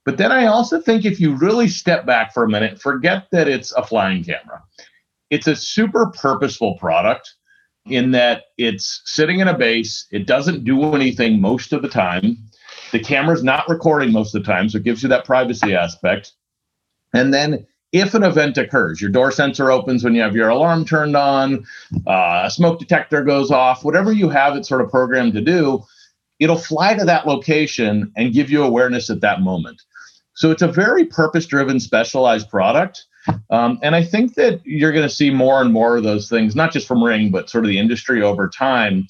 But 0.05 0.19
then 0.19 0.33
I 0.33 0.47
also 0.47 0.81
think 0.81 1.05
if 1.05 1.21
you 1.21 1.35
really 1.35 1.69
step 1.69 2.07
back 2.07 2.33
for 2.33 2.45
a 2.45 2.49
minute, 2.49 2.81
forget 2.81 3.27
that 3.33 3.49
it's 3.49 3.73
a 3.73 3.85
flying 3.85 4.25
camera. 4.25 4.63
It's 5.31 5.49
a 5.49 5.57
super 5.57 6.11
purposeful 6.11 6.77
product 6.79 7.35
in 7.87 8.13
that 8.13 8.45
it's 8.59 9.03
sitting 9.05 9.41
in 9.41 9.49
a 9.49 9.57
base. 9.57 10.07
It 10.11 10.27
doesn't 10.27 10.65
do 10.65 10.95
anything 10.95 11.41
most 11.41 11.73
of 11.73 11.83
the 11.83 11.89
time. 11.89 12.37
The 12.93 13.01
camera's 13.01 13.43
not 13.43 13.69
recording 13.69 14.13
most 14.13 14.35
of 14.35 14.43
the 14.43 14.53
time, 14.53 14.69
so 14.69 14.79
it 14.79 14.85
gives 14.85 15.03
you 15.03 15.09
that 15.09 15.25
privacy 15.25 15.75
aspect. 15.75 16.33
And 17.13 17.35
then 17.35 17.67
if 17.93 18.15
an 18.15 18.23
event 18.23 18.59
occurs, 18.59 19.01
your 19.01 19.11
door 19.11 19.31
sensor 19.31 19.71
opens 19.71 20.05
when 20.05 20.15
you 20.15 20.21
have 20.21 20.35
your 20.35 20.49
alarm 20.49 20.85
turned 20.85 21.17
on, 21.17 21.65
uh, 22.07 22.43
a 22.45 22.51
smoke 22.51 22.79
detector 22.79 23.23
goes 23.23 23.51
off, 23.51 23.85
whatever 23.85 24.13
you 24.13 24.29
have 24.29 24.57
it 24.57 24.67
sort 24.67 24.81
of 24.81 24.91
programmed 24.91 25.33
to 25.35 25.41
do, 25.41 25.83
it'll 26.39 26.59
fly 26.59 26.95
to 26.95 27.05
that 27.05 27.27
location 27.27 28.13
and 28.17 28.35
give 28.35 28.51
you 28.51 28.63
awareness 28.63 29.09
at 29.09 29.21
that 29.21 29.41
moment. 29.41 29.83
So 30.35 30.51
it's 30.51 30.63
a 30.63 30.69
very 30.69 31.05
purpose 31.05 31.47
driven, 31.47 31.81
specialized 31.81 32.51
product. 32.51 33.07
Um, 33.51 33.79
and 33.83 33.97
I 33.97 34.03
think 34.03 34.35
that 34.35 34.61
you're 34.65 34.93
going 34.93 35.09
to 35.09 35.15
see 35.15 35.31
more 35.31 35.61
and 35.61 35.73
more 35.73 35.97
of 35.97 36.03
those 36.03 36.29
things, 36.29 36.55
not 36.55 36.73
just 36.73 36.87
from 36.87 37.03
Ring, 37.03 37.31
but 37.31 37.51
sort 37.51 37.65
of 37.65 37.69
the 37.69 37.79
industry 37.79 38.23
over 38.23 38.49
time. 38.49 39.07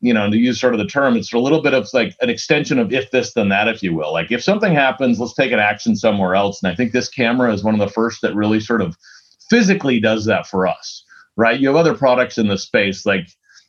You 0.00 0.14
know, 0.14 0.30
to 0.30 0.36
use 0.36 0.60
sort 0.60 0.74
of 0.74 0.78
the 0.78 0.86
term, 0.86 1.16
it's 1.16 1.32
a 1.32 1.38
little 1.38 1.60
bit 1.60 1.74
of 1.74 1.88
like 1.92 2.14
an 2.20 2.30
extension 2.30 2.78
of 2.78 2.92
if 2.92 3.10
this, 3.10 3.34
then 3.34 3.48
that, 3.48 3.66
if 3.66 3.82
you 3.82 3.94
will. 3.94 4.12
Like 4.12 4.30
if 4.30 4.42
something 4.42 4.72
happens, 4.72 5.18
let's 5.18 5.34
take 5.34 5.50
an 5.50 5.58
action 5.58 5.96
somewhere 5.96 6.36
else. 6.36 6.62
And 6.62 6.70
I 6.70 6.74
think 6.74 6.92
this 6.92 7.08
camera 7.08 7.52
is 7.52 7.64
one 7.64 7.74
of 7.74 7.80
the 7.80 7.92
first 7.92 8.22
that 8.22 8.34
really 8.34 8.60
sort 8.60 8.80
of 8.80 8.96
physically 9.50 9.98
does 9.98 10.24
that 10.26 10.46
for 10.46 10.68
us, 10.68 11.04
right? 11.36 11.58
You 11.58 11.66
have 11.68 11.76
other 11.76 11.96
products 11.96 12.38
in 12.38 12.46
the 12.46 12.58
space, 12.58 13.04
like 13.06 13.26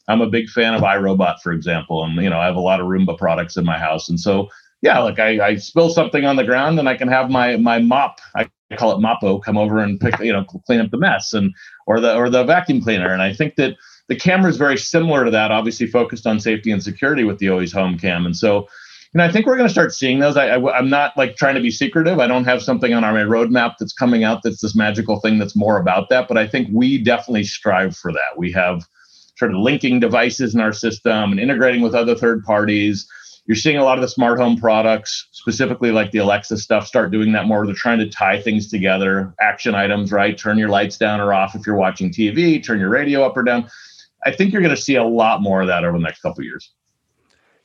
I'm 0.07 0.21
a 0.21 0.29
big 0.29 0.49
fan 0.49 0.75
of 0.75 0.81
iRobot, 0.81 1.39
for 1.41 1.51
example. 1.51 2.03
And, 2.03 2.15
you 2.21 2.29
know, 2.29 2.39
I 2.39 2.45
have 2.45 2.55
a 2.55 2.61
lot 2.61 2.79
of 2.79 2.85
Roomba 2.85 3.17
products 3.17 3.57
in 3.57 3.65
my 3.65 3.79
house. 3.79 4.07
And 4.09 4.19
so 4.19 4.49
yeah, 4.81 4.99
like 4.99 5.19
I, 5.19 5.45
I 5.45 5.55
spill 5.55 5.89
something 5.89 6.25
on 6.25 6.35
the 6.35 6.43
ground 6.43 6.79
and 6.79 6.87
I 6.87 6.95
can 6.95 7.07
have 7.07 7.29
my 7.29 7.57
my 7.57 7.79
mop, 7.79 8.19
I 8.35 8.49
call 8.77 8.91
it 8.91 9.01
Mopo, 9.01 9.43
come 9.43 9.57
over 9.57 9.79
and 9.79 9.99
pick, 9.99 10.17
you 10.19 10.31
know, 10.31 10.45
clean 10.45 10.79
up 10.79 10.91
the 10.91 10.97
mess 10.97 11.33
and 11.33 11.53
or 11.87 11.99
the 11.99 12.15
or 12.15 12.29
the 12.29 12.43
vacuum 12.43 12.81
cleaner. 12.81 13.11
And 13.11 13.21
I 13.21 13.33
think 13.33 13.55
that 13.55 13.75
the 14.09 14.15
camera 14.15 14.49
is 14.49 14.57
very 14.57 14.77
similar 14.77 15.23
to 15.23 15.31
that, 15.31 15.51
obviously 15.51 15.87
focused 15.87 16.27
on 16.27 16.39
safety 16.39 16.71
and 16.71 16.83
security 16.83 17.23
with 17.23 17.37
the 17.37 17.49
Always 17.49 17.71
Home 17.71 17.97
Cam. 17.97 18.25
And 18.25 18.35
so, 18.35 18.67
you 19.13 19.17
know, 19.17 19.23
I 19.23 19.31
think 19.31 19.45
we're 19.45 19.55
going 19.55 19.67
to 19.67 19.73
start 19.73 19.93
seeing 19.93 20.19
those. 20.19 20.35
I, 20.35 20.47
I 20.47 20.77
am 20.77 20.89
not 20.89 21.15
like 21.15 21.35
trying 21.35 21.55
to 21.55 21.61
be 21.61 21.71
secretive. 21.71 22.19
I 22.19 22.27
don't 22.27 22.43
have 22.43 22.61
something 22.61 22.93
on 22.93 23.03
our 23.03 23.13
roadmap 23.13 23.75
that's 23.79 23.93
coming 23.93 24.23
out 24.23 24.41
that's 24.43 24.61
this 24.61 24.75
magical 24.75 25.19
thing 25.19 25.37
that's 25.37 25.55
more 25.55 25.79
about 25.79 26.09
that. 26.09 26.27
But 26.27 26.37
I 26.37 26.47
think 26.47 26.67
we 26.71 26.97
definitely 26.97 27.43
strive 27.45 27.95
for 27.95 28.11
that. 28.11 28.37
We 28.37 28.51
have 28.51 28.83
sort 29.37 29.51
of 29.51 29.57
linking 29.57 29.99
devices 29.99 30.53
in 30.53 30.59
our 30.59 30.73
system 30.73 31.31
and 31.31 31.39
integrating 31.39 31.81
with 31.81 31.95
other 31.95 32.15
third 32.15 32.43
parties 32.43 33.07
you're 33.49 33.55
seeing 33.55 33.77
a 33.77 33.83
lot 33.83 33.97
of 33.97 34.03
the 34.03 34.07
smart 34.07 34.37
home 34.37 34.57
products, 34.57 35.27
specifically 35.31 35.91
like 35.91 36.11
the 36.11 36.19
Alexa 36.19 36.55
stuff, 36.57 36.85
start 36.85 37.09
doing 37.09 37.31
that 37.31 37.47
more. 37.47 37.65
They're 37.65 37.73
trying 37.73 37.97
to 37.97 38.07
tie 38.07 38.39
things 38.39 38.69
together, 38.69 39.33
action 39.41 39.73
items, 39.73 40.11
right? 40.11 40.37
Turn 40.37 40.59
your 40.59 40.69
lights 40.69 40.99
down 40.99 41.19
or 41.19 41.33
off 41.33 41.55
if 41.55 41.65
you're 41.65 41.75
watching 41.75 42.11
TV, 42.11 42.63
turn 42.63 42.79
your 42.79 42.89
radio 42.89 43.23
up 43.25 43.35
or 43.35 43.41
down. 43.41 43.67
I 44.25 44.31
think 44.31 44.51
you're 44.51 44.61
going 44.61 44.75
to 44.75 44.81
see 44.81 44.95
a 44.95 45.03
lot 45.03 45.41
more 45.41 45.61
of 45.61 45.67
that 45.67 45.83
over 45.83 45.97
the 45.97 46.03
next 46.03 46.21
couple 46.21 46.43
years. 46.43 46.71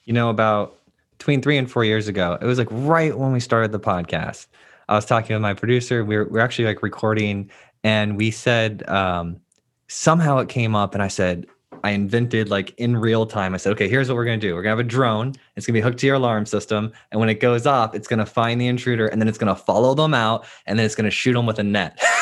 You 0.04 0.12
know, 0.12 0.30
about 0.30 0.78
between 1.18 1.42
three 1.42 1.56
and 1.56 1.70
four 1.70 1.84
years 1.84 2.08
ago, 2.08 2.38
it 2.40 2.44
was 2.44 2.58
like 2.58 2.68
right 2.70 3.16
when 3.16 3.32
we 3.32 3.40
started 3.40 3.72
the 3.72 3.80
podcast. 3.80 4.46
I 4.88 4.94
was 4.94 5.06
talking 5.06 5.34
with 5.34 5.42
my 5.42 5.54
producer. 5.54 6.04
We 6.04 6.16
are 6.16 6.24
we 6.24 6.40
actually 6.40 6.66
like 6.66 6.82
recording, 6.82 7.50
and 7.82 8.16
we 8.16 8.30
said 8.30 8.88
um, 8.88 9.40
somehow 9.88 10.38
it 10.38 10.48
came 10.48 10.74
up, 10.74 10.94
and 10.94 11.02
I 11.02 11.08
said, 11.08 11.46
I 11.82 11.90
invented 11.90 12.50
like 12.50 12.74
in 12.78 12.96
real 12.96 13.26
time. 13.26 13.54
I 13.54 13.56
said, 13.56 13.72
okay, 13.72 13.88
here's 13.88 14.08
what 14.08 14.16
we're 14.16 14.24
gonna 14.24 14.36
do. 14.36 14.54
We're 14.54 14.62
gonna 14.62 14.76
have 14.76 14.78
a 14.78 14.88
drone. 14.88 15.34
It's 15.56 15.66
gonna 15.66 15.78
be 15.78 15.80
hooked 15.80 15.98
to 16.00 16.06
your 16.06 16.16
alarm 16.16 16.46
system, 16.46 16.92
and 17.10 17.20
when 17.20 17.28
it 17.28 17.40
goes 17.40 17.66
off, 17.66 17.94
it's 17.94 18.08
gonna 18.08 18.26
find 18.26 18.60
the 18.60 18.66
intruder, 18.66 19.06
and 19.06 19.20
then 19.20 19.28
it's 19.28 19.38
gonna 19.38 19.56
follow 19.56 19.94
them 19.94 20.12
out, 20.12 20.46
and 20.66 20.78
then 20.78 20.84
it's 20.84 20.94
gonna 20.94 21.10
shoot 21.10 21.32
them 21.32 21.46
with 21.46 21.58
a 21.58 21.64
net. 21.64 21.98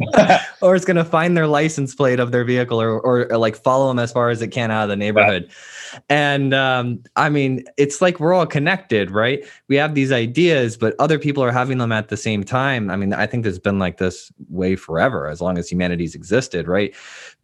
or 0.62 0.74
it's 0.74 0.84
going 0.84 0.96
to 0.96 1.04
find 1.04 1.36
their 1.36 1.46
license 1.46 1.94
plate 1.94 2.20
of 2.20 2.32
their 2.32 2.44
vehicle 2.44 2.80
or, 2.80 3.00
or, 3.00 3.30
or, 3.30 3.38
like 3.38 3.56
follow 3.56 3.88
them 3.88 3.98
as 3.98 4.12
far 4.12 4.30
as 4.30 4.42
it 4.42 4.48
can 4.48 4.70
out 4.70 4.84
of 4.84 4.88
the 4.88 4.96
neighborhood. 4.96 5.44
Right. 5.44 6.02
And 6.08 6.54
um, 6.54 7.02
I 7.16 7.28
mean, 7.28 7.64
it's 7.76 8.00
like 8.00 8.20
we're 8.20 8.32
all 8.32 8.46
connected, 8.46 9.10
right? 9.10 9.44
We 9.68 9.76
have 9.76 9.94
these 9.94 10.12
ideas, 10.12 10.76
but 10.76 10.94
other 10.98 11.18
people 11.18 11.42
are 11.42 11.52
having 11.52 11.78
them 11.78 11.92
at 11.92 12.08
the 12.08 12.16
same 12.16 12.44
time. 12.44 12.90
I 12.90 12.96
mean, 12.96 13.12
I 13.12 13.26
think 13.26 13.42
there's 13.42 13.58
been 13.58 13.78
like 13.78 13.98
this 13.98 14.32
way 14.48 14.76
forever, 14.76 15.28
as 15.28 15.40
long 15.40 15.58
as 15.58 15.70
humanity's 15.70 16.14
existed, 16.14 16.68
right? 16.68 16.94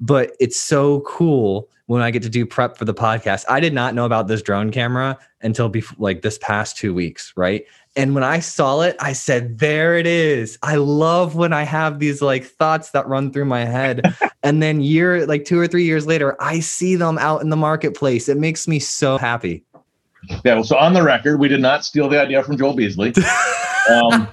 But 0.00 0.32
it's 0.40 0.58
so 0.58 1.00
cool 1.00 1.68
when 1.86 2.02
I 2.02 2.10
get 2.10 2.22
to 2.22 2.28
do 2.28 2.44
prep 2.44 2.76
for 2.76 2.84
the 2.84 2.94
podcast. 2.94 3.44
I 3.48 3.60
did 3.60 3.72
not 3.72 3.94
know 3.94 4.04
about 4.04 4.28
this 4.28 4.42
drone 4.42 4.70
camera 4.70 5.18
until 5.42 5.68
before, 5.68 5.96
like 5.98 6.22
this 6.22 6.38
past 6.38 6.76
two 6.76 6.92
weeks, 6.92 7.32
right? 7.36 7.64
And 7.96 8.14
when 8.14 8.22
I 8.22 8.40
saw 8.40 8.82
it, 8.82 8.94
I 9.00 9.14
said, 9.14 9.58
there 9.58 9.96
it 9.96 10.06
is. 10.06 10.58
I 10.62 10.76
love 10.76 11.34
when 11.34 11.54
I 11.54 11.62
have 11.62 11.98
these 11.98 12.20
like 12.20 12.44
thoughts 12.44 12.90
that 12.90 13.08
run 13.08 13.32
through 13.32 13.46
my 13.46 13.64
head. 13.64 14.02
and 14.42 14.62
then 14.62 14.82
year, 14.82 15.26
like 15.26 15.46
two 15.46 15.58
or 15.58 15.66
three 15.66 15.84
years 15.84 16.06
later, 16.06 16.36
I 16.40 16.60
see 16.60 16.94
them 16.94 17.16
out 17.18 17.40
in 17.40 17.48
the 17.48 17.56
marketplace. 17.56 18.28
It 18.28 18.36
makes 18.36 18.68
me 18.68 18.78
so 18.78 19.16
happy. 19.16 19.64
Yeah. 20.44 20.54
Well, 20.54 20.64
so 20.64 20.76
on 20.76 20.92
the 20.92 21.02
record, 21.02 21.40
we 21.40 21.48
did 21.48 21.60
not 21.60 21.84
steal 21.84 22.08
the 22.08 22.20
idea 22.20 22.42
from 22.42 22.56
Joel 22.56 22.74
Beasley. 22.74 23.12
Um, 23.88 24.28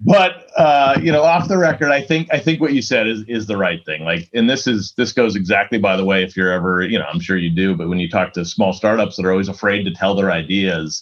but 0.00 0.48
uh, 0.56 0.98
you 1.00 1.12
know, 1.12 1.22
off 1.22 1.46
the 1.46 1.58
record, 1.58 1.90
I 1.92 2.02
think 2.02 2.28
I 2.32 2.40
think 2.40 2.60
what 2.60 2.72
you 2.72 2.82
said 2.82 3.06
is 3.06 3.22
is 3.28 3.46
the 3.46 3.56
right 3.56 3.84
thing. 3.84 4.04
Like, 4.04 4.28
and 4.34 4.48
this 4.48 4.66
is 4.66 4.92
this 4.96 5.12
goes 5.12 5.36
exactly 5.36 5.78
by 5.78 5.96
the 5.96 6.04
way. 6.04 6.24
If 6.24 6.36
you're 6.36 6.50
ever, 6.50 6.82
you 6.82 6.98
know, 6.98 7.04
I'm 7.04 7.20
sure 7.20 7.36
you 7.36 7.50
do, 7.50 7.76
but 7.76 7.88
when 7.88 8.00
you 8.00 8.08
talk 8.08 8.32
to 8.32 8.44
small 8.44 8.72
startups 8.72 9.16
that 9.16 9.26
are 9.26 9.30
always 9.30 9.48
afraid 9.48 9.84
to 9.84 9.92
tell 9.92 10.14
their 10.14 10.32
ideas, 10.32 11.00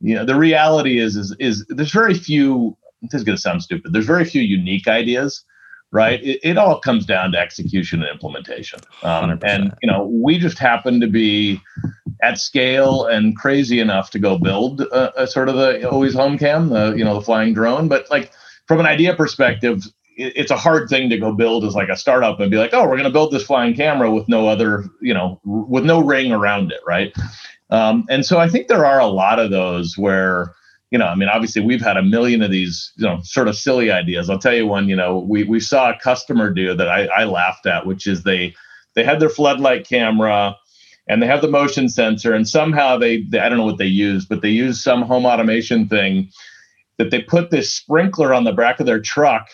you 0.00 0.14
know 0.14 0.24
the 0.24 0.34
reality 0.34 0.98
is 0.98 1.16
is 1.16 1.34
is 1.38 1.64
there's 1.68 1.92
very 1.92 2.14
few 2.14 2.76
this 3.02 3.14
is 3.14 3.24
going 3.24 3.36
to 3.36 3.40
sound 3.40 3.62
stupid 3.62 3.92
there's 3.92 4.06
very 4.06 4.24
few 4.24 4.42
unique 4.42 4.88
ideas 4.88 5.44
right? 5.94 6.22
It, 6.24 6.40
it 6.42 6.58
all 6.58 6.80
comes 6.80 7.06
down 7.06 7.32
to 7.32 7.38
execution 7.38 8.02
and 8.02 8.10
implementation. 8.10 8.80
Um, 9.04 9.38
and 9.44 9.72
you 9.80 9.90
know 9.90 10.06
we 10.12 10.38
just 10.38 10.58
happen 10.58 11.00
to 11.00 11.06
be 11.06 11.60
at 12.22 12.38
scale 12.38 13.06
and 13.06 13.36
crazy 13.36 13.80
enough 13.80 14.10
to 14.10 14.18
go 14.18 14.36
build 14.36 14.80
a, 14.82 15.22
a 15.22 15.26
sort 15.26 15.48
of 15.48 15.54
the 15.54 15.88
always 15.88 16.14
home 16.14 16.36
cam 16.36 16.68
the 16.68 16.94
you 16.96 17.04
know 17.04 17.14
the 17.14 17.22
flying 17.22 17.54
drone. 17.54 17.88
But 17.88 18.10
like 18.10 18.32
from 18.66 18.80
an 18.80 18.86
idea 18.86 19.14
perspective 19.14 19.84
it's 20.16 20.52
a 20.52 20.56
hard 20.56 20.88
thing 20.88 21.10
to 21.10 21.18
go 21.18 21.32
build 21.32 21.64
as 21.64 21.74
like 21.74 21.88
a 21.88 21.96
startup 21.96 22.38
and 22.38 22.48
be 22.48 22.56
like, 22.56 22.72
oh, 22.72 22.82
we're 22.82 22.96
going 22.96 23.02
to 23.02 23.10
build 23.10 23.32
this 23.32 23.42
flying 23.42 23.74
camera 23.74 24.12
with 24.12 24.28
no 24.28 24.46
other, 24.46 24.84
you 25.00 25.12
know, 25.12 25.40
with 25.44 25.84
no 25.84 26.00
ring 26.00 26.30
around 26.30 26.70
it, 26.70 26.78
right? 26.86 27.12
Um, 27.74 28.06
and 28.08 28.24
so 28.24 28.38
I 28.38 28.48
think 28.48 28.68
there 28.68 28.86
are 28.86 29.00
a 29.00 29.06
lot 29.06 29.40
of 29.40 29.50
those 29.50 29.98
where, 29.98 30.54
you 30.92 30.98
know, 30.98 31.06
I 31.06 31.16
mean, 31.16 31.28
obviously 31.28 31.60
we've 31.60 31.82
had 31.82 31.96
a 31.96 32.04
million 32.04 32.40
of 32.40 32.52
these, 32.52 32.92
you 32.96 33.04
know, 33.04 33.18
sort 33.24 33.48
of 33.48 33.56
silly 33.56 33.90
ideas. 33.90 34.30
I'll 34.30 34.38
tell 34.38 34.54
you 34.54 34.64
one, 34.64 34.88
you 34.88 34.94
know, 34.94 35.18
we, 35.18 35.42
we 35.42 35.58
saw 35.58 35.90
a 35.90 35.98
customer 35.98 36.50
do 36.50 36.72
that 36.74 36.88
I, 36.88 37.06
I 37.06 37.24
laughed 37.24 37.66
at, 37.66 37.84
which 37.84 38.06
is 38.06 38.22
they, 38.22 38.54
they 38.94 39.02
had 39.02 39.18
their 39.18 39.28
floodlight 39.28 39.88
camera 39.88 40.54
and 41.08 41.20
they 41.20 41.26
have 41.26 41.42
the 41.42 41.48
motion 41.48 41.88
sensor 41.88 42.32
and 42.32 42.46
somehow 42.46 42.96
they, 42.96 43.22
they 43.22 43.40
I 43.40 43.48
don't 43.48 43.58
know 43.58 43.64
what 43.64 43.78
they 43.78 43.86
used, 43.86 44.28
but 44.28 44.40
they 44.40 44.50
used 44.50 44.80
some 44.80 45.02
home 45.02 45.26
automation 45.26 45.88
thing 45.88 46.30
that 46.98 47.10
they 47.10 47.22
put 47.22 47.50
this 47.50 47.72
sprinkler 47.72 48.32
on 48.32 48.44
the 48.44 48.52
back 48.52 48.78
of 48.78 48.86
their 48.86 49.00
truck 49.00 49.48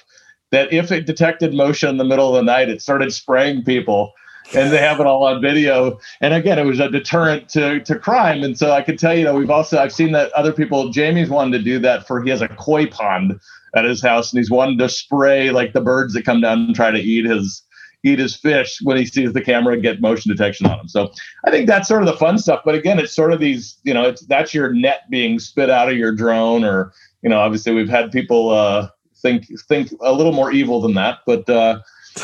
that 0.51 0.71
if 0.75 0.93
it 0.93 1.07
detected 1.07 1.55
motion 1.55 1.89
in 1.89 1.97
the 1.97 2.05
middle 2.05 2.29
of 2.29 2.35
the 2.35 2.43
night, 2.43 2.69
it 2.69 2.83
started 2.83 3.15
spraying 3.15 3.65
people 3.65 4.13
and 4.55 4.73
they 4.73 4.79
have 4.79 5.01
it 5.01 5.07
all 5.07 5.25
on 5.25 5.41
video. 5.41 5.99
And 6.21 6.35
again, 6.35 6.59
it 6.59 6.65
was 6.65 6.81
a 6.81 6.91
deterrent 6.91 7.49
to, 7.51 7.81
to 7.81 7.99
crime. 7.99 8.43
And 8.43 8.59
so 8.59 8.73
I 8.73 8.83
can 8.83 8.97
tell 8.97 9.15
you, 9.15 9.25
know, 9.25 9.35
we've 9.35 9.51
also 9.51 9.79
I've 9.79 9.93
seen 9.93 10.13
that 10.13 10.33
other 10.33 10.53
people. 10.53 10.91
Jamie's 10.91 11.31
wanted 11.31 11.59
to 11.59 11.65
do 11.65 11.79
that 11.81 12.07
for 12.07 12.23
he 12.23 12.31
has 12.31 12.43
a 12.43 12.49
koi 12.49 12.87
pond 12.87 13.39
at 13.77 13.85
his 13.85 14.03
house, 14.03 14.33
and 14.33 14.39
he's 14.39 14.51
wanted 14.51 14.79
to 14.79 14.89
spray 14.89 15.51
like 15.51 15.73
the 15.73 15.81
birds 15.81 16.15
that 16.15 16.25
come 16.25 16.41
down 16.41 16.59
and 16.61 16.75
try 16.75 16.91
to 16.91 16.99
eat 16.99 17.25
his 17.25 17.63
eat 18.03 18.19
his 18.19 18.35
fish 18.35 18.79
when 18.83 18.97
he 18.97 19.05
sees 19.05 19.35
the 19.35 19.43
camera 19.43 19.79
get 19.79 20.01
motion 20.01 20.33
detection 20.35 20.67
on 20.67 20.81
him. 20.81 20.89
So 20.89 21.13
I 21.45 21.51
think 21.51 21.67
that's 21.67 21.87
sort 21.87 22.03
of 22.03 22.07
the 22.07 22.17
fun 22.17 22.39
stuff. 22.39 22.63
But 22.65 22.75
again, 22.75 22.99
it's 22.99 23.13
sort 23.13 23.31
of 23.31 23.41
these, 23.41 23.79
you 23.85 23.93
know, 23.93 24.05
it's 24.05 24.23
that's 24.27 24.55
your 24.55 24.73
net 24.73 25.03
being 25.11 25.39
spit 25.39 25.69
out 25.69 25.91
of 25.91 25.97
your 25.97 26.13
drone, 26.13 26.65
or 26.65 26.93
you 27.23 27.29
know, 27.29 27.39
obviously 27.39 27.75
we've 27.75 27.89
had 27.89 28.11
people 28.11 28.51
uh, 28.51 28.89
think 29.17 29.47
think 29.69 29.93
a 30.01 30.13
little 30.13 30.33
more 30.33 30.51
evil 30.53 30.81
than 30.81 30.95
that, 30.95 31.19
but. 31.27 31.49
Uh, 31.49 31.81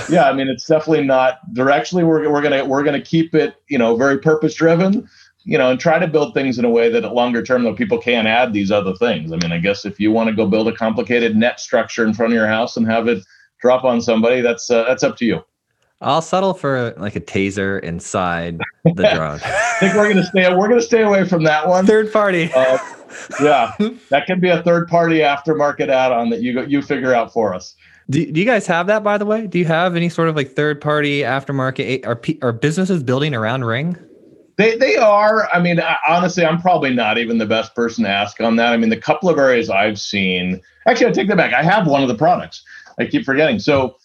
yeah, 0.09 0.29
I 0.29 0.33
mean, 0.33 0.49
it's 0.49 0.67
definitely 0.67 1.05
not 1.05 1.39
directionally. 1.53 2.07
We're 2.07 2.31
we're 2.31 2.43
gonna 2.43 2.65
we're 2.65 2.83
gonna 2.83 3.01
keep 3.01 3.35
it, 3.35 3.63
you 3.69 3.79
know, 3.79 3.97
very 3.97 4.19
purpose 4.19 4.55
driven, 4.55 5.09
you 5.45 5.57
know, 5.57 5.71
and 5.71 5.79
try 5.79 5.99
to 5.99 6.07
build 6.07 6.35
things 6.35 6.59
in 6.59 6.65
a 6.65 6.71
way 6.71 6.91
that 6.91 7.05
at 7.05 7.15
longer 7.15 7.43
term, 7.43 7.63
though, 7.63 7.75
people 7.75 7.99
can 7.99 8.27
add 8.27 8.53
these 8.53 8.71
other 8.71 8.95
things. 8.95 9.33
I 9.33 9.37
mean, 9.37 9.53
I 9.53 9.59
guess 9.59 9.85
if 9.85 10.01
you 10.01 10.11
want 10.11 10.29
to 10.29 10.35
go 10.35 10.47
build 10.47 10.69
a 10.69 10.73
complicated 10.75 11.37
net 11.37 11.61
structure 11.61 12.05
in 12.05 12.15
front 12.15 12.33
of 12.33 12.37
your 12.37 12.49
house 12.49 12.77
and 12.77 12.87
have 12.87 13.09
it 13.09 13.25
drop 13.61 13.85
on 13.85 14.01
somebody, 14.01 14.41
that's 14.41 14.71
uh, 14.71 14.85
that's 14.85 15.03
up 15.03 15.17
to 15.19 15.25
you. 15.25 15.45
I'll 16.01 16.21
settle 16.21 16.53
for 16.53 16.93
like 16.99 17.17
a 17.17 17.21
taser 17.21 17.81
inside 17.83 18.61
the 18.85 19.11
drone. 19.15 19.41
I 19.43 19.77
think 19.81 19.95
we're 19.95 20.09
gonna 20.09 20.27
stay. 20.27 20.53
We're 20.55 20.69
gonna 20.69 20.81
stay 20.83 21.03
away 21.03 21.27
from 21.27 21.45
that 21.45 21.67
one. 21.67 21.87
Third 21.87 22.13
party. 22.13 22.51
Uh, 22.55 22.79
yeah, 23.41 23.73
that 24.11 24.27
can 24.27 24.41
be 24.41 24.49
a 24.49 24.63
third 24.63 24.89
party 24.89 25.19
aftermarket 25.19 25.89
add-on 25.89 26.31
that 26.31 26.43
you 26.43 26.61
you 26.67 26.83
figure 26.83 27.15
out 27.15 27.33
for 27.33 27.55
us. 27.55 27.77
Do, 28.09 28.31
do 28.31 28.41
you 28.41 28.47
guys 28.47 28.67
have 28.67 28.87
that 28.87 29.03
by 29.03 29.19
the 29.19 29.27
way? 29.27 29.47
Do 29.47 29.59
you 29.59 29.65
have 29.65 29.97
any 29.97 30.09
sort 30.09 30.29
of 30.29 30.37
like 30.37 30.53
third 30.53 30.81
party 30.81 31.21
aftermarket? 31.21 32.07
Are, 32.07 32.21
are 32.47 32.53
businesses 32.53 33.03
building 33.03 33.35
around 33.35 33.65
Ring? 33.65 33.97
They, 34.57 34.77
they 34.77 34.97
are. 34.97 35.49
I 35.53 35.61
mean, 35.61 35.81
honestly, 36.09 36.45
I'm 36.45 36.61
probably 36.61 36.95
not 36.95 37.19
even 37.19 37.39
the 37.39 37.47
best 37.47 37.75
person 37.75 38.05
to 38.05 38.11
ask 38.11 38.41
on 38.41 38.57
that. 38.57 38.73
I 38.73 38.77
mean, 38.77 38.91
the 38.91 38.97
couple 38.97 39.29
of 39.29 39.39
areas 39.39 39.69
I've 39.69 40.01
seen, 40.01 40.63
actually, 40.87 41.09
I 41.09 41.13
take 41.13 41.29
that 41.29 41.37
back. 41.37 41.53
I 41.53 41.63
have 41.63 41.87
one 41.87 42.03
of 42.03 42.09
the 42.09 42.15
products. 42.15 42.65
I 42.99 43.07
keep 43.07 43.25
forgetting. 43.25 43.59
So, 43.59 43.97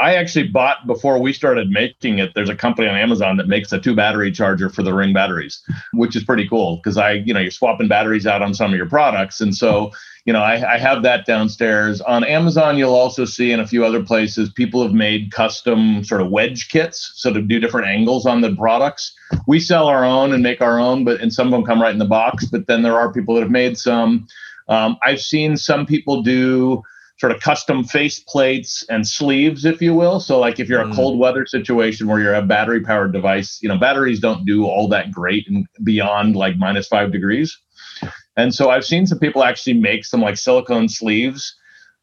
I 0.00 0.14
actually 0.14 0.48
bought 0.48 0.86
before 0.86 1.20
we 1.20 1.32
started 1.32 1.70
making 1.70 2.18
it. 2.18 2.32
There's 2.34 2.48
a 2.48 2.54
company 2.54 2.88
on 2.88 2.96
Amazon 2.96 3.36
that 3.36 3.48
makes 3.48 3.72
a 3.72 3.80
two 3.80 3.94
battery 3.94 4.30
charger 4.30 4.70
for 4.70 4.82
the 4.82 4.94
Ring 4.94 5.12
batteries, 5.12 5.60
which 5.92 6.16
is 6.16 6.24
pretty 6.24 6.48
cool 6.48 6.76
because 6.76 6.96
I, 6.96 7.12
you 7.12 7.34
know, 7.34 7.40
you're 7.40 7.50
swapping 7.50 7.88
batteries 7.88 8.26
out 8.26 8.42
on 8.42 8.54
some 8.54 8.72
of 8.72 8.76
your 8.76 8.88
products. 8.88 9.40
And 9.40 9.54
so, 9.54 9.90
you 10.26 10.32
know, 10.32 10.42
I, 10.42 10.74
I, 10.74 10.78
have 10.78 11.04
that 11.04 11.24
downstairs. 11.24 12.00
On 12.00 12.24
Amazon, 12.24 12.76
you'll 12.76 12.96
also 12.96 13.24
see 13.24 13.52
in 13.52 13.60
a 13.60 13.66
few 13.66 13.84
other 13.84 14.02
places, 14.02 14.50
people 14.50 14.82
have 14.82 14.92
made 14.92 15.30
custom 15.30 16.02
sort 16.02 16.20
of 16.20 16.30
wedge 16.30 16.68
kits, 16.68 17.12
so 17.14 17.32
to 17.32 17.40
do 17.40 17.60
different 17.60 17.86
angles 17.86 18.26
on 18.26 18.40
the 18.40 18.54
products. 18.56 19.14
We 19.46 19.60
sell 19.60 19.86
our 19.86 20.04
own 20.04 20.32
and 20.34 20.42
make 20.42 20.60
our 20.60 20.80
own, 20.80 21.04
but 21.04 21.20
and 21.20 21.32
some 21.32 21.46
of 21.46 21.52
them 21.52 21.64
come 21.64 21.80
right 21.80 21.92
in 21.92 22.00
the 22.00 22.04
box. 22.04 22.44
But 22.46 22.66
then 22.66 22.82
there 22.82 22.98
are 22.98 23.12
people 23.12 23.36
that 23.36 23.42
have 23.42 23.52
made 23.52 23.78
some. 23.78 24.26
Um, 24.68 24.96
I've 25.04 25.20
seen 25.20 25.56
some 25.56 25.86
people 25.86 26.22
do 26.22 26.82
sort 27.18 27.30
of 27.30 27.40
custom 27.40 27.84
face 27.84 28.18
plates 28.18 28.84
and 28.90 29.06
sleeves, 29.06 29.64
if 29.64 29.80
you 29.80 29.94
will. 29.94 30.18
So, 30.18 30.40
like 30.40 30.58
if 30.58 30.68
you're 30.68 30.84
mm. 30.84 30.92
a 30.92 30.94
cold 30.94 31.20
weather 31.20 31.46
situation 31.46 32.08
where 32.08 32.18
you're 32.18 32.34
a 32.34 32.42
battery 32.42 32.80
powered 32.80 33.12
device, 33.12 33.60
you 33.62 33.68
know, 33.68 33.78
batteries 33.78 34.18
don't 34.18 34.44
do 34.44 34.66
all 34.66 34.88
that 34.88 35.12
great 35.12 35.48
and 35.48 35.68
beyond 35.84 36.34
like 36.34 36.56
minus 36.58 36.88
five 36.88 37.12
degrees. 37.12 37.56
And 38.36 38.54
so 38.54 38.70
I've 38.70 38.84
seen 38.84 39.06
some 39.06 39.18
people 39.18 39.42
actually 39.42 39.74
make 39.74 40.04
some 40.04 40.20
like 40.20 40.36
silicone 40.36 40.88
sleeves 40.88 41.54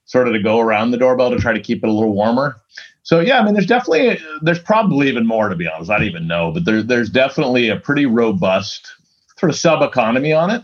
sort 0.05 0.27
of 0.27 0.33
to 0.33 0.41
go 0.41 0.59
around 0.59 0.91
the 0.91 0.97
doorbell 0.97 1.29
to 1.29 1.37
try 1.37 1.53
to 1.53 1.59
keep 1.59 1.83
it 1.83 1.89
a 1.89 1.91
little 1.91 2.13
warmer. 2.13 2.57
So 3.03 3.19
yeah, 3.19 3.39
I 3.39 3.45
mean, 3.45 3.53
there's 3.53 3.67
definitely 3.67 4.19
there's 4.41 4.59
probably 4.59 5.09
even 5.09 5.27
more 5.27 5.49
to 5.49 5.55
be 5.55 5.67
honest. 5.67 5.91
I 5.91 5.97
don't 5.97 6.07
even 6.07 6.27
know, 6.27 6.51
but 6.51 6.65
there, 6.65 6.81
there's 6.81 7.09
definitely 7.09 7.69
a 7.69 7.77
pretty 7.77 8.05
robust 8.05 8.93
sort 9.37 9.49
of 9.49 9.57
sub 9.57 9.81
economy 9.81 10.33
on 10.33 10.49
it. 10.49 10.63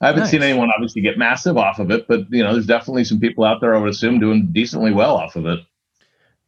I 0.00 0.06
haven't 0.06 0.22
nice. 0.22 0.30
seen 0.30 0.42
anyone 0.42 0.70
obviously 0.74 1.02
get 1.02 1.18
massive 1.18 1.58
off 1.58 1.78
of 1.78 1.90
it, 1.90 2.08
but 2.08 2.20
you 2.30 2.42
know, 2.42 2.52
there's 2.52 2.66
definitely 2.66 3.04
some 3.04 3.20
people 3.20 3.44
out 3.44 3.60
there 3.60 3.74
I 3.74 3.78
would 3.78 3.90
assume 3.90 4.18
doing 4.18 4.48
decently 4.50 4.92
well 4.92 5.16
off 5.16 5.36
of 5.36 5.46
it. 5.46 5.60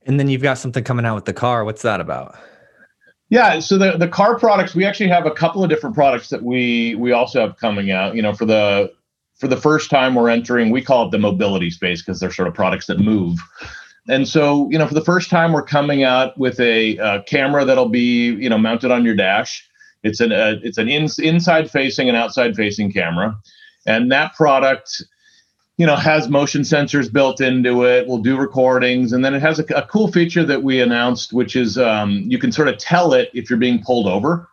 And 0.07 0.18
then 0.18 0.28
you've 0.28 0.42
got 0.42 0.59
something 0.59 0.82
coming 0.82 1.05
out 1.05 1.14
with 1.14 1.26
the 1.26 1.32
car. 1.32 1.64
What's 1.64 1.82
that 1.82 2.00
about? 2.00 2.36
Yeah, 3.33 3.61
so 3.61 3.78
the 3.78 3.97
the 3.97 4.09
car 4.09 4.39
products, 4.39 4.74
we 4.74 4.85
actually 4.85 5.09
have 5.09 5.24
a 5.24 5.30
couple 5.30 5.64
of 5.64 5.70
different 5.70 5.95
products 5.95 6.28
that 6.28 6.43
we 6.43 6.95
we 6.97 7.12
also 7.12 7.41
have 7.41 7.57
coming 7.57 7.91
out. 7.91 8.14
You 8.14 8.22
know, 8.22 8.35
for 8.35 8.45
the 8.45 8.93
for 9.37 9.49
the 9.49 9.57
first 9.57 9.89
time 9.91 10.14
we're 10.14 10.28
entering, 10.28 10.70
we 10.70 10.83
call 10.83 11.07
it 11.07 11.11
the 11.11 11.18
mobility 11.18 11.70
space 11.70 12.03
because 12.03 12.20
they're 12.20 12.30
sort 12.30 12.47
of 12.47 12.55
products 12.55 12.87
that 12.87 12.99
move. 12.99 13.39
And 14.09 14.28
so, 14.28 14.68
you 14.70 14.78
know, 14.78 14.87
for 14.87 14.95
the 14.95 15.05
first 15.05 15.30
time, 15.30 15.53
we're 15.53 15.62
coming 15.62 16.03
out 16.03 16.37
with 16.37 16.59
a, 16.59 17.22
camera 17.26 17.64
that'll 17.64 17.89
be, 17.89 18.33
you 18.33 18.49
know, 18.49 18.59
mounted 18.59 18.91
on 18.91 19.05
your 19.05 19.14
dash 19.14 19.66
it's 20.03 20.20
an 20.20 20.33
uh, 20.33 20.57
it's 20.62 20.78
an 20.78 20.89
in, 20.89 21.09
inside 21.18 21.70
facing 21.70 22.09
and 22.09 22.16
outside 22.16 22.57
facing 22.57 22.93
camera, 22.93 23.39
and 23.87 24.11
that 24.11 24.35
product, 24.35 25.03
you 25.79 25.87
know, 25.87 25.97
has 25.97 26.29
motion 26.29 26.62
sensors 26.62 27.12
built 27.12 27.41
into 27.41 27.85
it. 27.85 28.07
We'll 28.07 28.18
do 28.18 28.37
recordings, 28.37 29.12
and 29.12 29.25
then 29.25 29.35
it 29.35 29.43
has 29.43 29.59
a, 29.59 29.64
a 29.75 29.87
cool 29.87 30.11
feature 30.11 30.45
that 30.45 30.62
we 30.62 30.81
announced, 30.81 31.33
which 31.33 31.57
is 31.57 31.79
um, 31.79 32.25
you 32.27 32.39
can 32.39 32.53
sort 32.53 32.68
of 32.68 32.79
tell 32.79 33.14
it 33.14 33.31
if 33.35 33.49
you're 33.49 33.59
being 33.59 33.83
pulled 33.83 34.07
over. 34.07 34.49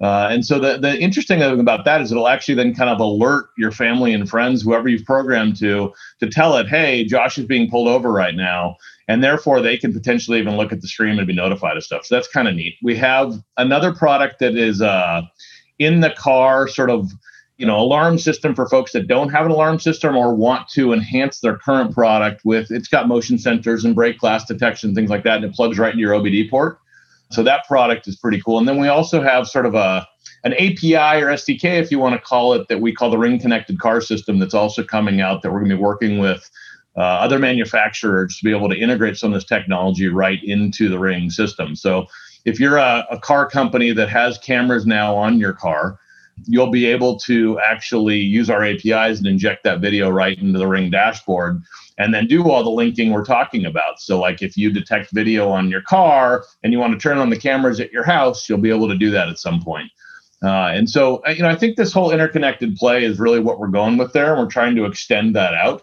Uh, 0.00 0.28
and 0.30 0.46
so 0.46 0.58
the, 0.58 0.78
the 0.78 0.98
interesting 0.98 1.40
thing 1.40 1.60
about 1.60 1.84
that 1.84 2.00
is 2.00 2.10
it'll 2.10 2.28
actually 2.28 2.54
then 2.54 2.74
kind 2.74 2.88
of 2.88 3.00
alert 3.00 3.50
your 3.58 3.70
family 3.70 4.14
and 4.14 4.30
friends, 4.30 4.62
whoever 4.62 4.88
you've 4.88 5.04
programmed 5.04 5.54
to, 5.58 5.92
to 6.20 6.30
tell 6.30 6.56
it, 6.56 6.66
hey, 6.66 7.04
Josh 7.04 7.36
is 7.36 7.44
being 7.44 7.68
pulled 7.68 7.86
over 7.86 8.10
right 8.10 8.34
now 8.34 8.76
and 9.10 9.24
therefore 9.24 9.60
they 9.60 9.76
can 9.76 9.92
potentially 9.92 10.38
even 10.38 10.56
look 10.56 10.70
at 10.70 10.80
the 10.80 10.86
stream 10.86 11.18
and 11.18 11.26
be 11.26 11.34
notified 11.34 11.76
of 11.76 11.82
stuff. 11.82 12.06
So 12.06 12.14
that's 12.14 12.28
kind 12.28 12.46
of 12.46 12.54
neat. 12.54 12.76
We 12.80 12.96
have 12.96 13.34
another 13.56 13.92
product 13.92 14.38
that 14.38 14.54
is 14.54 14.80
uh, 14.80 15.22
in 15.80 15.98
the 15.98 16.10
car, 16.10 16.68
sort 16.68 16.90
of 16.90 17.10
you 17.60 17.66
know 17.66 17.78
alarm 17.78 18.18
system 18.18 18.54
for 18.54 18.66
folks 18.68 18.92
that 18.92 19.06
don't 19.06 19.28
have 19.28 19.44
an 19.44 19.52
alarm 19.52 19.78
system 19.78 20.16
or 20.16 20.34
want 20.34 20.66
to 20.70 20.94
enhance 20.94 21.40
their 21.40 21.58
current 21.58 21.92
product 21.94 22.42
with. 22.44 22.70
It's 22.70 22.88
got 22.88 23.06
motion 23.06 23.36
sensors 23.36 23.84
and 23.84 23.94
break 23.94 24.18
glass 24.18 24.46
detection, 24.46 24.94
things 24.94 25.10
like 25.10 25.24
that, 25.24 25.36
and 25.36 25.44
it 25.44 25.54
plugs 25.54 25.78
right 25.78 25.92
into 25.92 26.00
your 26.00 26.14
OBD 26.14 26.48
port. 26.48 26.78
So 27.30 27.42
that 27.42 27.66
product 27.68 28.08
is 28.08 28.16
pretty 28.16 28.40
cool. 28.40 28.58
And 28.58 28.66
then 28.66 28.80
we 28.80 28.88
also 28.88 29.22
have 29.22 29.46
sort 29.46 29.66
of 29.66 29.74
a 29.74 30.08
an 30.42 30.54
API 30.54 31.22
or 31.22 31.26
SDK, 31.26 31.80
if 31.80 31.90
you 31.90 31.98
want 31.98 32.14
to 32.14 32.20
call 32.20 32.54
it, 32.54 32.66
that 32.68 32.80
we 32.80 32.94
call 32.94 33.10
the 33.10 33.18
Ring 33.18 33.38
Connected 33.38 33.78
Car 33.78 34.00
System 34.00 34.38
that's 34.38 34.54
also 34.54 34.82
coming 34.82 35.20
out 35.20 35.42
that 35.42 35.52
we're 35.52 35.58
going 35.58 35.70
to 35.70 35.76
be 35.76 35.82
working 35.82 36.18
with 36.18 36.50
uh, 36.96 37.00
other 37.00 37.38
manufacturers 37.38 38.38
to 38.38 38.44
be 38.44 38.56
able 38.56 38.70
to 38.70 38.76
integrate 38.76 39.18
some 39.18 39.32
of 39.32 39.34
this 39.34 39.44
technology 39.44 40.08
right 40.08 40.42
into 40.42 40.88
the 40.88 40.98
ring 40.98 41.28
system. 41.28 41.76
So 41.76 42.06
if 42.46 42.58
you're 42.58 42.78
a, 42.78 43.06
a 43.10 43.18
car 43.18 43.48
company 43.48 43.92
that 43.92 44.08
has 44.08 44.38
cameras 44.38 44.86
now 44.86 45.14
on 45.14 45.38
your 45.38 45.52
car, 45.52 45.98
you'll 46.46 46.70
be 46.70 46.86
able 46.86 47.18
to 47.20 47.58
actually 47.60 48.18
use 48.18 48.50
our 48.50 48.64
APIs 48.64 49.18
and 49.18 49.26
inject 49.26 49.64
that 49.64 49.80
video 49.80 50.10
right 50.10 50.38
into 50.38 50.58
the 50.58 50.66
Ring 50.66 50.90
dashboard 50.90 51.62
and 51.98 52.14
then 52.14 52.26
do 52.26 52.50
all 52.50 52.64
the 52.64 52.70
linking 52.70 53.10
we're 53.10 53.24
talking 53.24 53.66
about. 53.66 54.00
So, 54.00 54.18
like 54.18 54.42
if 54.42 54.56
you 54.56 54.72
detect 54.72 55.10
video 55.12 55.48
on 55.48 55.70
your 55.70 55.82
car 55.82 56.44
and 56.62 56.72
you 56.72 56.78
want 56.78 56.92
to 56.92 56.98
turn 56.98 57.18
on 57.18 57.30
the 57.30 57.38
cameras 57.38 57.80
at 57.80 57.92
your 57.92 58.04
house, 58.04 58.48
you'll 58.48 58.58
be 58.58 58.70
able 58.70 58.88
to 58.88 58.96
do 58.96 59.10
that 59.10 59.28
at 59.28 59.38
some 59.38 59.62
point. 59.62 59.90
Uh, 60.42 60.70
and 60.72 60.88
so, 60.88 61.22
you 61.28 61.42
know, 61.42 61.48
I 61.48 61.56
think 61.56 61.76
this 61.76 61.92
whole 61.92 62.12
interconnected 62.12 62.76
play 62.76 63.04
is 63.04 63.20
really 63.20 63.40
what 63.40 63.58
we're 63.58 63.68
going 63.68 63.98
with 63.98 64.12
there. 64.12 64.32
And 64.32 64.42
we're 64.42 64.50
trying 64.50 64.74
to 64.76 64.86
extend 64.86 65.36
that 65.36 65.52
out. 65.52 65.82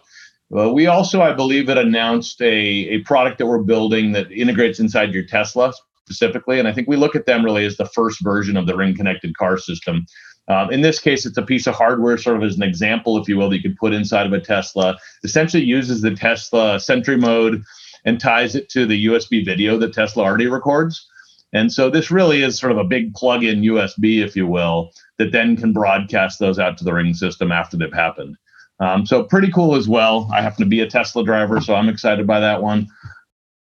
Well, 0.50 0.74
we 0.74 0.86
also, 0.86 1.20
I 1.20 1.32
believe, 1.32 1.68
had 1.68 1.78
announced 1.78 2.40
a, 2.40 2.46
a 2.46 2.98
product 3.00 3.38
that 3.38 3.46
we're 3.46 3.62
building 3.62 4.12
that 4.12 4.32
integrates 4.32 4.80
inside 4.80 5.12
your 5.12 5.24
Tesla 5.24 5.72
specifically. 6.08 6.58
And 6.58 6.66
I 6.66 6.72
think 6.72 6.88
we 6.88 6.96
look 6.96 7.14
at 7.14 7.26
them 7.26 7.44
really 7.44 7.66
as 7.66 7.76
the 7.76 7.84
first 7.86 8.24
version 8.24 8.56
of 8.56 8.66
the 8.66 8.74
ring 8.74 8.96
connected 8.96 9.36
car 9.36 9.58
system. 9.58 10.06
Um, 10.48 10.70
in 10.70 10.80
this 10.80 10.98
case, 10.98 11.26
it's 11.26 11.36
a 11.36 11.42
piece 11.42 11.66
of 11.66 11.74
hardware, 11.74 12.16
sort 12.16 12.36
of 12.36 12.42
as 12.42 12.56
an 12.56 12.62
example, 12.62 13.18
if 13.18 13.28
you 13.28 13.36
will, 13.36 13.50
that 13.50 13.56
you 13.56 13.62
could 13.62 13.76
put 13.76 13.92
inside 13.92 14.26
of 14.26 14.32
a 14.32 14.40
Tesla. 14.40 14.96
Essentially, 15.22 15.62
uses 15.62 16.00
the 16.00 16.14
Tesla 16.14 16.80
Sentry 16.80 17.16
mode 17.16 17.62
and 18.04 18.18
ties 18.18 18.54
it 18.54 18.68
to 18.70 18.86
the 18.86 19.06
USB 19.06 19.44
video 19.44 19.76
that 19.78 19.92
Tesla 19.92 20.24
already 20.24 20.46
records. 20.46 21.06
And 21.52 21.72
so 21.72 21.90
this 21.90 22.10
really 22.10 22.42
is 22.42 22.58
sort 22.58 22.72
of 22.72 22.78
a 22.78 22.84
big 22.84 23.14
plug-in 23.14 23.62
USB, 23.62 24.22
if 24.22 24.36
you 24.36 24.46
will, 24.46 24.90
that 25.18 25.32
then 25.32 25.56
can 25.56 25.72
broadcast 25.72 26.38
those 26.38 26.58
out 26.58 26.76
to 26.78 26.84
the 26.84 26.92
ring 26.92 27.14
system 27.14 27.52
after 27.52 27.76
they've 27.76 27.92
happened. 27.92 28.36
Um, 28.80 29.06
so 29.06 29.24
pretty 29.24 29.50
cool 29.50 29.74
as 29.74 29.88
well. 29.88 30.30
I 30.32 30.42
happen 30.42 30.64
to 30.64 30.68
be 30.68 30.80
a 30.80 30.86
Tesla 30.86 31.24
driver, 31.24 31.60
so 31.60 31.74
I'm 31.74 31.88
excited 31.88 32.26
by 32.26 32.40
that 32.40 32.62
one. 32.62 32.86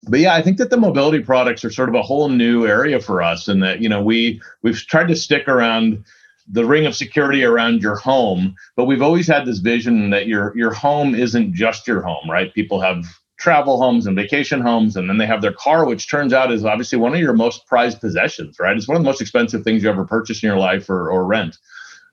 But 0.07 0.19
yeah, 0.19 0.33
I 0.35 0.41
think 0.41 0.57
that 0.57 0.69
the 0.69 0.77
mobility 0.77 1.19
products 1.19 1.63
are 1.63 1.71
sort 1.71 1.89
of 1.89 1.95
a 1.95 2.01
whole 2.01 2.29
new 2.29 2.65
area 2.65 2.99
for 2.99 3.21
us, 3.21 3.47
and 3.47 3.61
that 3.63 3.81
you 3.81 3.89
know 3.89 4.01
we 4.01 4.41
we've 4.63 4.77
tried 4.77 5.07
to 5.07 5.15
stick 5.15 5.47
around 5.47 6.03
the 6.51 6.65
ring 6.65 6.85
of 6.85 6.95
security 6.95 7.43
around 7.43 7.81
your 7.81 7.95
home, 7.95 8.55
but 8.75 8.85
we've 8.85 9.01
always 9.01 9.27
had 9.27 9.45
this 9.45 9.59
vision 9.59 10.09
that 10.11 10.27
your 10.27 10.55
your 10.57 10.71
home 10.71 11.15
isn't 11.15 11.53
just 11.53 11.87
your 11.87 12.01
home, 12.01 12.29
right? 12.29 12.53
People 12.53 12.81
have 12.81 13.05
travel 13.39 13.81
homes 13.81 14.05
and 14.05 14.15
vacation 14.15 14.61
homes, 14.61 14.95
and 14.95 15.09
then 15.09 15.17
they 15.17 15.25
have 15.25 15.41
their 15.41 15.53
car, 15.53 15.85
which 15.85 16.09
turns 16.09 16.33
out 16.33 16.51
is 16.51 16.63
obviously 16.63 16.97
one 16.97 17.13
of 17.13 17.19
your 17.19 17.33
most 17.33 17.65
prized 17.65 17.99
possessions, 17.99 18.57
right? 18.59 18.77
It's 18.77 18.87
one 18.87 18.97
of 18.97 19.03
the 19.03 19.09
most 19.09 19.21
expensive 19.21 19.63
things 19.63 19.81
you 19.81 19.89
ever 19.89 20.05
purchase 20.05 20.43
in 20.43 20.47
your 20.47 20.59
life 20.59 20.89
or 20.89 21.09
or 21.09 21.25
rent 21.25 21.57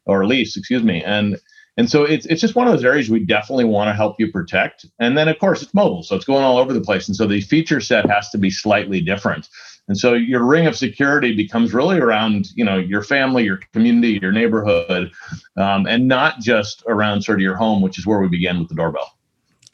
or 0.07 0.26
lease, 0.26 0.57
excuse 0.57 0.82
me, 0.82 1.03
and 1.05 1.39
and 1.78 1.89
so 1.89 2.03
it's, 2.03 2.26
it's 2.26 2.41
just 2.41 2.57
one 2.57 2.66
of 2.66 2.72
those 2.72 2.84
areas 2.84 3.09
we 3.09 3.24
definitely 3.24 3.64
want 3.64 3.86
to 3.86 3.95
help 3.95 4.16
you 4.18 4.32
protect. 4.32 4.84
And 4.99 5.16
then, 5.16 5.28
of 5.28 5.39
course, 5.39 5.62
it's 5.62 5.72
mobile, 5.72 6.03
so 6.03 6.16
it's 6.16 6.24
going 6.24 6.43
all 6.43 6.59
over 6.59 6.72
the 6.72 6.80
place. 6.80 7.07
And 7.07 7.16
so 7.16 7.24
the 7.24 7.41
feature 7.41 7.80
set 7.80 8.11
has 8.11 8.28
to 8.30 8.39
be 8.39 8.51
slightly 8.51 9.01
different. 9.01 9.49
And 9.89 9.97
so 9.97 10.12
your 10.12 10.45
ring 10.45 10.66
of 10.66 10.76
security 10.76 11.34
becomes 11.34 11.72
really 11.72 11.99
around, 11.99 12.51
you 12.55 12.64
know, 12.64 12.76
your 12.76 13.03
family, 13.03 13.45
your 13.45 13.59
community, 13.72 14.18
your 14.20 14.32
neighborhood, 14.32 15.11
um, 15.57 15.86
and 15.86 16.07
not 16.07 16.41
just 16.41 16.84
around 16.86 17.22
sort 17.22 17.39
of 17.39 17.43
your 17.43 17.57
home, 17.57 17.80
which 17.80 17.99
is 17.99 18.07
where 18.07 18.20
we 18.20 18.28
began 18.28 18.59
with 18.59 18.68
the 18.68 18.74
doorbell. 18.74 19.16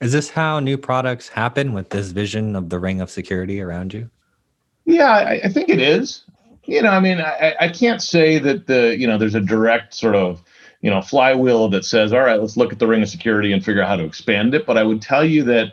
Is 0.01 0.13
this 0.13 0.31
how 0.31 0.61
new 0.61 0.79
products 0.79 1.29
happen 1.29 1.73
with 1.73 1.91
this 1.91 2.13
vision 2.13 2.55
of 2.55 2.69
the 2.69 2.79
ring 2.79 3.01
of 3.01 3.11
security 3.11 3.61
around 3.61 3.93
you? 3.93 4.09
Yeah, 4.85 5.11
I, 5.11 5.41
I 5.45 5.49
think 5.49 5.69
it 5.69 5.81
is. 5.81 6.25
You 6.65 6.83
know, 6.83 6.91
I 6.91 7.01
mean, 7.01 7.21
I, 7.21 7.55
I 7.61 7.69
can't 7.69 8.01
say 8.01 8.39
that 8.39 8.67
the, 8.67 8.97
you 8.99 9.07
know, 9.07 9.19
there's 9.19 9.35
a 9.35 9.41
direct 9.41 9.95
sort 9.95 10.15
of 10.15 10.43
you 10.81 10.91
know 10.91 11.01
flywheel 11.01 11.71
that 11.71 11.83
says 11.83 12.13
all 12.13 12.21
right 12.21 12.39
let's 12.39 12.59
look 12.59 12.71
at 12.71 12.79
the 12.79 12.87
ring 12.87 13.03
of 13.03 13.09
security 13.09 13.53
and 13.53 13.65
figure 13.65 13.81
out 13.81 13.89
how 13.89 13.97
to 13.97 14.05
expand 14.05 14.55
it 14.55 14.67
but 14.67 14.77
i 14.77 14.83
would 14.83 15.01
tell 15.01 15.25
you 15.25 15.43
that 15.43 15.73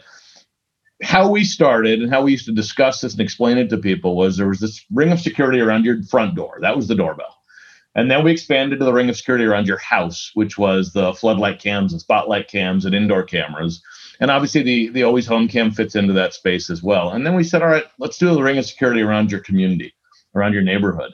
how 1.02 1.30
we 1.30 1.44
started 1.44 2.02
and 2.02 2.12
how 2.12 2.22
we 2.22 2.32
used 2.32 2.46
to 2.46 2.52
discuss 2.52 3.02
this 3.02 3.14
and 3.14 3.22
explain 3.22 3.58
it 3.58 3.70
to 3.70 3.78
people 3.78 4.16
was 4.16 4.38
there 4.38 4.48
was 4.48 4.60
this 4.60 4.86
ring 4.92 5.12
of 5.12 5.20
security 5.20 5.60
around 5.60 5.86
your 5.86 6.02
front 6.04 6.36
door 6.36 6.58
that 6.62 6.76
was 6.76 6.88
the 6.88 6.96
doorbell 6.96 7.38
and 7.96 8.10
then 8.10 8.24
we 8.24 8.32
expanded 8.32 8.80
to 8.80 8.86
the 8.86 8.94
ring 8.94 9.10
of 9.10 9.18
security 9.18 9.46
around 9.46 9.68
your 9.68 9.78
house 9.78 10.32
which 10.34 10.58
was 10.58 10.94
the 10.94 11.14
floodlight 11.14 11.60
cams 11.60 11.92
and 11.92 12.02
spotlight 12.02 12.48
cams 12.48 12.86
and 12.86 12.96
indoor 12.96 13.24
cameras 13.24 13.82
and 14.20 14.30
obviously 14.30 14.62
the 14.64 14.90
the 14.90 15.04
always 15.04 15.26
home 15.26 15.48
cam 15.48 15.72
fits 15.72 15.96
into 15.96 16.14
that 16.14 16.34
space 16.34 16.70
as 16.70 16.84
well 16.84 17.12
and 17.12 17.26
then 17.26 17.36
we 17.36 17.44
said 17.44 17.62
all 17.62 17.68
right 17.68 17.86
let's 18.00 18.18
do 18.18 18.34
the 18.34 18.44
ring 18.44 18.58
of 18.58 18.66
security 18.66 19.02
around 19.02 19.32
your 19.32 19.42
community 19.42 19.94
around 20.36 20.54
your 20.54 20.64
neighborhood 20.64 21.14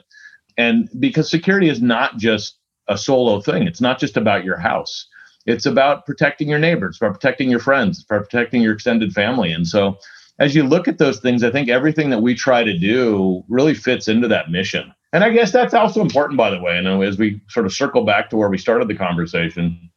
and 0.58 0.88
because 0.98 1.30
security 1.30 1.68
is 1.68 1.80
not 1.80 2.18
just 2.18 2.58
a 2.88 2.98
solo 2.98 3.40
thing. 3.40 3.66
It's 3.66 3.80
not 3.80 3.98
just 3.98 4.16
about 4.16 4.44
your 4.44 4.56
house. 4.56 5.06
It's 5.48 5.64
about 5.64 6.04
protecting 6.04 6.48
your 6.48 6.58
neighbors, 6.58 6.98
about 7.00 7.14
protecting 7.14 7.48
your 7.48 7.58
friends, 7.58 8.04
about 8.04 8.28
protecting 8.28 8.60
your 8.60 8.74
extended 8.74 9.14
family. 9.14 9.50
And 9.50 9.66
so 9.66 9.96
as 10.38 10.54
you 10.54 10.62
look 10.62 10.86
at 10.86 10.98
those 10.98 11.20
things, 11.20 11.42
I 11.42 11.50
think 11.50 11.70
everything 11.70 12.10
that 12.10 12.20
we 12.20 12.34
try 12.34 12.62
to 12.62 12.78
do 12.78 13.42
really 13.48 13.72
fits 13.74 14.08
into 14.08 14.28
that 14.28 14.50
mission. 14.50 14.92
And 15.14 15.24
I 15.24 15.30
guess 15.30 15.50
that's 15.50 15.72
also 15.72 16.02
important, 16.02 16.36
by 16.36 16.50
the 16.50 16.60
way. 16.60 16.78
Know, 16.82 17.00
as 17.00 17.16
we 17.16 17.40
sort 17.48 17.64
of 17.64 17.72
circle 17.72 18.04
back 18.04 18.28
to 18.28 18.36
where 18.36 18.50
we 18.50 18.58
started 18.58 18.88
the 18.88 18.94
conversation, 18.94 19.90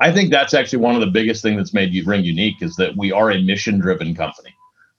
I 0.00 0.12
think 0.12 0.30
that's 0.30 0.54
actually 0.54 0.78
one 0.78 0.94
of 0.94 1.00
the 1.00 1.08
biggest 1.08 1.42
things 1.42 1.56
that's 1.56 1.74
made 1.74 2.06
Ring 2.06 2.22
unique 2.22 2.62
is 2.62 2.76
that 2.76 2.96
we 2.96 3.10
are 3.10 3.32
a 3.32 3.42
mission-driven 3.42 4.14
company. 4.14 4.54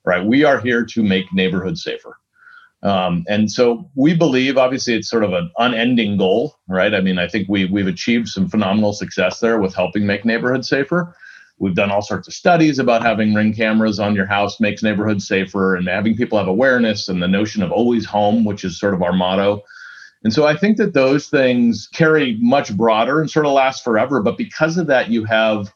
right? 0.06 0.26
We 0.26 0.44
are 0.44 0.60
here 0.60 0.86
to 0.86 1.04
make 1.04 1.32
neighborhoods 1.34 1.84
safer. 1.84 2.18
Um, 2.84 3.24
and 3.30 3.50
so 3.50 3.90
we 3.96 4.14
believe, 4.14 4.58
obviously, 4.58 4.94
it's 4.94 5.10
sort 5.10 5.24
of 5.24 5.32
an 5.32 5.50
unending 5.58 6.18
goal, 6.18 6.60
right? 6.68 6.94
I 6.94 7.00
mean, 7.00 7.18
I 7.18 7.30
think 7.30 7.48
we 7.48 7.66
we've 7.66 7.88
achieved 7.88 8.28
some 8.28 8.50
phenomenal 8.50 8.92
success 8.92 9.40
there 9.40 9.60
with 9.60 9.74
helping 9.74 10.06
make 10.06 10.26
neighborhoods 10.26 10.68
safer. 10.68 11.16
We've 11.60 11.76
done 11.76 11.92
all 11.92 12.02
sorts 12.02 12.28
of 12.28 12.34
studies 12.34 12.80
about 12.80 13.02
having 13.02 13.34
ring 13.34 13.54
cameras 13.54 14.00
on 14.00 14.16
your 14.16 14.26
house 14.26 14.60
makes 14.60 14.84
neighborhoods 14.84 15.26
safer, 15.26 15.76
and 15.78 15.88
having 15.88 16.18
people 16.18 16.38
have 16.38 16.48
awareness 16.50 17.08
and 17.08 17.24
the 17.24 17.28
notion 17.28 17.64
of 17.64 17.72
always 17.72 18.06
home, 18.06 18.44
which 18.44 18.66
is 18.66 18.78
sort 18.78 18.94
of 18.94 19.02
our 19.02 19.14
motto. 19.14 19.64
And 20.26 20.34
so 20.34 20.46
I 20.46 20.56
think 20.56 20.78
that 20.78 20.94
those 20.94 21.28
things 21.28 21.88
carry 21.94 22.38
much 22.42 22.76
broader 22.76 23.22
and 23.22 23.32
sort 23.32 23.46
of 23.46 23.54
last 23.54 23.84
forever. 23.84 24.22
But 24.22 24.38
because 24.38 24.78
of 24.78 24.88
that, 24.88 25.10
you 25.10 25.24
have 25.26 25.72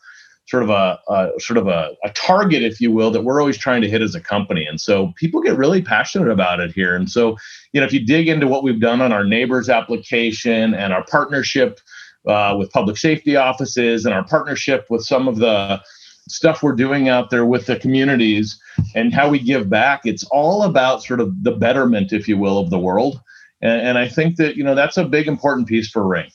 sort 0.47 0.63
of 0.63 0.69
a, 0.69 0.99
a 1.09 1.31
sort 1.39 1.57
of 1.57 1.67
a, 1.67 1.91
a, 2.03 2.09
target, 2.11 2.63
if 2.63 2.79
you 2.79 2.89
will, 2.91 3.11
that 3.11 3.21
we're 3.21 3.41
always 3.41 3.57
trying 3.57 3.81
to 3.81 3.89
hit 3.89 4.01
as 4.01 4.15
a 4.15 4.21
company. 4.21 4.65
And 4.65 4.79
so 4.79 5.13
people 5.17 5.41
get 5.41 5.57
really 5.57 5.81
passionate 5.81 6.29
about 6.29 6.61
it 6.61 6.71
here. 6.71 6.95
And 6.95 7.09
so, 7.09 7.37
you 7.73 7.81
know, 7.81 7.85
if 7.85 7.91
you 7.91 8.05
dig 8.05 8.29
into 8.29 8.47
what 8.47 8.63
we've 8.63 8.79
done 8.79 9.01
on 9.01 9.11
our 9.11 9.25
neighbors 9.25 9.69
application 9.69 10.73
and 10.73 10.93
our 10.93 11.03
partnership 11.05 11.81
uh, 12.27 12.55
with 12.57 12.71
public 12.71 12.97
safety 12.97 13.35
offices 13.35 14.05
and 14.05 14.13
our 14.13 14.23
partnership 14.23 14.87
with 14.89 15.03
some 15.03 15.27
of 15.27 15.37
the 15.37 15.81
stuff 16.29 16.63
we're 16.63 16.73
doing 16.73 17.09
out 17.09 17.29
there 17.29 17.45
with 17.45 17.65
the 17.65 17.77
communities 17.77 18.59
and 18.95 19.13
how 19.13 19.29
we 19.29 19.39
give 19.39 19.69
back, 19.69 20.01
it's 20.05 20.23
all 20.25 20.63
about 20.63 21.03
sort 21.03 21.19
of 21.19 21.43
the 21.43 21.51
betterment, 21.51 22.13
if 22.13 22.27
you 22.27 22.37
will, 22.37 22.57
of 22.57 22.69
the 22.69 22.79
world. 22.79 23.19
And, 23.61 23.81
and 23.81 23.97
I 23.97 24.07
think 24.07 24.37
that, 24.37 24.55
you 24.55 24.63
know, 24.63 24.75
that's 24.75 24.97
a 24.97 25.05
big 25.05 25.27
important 25.27 25.67
piece 25.67 25.89
for 25.89 26.07
Ring 26.07 26.29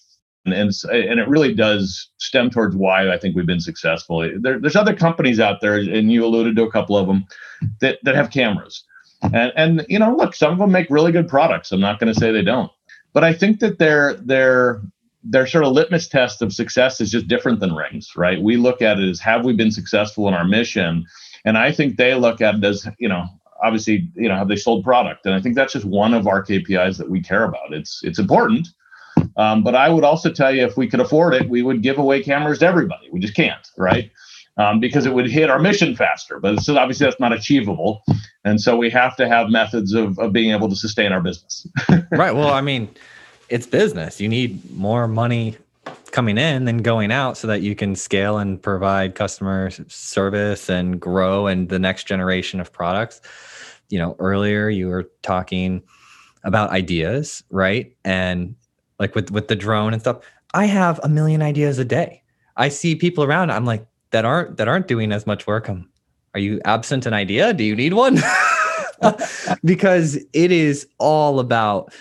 and 0.45 0.55
and, 0.55 0.72
and 0.90 1.20
it 1.20 1.28
really 1.28 1.55
does 1.55 2.11
stem 2.18 2.51
towards 2.51 2.76
why 2.76 3.12
I 3.12 3.18
think 3.18 3.36
we've 3.36 3.47
been 3.47 3.61
successful. 3.61 4.28
There, 4.40 4.59
there's 4.59 4.76
other 4.76 4.95
companies 4.95 5.40
out 5.40 5.61
there, 5.61 5.76
and 5.76 6.11
you 6.11 6.24
alluded 6.24 6.57
to 6.57 6.62
a 6.62 6.70
couple 6.70 6.97
of 6.97 7.07
them 7.07 7.24
that 7.80 7.99
that 8.03 8.14
have 8.14 8.30
cameras, 8.30 8.84
and 9.22 9.53
and 9.57 9.86
you 9.88 9.99
know, 9.99 10.14
look, 10.14 10.34
some 10.34 10.53
of 10.53 10.59
them 10.59 10.72
make 10.72 10.88
really 10.90 11.12
good 11.12 11.28
products. 11.28 11.72
I'm 11.72 11.80
not 11.80 11.99
going 11.99 12.12
to 12.12 12.18
say 12.18 12.32
they 12.32 12.43
don't, 12.43 12.70
but 13.12 13.24
I 13.24 13.32
think 13.32 13.61
that 13.61 13.78
their 13.78 14.14
their 14.14 14.82
their 15.24 15.47
sort 15.47 15.64
of 15.64 15.72
litmus 15.72 16.09
test 16.09 16.43
of 16.43 16.53
success 16.53 17.01
is 17.01 17.11
just 17.11 17.28
different 17.28 17.61
than 17.61 17.74
rings, 17.74 18.11
right? 18.16 18.43
We 18.43 18.57
look 18.57 18.82
at 18.82 18.99
it 18.99 19.09
as 19.09 19.20
have 19.20 19.45
we 19.45 19.53
been 19.53 19.70
successful 19.70 20.26
in 20.26 20.34
our 20.34 20.45
mission, 20.45 21.05
and 21.45 21.57
I 21.57 21.70
think 21.70 21.97
they 21.97 22.14
look 22.14 22.40
at 22.40 22.57
it 22.57 22.64
as 22.64 22.88
you 22.99 23.09
know 23.09 23.26
obviously 23.62 24.09
you 24.16 24.28
know 24.28 24.36
have 24.36 24.49
they 24.49 24.57
sold 24.57 24.82
product 24.82 25.24
and 25.24 25.34
i 25.36 25.40
think 25.40 25.55
that's 25.55 25.72
just 25.72 25.84
one 25.84 26.12
of 26.14 26.26
our 26.26 26.45
kpis 26.45 26.99
that 26.99 27.09
we 27.09 27.22
care 27.22 27.45
about 27.45 27.72
it's 27.72 28.01
it's 28.03 28.18
important 28.18 28.66
um, 29.36 29.62
but 29.62 29.74
I 29.74 29.88
would 29.88 30.04
also 30.04 30.30
tell 30.30 30.54
you 30.54 30.64
if 30.64 30.76
we 30.76 30.88
could 30.88 31.00
afford 31.00 31.34
it, 31.34 31.48
we 31.48 31.62
would 31.62 31.82
give 31.82 31.98
away 31.98 32.22
cameras 32.22 32.58
to 32.60 32.66
everybody. 32.66 33.08
We 33.10 33.20
just 33.20 33.34
can't, 33.34 33.66
right? 33.76 34.10
Um, 34.58 34.80
because 34.80 35.06
it 35.06 35.14
would 35.14 35.30
hit 35.30 35.48
our 35.48 35.58
mission 35.58 35.96
faster. 35.96 36.38
But 36.38 36.68
obviously 36.68 37.06
that's 37.06 37.18
not 37.18 37.32
achievable. 37.32 38.02
And 38.44 38.60
so 38.60 38.76
we 38.76 38.90
have 38.90 39.16
to 39.16 39.28
have 39.28 39.48
methods 39.48 39.94
of, 39.94 40.18
of 40.18 40.32
being 40.32 40.50
able 40.50 40.68
to 40.68 40.76
sustain 40.76 41.12
our 41.12 41.22
business. 41.22 41.66
right. 42.12 42.34
Well, 42.34 42.52
I 42.52 42.60
mean, 42.60 42.88
it's 43.48 43.66
business. 43.66 44.20
You 44.20 44.28
need 44.28 44.70
more 44.72 45.08
money 45.08 45.56
coming 46.10 46.36
in 46.36 46.66
than 46.66 46.78
going 46.78 47.10
out 47.10 47.38
so 47.38 47.46
that 47.46 47.62
you 47.62 47.74
can 47.74 47.96
scale 47.96 48.38
and 48.38 48.62
provide 48.62 49.14
customer 49.14 49.70
service 49.88 50.68
and 50.68 51.00
grow 51.00 51.46
and 51.46 51.70
the 51.70 51.78
next 51.78 52.04
generation 52.04 52.60
of 52.60 52.70
products. 52.72 53.22
You 53.88 53.98
know, 53.98 54.16
earlier 54.18 54.68
you 54.68 54.88
were 54.88 55.10
talking 55.22 55.82
about 56.44 56.70
ideas, 56.70 57.42
right? 57.50 57.94
And 58.04 58.54
like 58.99 59.14
with 59.14 59.30
with 59.30 59.49
the 59.49 59.57
drone 59.57 59.93
and 59.93 60.03
stuff 60.03 60.18
i 60.55 60.66
have 60.66 61.01
a 61.03 61.09
million 61.09 61.43
ideas 61.43 61.78
a 61.78 61.84
day. 61.84 62.22
I 62.57 62.68
see 62.68 62.95
people 62.95 63.24
around 63.24 63.51
i'm 63.51 63.64
like 63.64 63.86
that 64.11 64.24
aren't 64.24 64.59
that 64.59 64.68
aren't 64.68 64.88
doing 64.88 65.12
as 65.12 65.26
much 65.26 65.47
work 65.47 65.68
i'm 65.68 65.88
are 66.34 66.40
you 66.40 66.61
absent 66.64 67.07
an 67.07 67.12
idea? 67.12 67.53
Do 67.53 67.64
you 67.64 67.76
need 67.76 67.95
one? 67.95 68.18
Because 69.64 70.16
it 70.32 70.53
is 70.53 70.86
all 70.99 71.40
about 71.40 71.93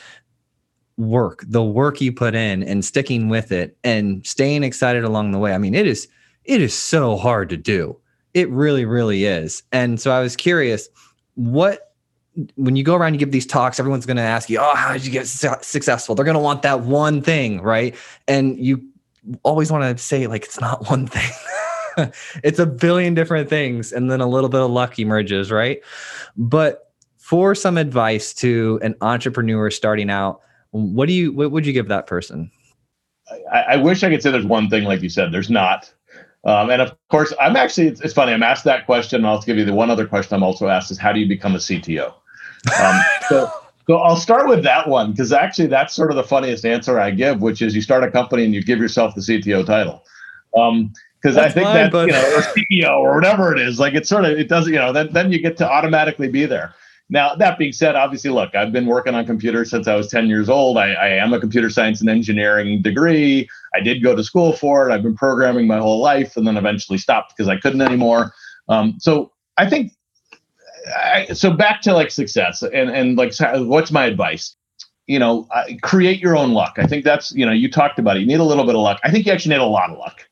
work 0.98 1.44
the 1.48 1.64
work 1.64 2.00
you 2.00 2.14
put 2.14 2.36
in 2.36 2.62
and 2.62 2.86
sticking 2.86 3.28
with 3.28 3.52
it 3.52 3.76
and 3.84 4.24
staying 4.24 4.64
excited 4.64 5.04
along 5.04 5.32
the 5.32 5.40
way. 5.40 5.52
I 5.52 5.58
mean 5.58 5.74
it 5.74 5.88
is 5.88 6.08
it 6.46 6.62
is 6.62 6.76
so 6.76 7.18
hard 7.18 7.50
to 7.50 7.58
do. 7.58 7.98
It 8.36 8.48
really 8.52 8.86
really 8.86 9.26
is. 9.26 9.64
And 9.72 10.00
so 10.00 10.12
i 10.12 10.22
was 10.22 10.36
curious 10.36 10.90
what 11.34 11.91
when 12.56 12.76
you 12.76 12.84
go 12.84 12.96
around 12.96 13.10
and 13.10 13.20
give 13.20 13.32
these 13.32 13.46
talks, 13.46 13.80
everyone's 13.80 14.06
going 14.06 14.18
to 14.18 14.24
ask 14.24 14.50
you, 14.50 14.60
"Oh, 14.60 14.76
how 14.76 14.94
did 14.94 15.06
you 15.06 15.12
get 15.12 15.28
su- 15.28 15.50
successful?" 15.62 16.16
They're 16.16 16.26
going 16.26 16.36
to 16.36 16.40
want 16.42 16.62
that 16.62 16.82
one 16.82 17.22
thing, 17.22 17.62
right? 17.62 17.96
And 18.28 18.58
you 18.58 18.82
always 19.44 19.72
want 19.72 19.98
to 19.98 20.02
say 20.02 20.28
like 20.28 20.46
it's 20.46 20.60
not 20.60 20.90
one 20.90 21.08
thing. 21.08 22.10
it's 22.44 22.60
a 22.60 22.66
billion 22.66 23.14
different 23.14 23.50
things 23.50 23.92
and 23.92 24.10
then 24.10 24.22
a 24.22 24.28
little 24.28 24.50
bit 24.50 24.62
of 24.62 24.72
luck 24.72 24.98
emerges, 24.98 25.52
right? 25.52 25.82
But 26.38 26.92
for 27.18 27.54
some 27.54 27.78
advice 27.78 28.34
to 28.36 28.80
an 28.82 28.96
entrepreneur 29.02 29.70
starting 29.70 30.10
out, 30.10 30.42
what 30.72 31.08
do 31.08 31.14
you 31.14 31.34
what 31.34 31.52
would 31.52 31.66
you 31.66 31.74
give 31.74 31.90
that 31.90 32.08
person? 32.08 32.50
I, 33.52 33.62
I 33.62 33.76
wish 33.78 34.04
I 34.04 34.10
could 34.10 34.24
say 34.24 34.32
there's 34.32 34.46
one 34.46 34.70
thing 34.70 34.84
like 34.84 35.02
you 35.02 35.10
said. 35.10 35.32
There's 35.32 35.50
not. 35.50 35.94
Um, 36.44 36.70
and 36.72 36.82
of 36.82 36.96
course, 37.10 37.34
I'm 37.40 37.56
actually, 37.56 37.88
it's, 37.88 38.02
it's, 38.02 38.14
funny, 38.14 38.34
I'm 38.34 38.42
asked 38.42 38.64
that 38.64 38.86
question. 38.86 39.18
And 39.18 39.28
I'll 39.28 39.42
give 39.42 39.58
you 39.58 39.66
the 39.66 39.76
one 39.76 39.92
other 39.92 40.08
question 40.08 40.36
I'm 40.36 40.44
also 40.44 40.68
asked 40.68 40.90
is 40.90 40.98
how 40.98 41.14
do 41.14 41.20
you 41.20 41.28
become 41.28 41.54
a 41.54 41.60
CTO? 41.60 42.14
Um, 42.82 43.02
so, 43.30 43.52
so 43.88 43.98
I'll 43.98 44.16
start 44.16 44.48
with 44.48 44.64
that 44.64 44.88
one 44.88 45.12
because 45.12 45.34
actually 45.34 45.68
that's 45.68 45.94
sort 45.94 46.12
of 46.12 46.18
the 46.18 46.24
funniest 46.24 46.66
answer 46.66 47.00
I 47.00 47.12
give, 47.12 47.42
which 47.42 47.62
is 47.62 47.76
you 47.76 47.82
start 47.82 48.04
a 48.04 48.12
company 48.12 48.46
and 48.46 48.54
you 48.54 48.64
give 48.64 48.80
yourself 48.80 49.16
the 49.16 49.22
CTO 49.22 49.66
title. 49.66 50.04
Um, 50.58 50.94
because 51.22 51.38
I 51.38 51.50
think 51.50 51.66
that 51.66 51.92
but... 51.92 52.08
you 52.08 52.14
know, 52.14 52.36
or 52.36 52.42
CEO 52.42 52.98
or 52.98 53.14
whatever 53.14 53.54
it 53.56 53.62
is, 53.62 53.80
like 53.80 53.94
it's 53.94 54.10
sort 54.10 54.26
of 54.26 54.32
it 54.32 54.50
doesn't, 54.50 54.74
you 54.74 54.80
know, 54.80 54.92
then 54.92 55.10
then 55.12 55.32
you 55.32 55.40
get 55.40 55.56
to 55.58 55.70
automatically 55.70 56.28
be 56.28 56.46
there. 56.46 56.74
Now 57.12 57.36
that 57.36 57.60
being 57.60 57.74
said, 57.74 57.96
obviously, 57.96 58.32
look, 58.32 58.56
I've 58.56 58.72
been 58.72 58.88
working 58.88 59.14
on 59.14 59.26
computers 59.26 59.70
since 59.70 59.88
I 59.88 59.96
was 59.96 60.08
10 60.08 60.28
years 60.28 60.50
old. 60.50 60.78
I, 60.78 60.94
I 60.94 61.08
am 61.10 61.34
a 61.34 61.40
computer 61.40 61.70
science 61.70 62.02
and 62.02 62.10
engineering 62.10 62.82
degree. 62.82 63.48
I 63.76 63.82
did 63.82 64.02
go 64.02 64.16
to 64.16 64.24
school 64.24 64.54
for 64.54 64.90
it. 64.90 64.94
I've 64.94 65.04
been 65.04 65.16
programming 65.16 65.68
my 65.68 65.78
whole 65.78 66.00
life, 66.00 66.36
and 66.38 66.48
then 66.48 66.58
eventually 66.58 66.98
stopped 66.98 67.36
because 67.36 67.50
I 67.50 67.58
couldn't 67.58 67.82
anymore. 67.82 68.34
Um, 68.70 68.96
so 69.00 69.32
I 69.58 69.70
think 69.70 69.92
I, 70.88 71.28
so 71.34 71.52
back 71.52 71.82
to 71.82 71.94
like 71.94 72.12
success 72.12 72.62
and 72.64 72.90
and 72.90 73.18
like 73.18 73.34
what's 73.40 73.92
my 73.92 74.06
advice? 74.06 74.56
You 75.08 75.20
know 75.20 75.48
create 75.82 76.20
your 76.20 76.38
own 76.38 76.52
luck. 76.54 76.76
I 76.78 76.88
think 76.88 77.04
that's 77.04 77.32
you 77.32 77.46
know 77.46 77.52
you 77.52 77.70
talked 77.70 78.00
about 78.00 78.18
it. 78.18 78.22
You 78.22 78.28
need 78.28 78.40
a 78.40 78.44
little 78.44 78.66
bit 78.66 78.76
of 78.76 78.82
luck. 78.82 79.00
I 79.04 79.12
think 79.12 79.26
you 79.26 79.32
actually 79.32 79.56
need 79.56 79.62
a 79.62 79.66
lot 79.66 79.90
of 79.92 79.98
luck. 79.98 80.28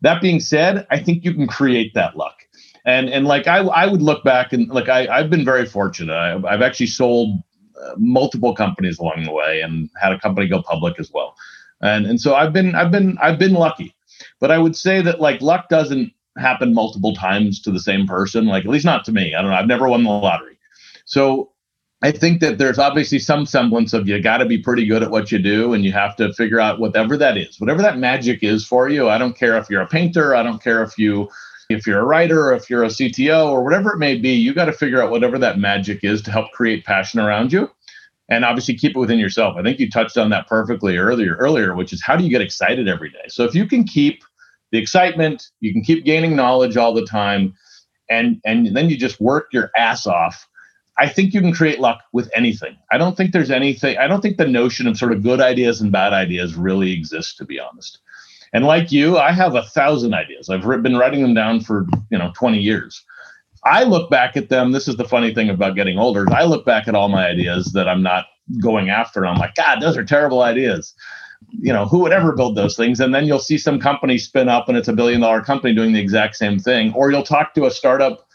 That 0.00 0.20
being 0.20 0.40
said 0.40 0.86
i 0.90 0.98
think 0.98 1.24
you 1.24 1.32
can 1.32 1.46
create 1.46 1.94
that 1.94 2.16
luck. 2.16 2.36
And 2.84 3.08
and 3.08 3.26
like 3.26 3.46
i 3.46 3.58
i 3.58 3.86
would 3.86 4.02
look 4.02 4.24
back 4.24 4.52
and 4.52 4.68
like 4.68 4.88
i 4.88 5.06
i've 5.08 5.30
been 5.30 5.44
very 5.44 5.66
fortunate. 5.66 6.14
I, 6.14 6.40
i've 6.48 6.62
actually 6.62 6.86
sold 6.88 7.38
uh, 7.80 7.94
multiple 7.96 8.54
companies 8.54 8.98
along 8.98 9.24
the 9.24 9.32
way 9.32 9.60
and 9.60 9.90
had 10.00 10.12
a 10.12 10.18
company 10.20 10.48
go 10.48 10.62
public 10.62 10.98
as 10.98 11.10
well. 11.12 11.34
And 11.80 12.06
and 12.06 12.20
so 12.20 12.34
i've 12.34 12.52
been 12.52 12.74
i've 12.74 12.90
been 12.90 13.16
i've 13.20 13.38
been 13.38 13.54
lucky. 13.54 13.94
But 14.40 14.50
i 14.50 14.58
would 14.58 14.76
say 14.76 15.02
that 15.02 15.20
like 15.20 15.40
luck 15.40 15.68
doesn't 15.68 16.12
happen 16.38 16.74
multiple 16.74 17.14
times 17.14 17.60
to 17.62 17.70
the 17.70 17.80
same 17.80 18.06
person. 18.06 18.46
Like 18.46 18.64
at 18.64 18.70
least 18.70 18.84
not 18.84 19.04
to 19.04 19.12
me. 19.12 19.34
I 19.34 19.42
don't 19.42 19.50
know. 19.50 19.56
I've 19.56 19.66
never 19.66 19.88
won 19.88 20.04
the 20.04 20.10
lottery. 20.10 20.58
So 21.04 21.52
I 22.02 22.10
think 22.10 22.40
that 22.40 22.58
there's 22.58 22.78
obviously 22.78 23.18
some 23.18 23.46
semblance 23.46 23.94
of 23.94 24.06
you 24.06 24.20
got 24.20 24.38
to 24.38 24.44
be 24.44 24.58
pretty 24.58 24.84
good 24.84 25.02
at 25.02 25.10
what 25.10 25.32
you 25.32 25.38
do 25.38 25.72
and 25.72 25.84
you 25.84 25.92
have 25.92 26.16
to 26.16 26.32
figure 26.34 26.60
out 26.60 26.78
whatever 26.78 27.16
that 27.16 27.38
is. 27.38 27.58
Whatever 27.58 27.80
that 27.82 27.98
magic 27.98 28.42
is 28.42 28.66
for 28.66 28.88
you. 28.88 29.08
I 29.08 29.16
don't 29.16 29.36
care 29.36 29.56
if 29.56 29.70
you're 29.70 29.80
a 29.80 29.86
painter, 29.86 30.34
I 30.34 30.42
don't 30.42 30.62
care 30.62 30.82
if 30.82 30.98
you 30.98 31.30
if 31.70 31.86
you're 31.86 32.00
a 32.00 32.04
writer 32.04 32.52
if 32.52 32.68
you're 32.68 32.84
a 32.84 32.88
CTO 32.88 33.46
or 33.46 33.64
whatever 33.64 33.94
it 33.94 33.98
may 33.98 34.18
be, 34.18 34.32
you 34.32 34.52
got 34.52 34.66
to 34.66 34.72
figure 34.72 35.02
out 35.02 35.10
whatever 35.10 35.38
that 35.38 35.58
magic 35.58 36.04
is 36.04 36.20
to 36.22 36.30
help 36.30 36.50
create 36.52 36.84
passion 36.84 37.20
around 37.20 37.52
you. 37.54 37.70
And 38.28 38.44
obviously 38.44 38.74
keep 38.74 38.96
it 38.96 38.98
within 38.98 39.18
yourself. 39.18 39.56
I 39.56 39.62
think 39.62 39.78
you 39.78 39.90
touched 39.90 40.18
on 40.18 40.28
that 40.30 40.46
perfectly 40.46 40.98
earlier 40.98 41.36
earlier, 41.36 41.74
which 41.74 41.92
is 41.92 42.02
how 42.02 42.16
do 42.16 42.24
you 42.24 42.30
get 42.30 42.42
excited 42.42 42.86
every 42.86 43.10
day? 43.10 43.24
So 43.28 43.44
if 43.44 43.54
you 43.54 43.66
can 43.66 43.84
keep 43.84 44.24
the 44.74 44.80
excitement 44.80 45.50
you 45.60 45.72
can 45.72 45.82
keep 45.82 46.04
gaining 46.04 46.34
knowledge 46.34 46.76
all 46.76 46.92
the 46.92 47.06
time 47.06 47.54
and 48.10 48.40
and 48.44 48.76
then 48.76 48.90
you 48.90 48.96
just 48.96 49.20
work 49.20 49.46
your 49.52 49.70
ass 49.78 50.04
off. 50.04 50.48
I 50.98 51.08
think 51.08 51.32
you 51.32 51.40
can 51.40 51.52
create 51.52 51.78
luck 51.78 52.00
with 52.12 52.28
anything. 52.34 52.76
I 52.90 52.98
don't 52.98 53.16
think 53.16 53.32
there's 53.32 53.52
anything 53.52 53.96
i 53.98 54.08
don't 54.08 54.20
think 54.20 54.36
the 54.36 54.48
notion 54.48 54.88
of 54.88 54.98
sort 54.98 55.12
of 55.12 55.22
good 55.22 55.40
ideas 55.40 55.80
and 55.80 55.92
bad 55.92 56.12
ideas 56.12 56.56
really 56.56 56.90
exists 56.90 57.36
to 57.36 57.44
be 57.44 57.60
honest. 57.60 58.00
And 58.52 58.64
like 58.64 58.90
you 58.90 59.16
i 59.16 59.30
have 59.30 59.54
a 59.54 59.62
thousand 59.62 60.12
ideas. 60.12 60.50
I've 60.50 60.64
been 60.82 60.96
writing 60.96 61.22
them 61.22 61.34
down 61.34 61.60
for 61.60 61.86
you 62.10 62.18
know 62.18 62.32
20 62.34 62.58
years. 62.58 63.04
I 63.62 63.84
look 63.84 64.10
back 64.10 64.36
at 64.36 64.48
them 64.48 64.72
this 64.72 64.88
is 64.88 64.96
the 64.96 65.08
funny 65.08 65.32
thing 65.32 65.50
about 65.50 65.76
getting 65.76 65.98
older 65.98 66.26
i 66.32 66.44
look 66.44 66.66
back 66.66 66.86
at 66.86 66.94
all 66.94 67.08
my 67.08 67.26
ideas 67.26 67.72
that 67.72 67.88
i'm 67.88 68.02
not 68.02 68.26
going 68.60 68.90
after 68.90 69.20
and 69.20 69.30
i'm 69.30 69.38
like 69.38 69.54
god 69.54 69.80
those 69.80 69.96
are 69.96 70.04
terrible 70.04 70.42
ideas 70.42 70.94
you 71.50 71.72
know, 71.72 71.86
who 71.86 71.98
would 72.00 72.12
ever 72.12 72.32
build 72.32 72.56
those 72.56 72.76
things? 72.76 73.00
And 73.00 73.14
then 73.14 73.26
you'll 73.26 73.38
see 73.38 73.58
some 73.58 73.80
company 73.80 74.18
spin 74.18 74.48
up 74.48 74.68
and 74.68 74.76
it's 74.76 74.88
a 74.88 74.92
billion 74.92 75.20
dollar 75.20 75.40
company 75.40 75.74
doing 75.74 75.92
the 75.92 76.00
exact 76.00 76.36
same 76.36 76.58
thing. 76.58 76.92
Or 76.94 77.10
you'll 77.10 77.22
talk 77.22 77.54
to 77.54 77.66
a 77.66 77.70
startup 77.70 78.26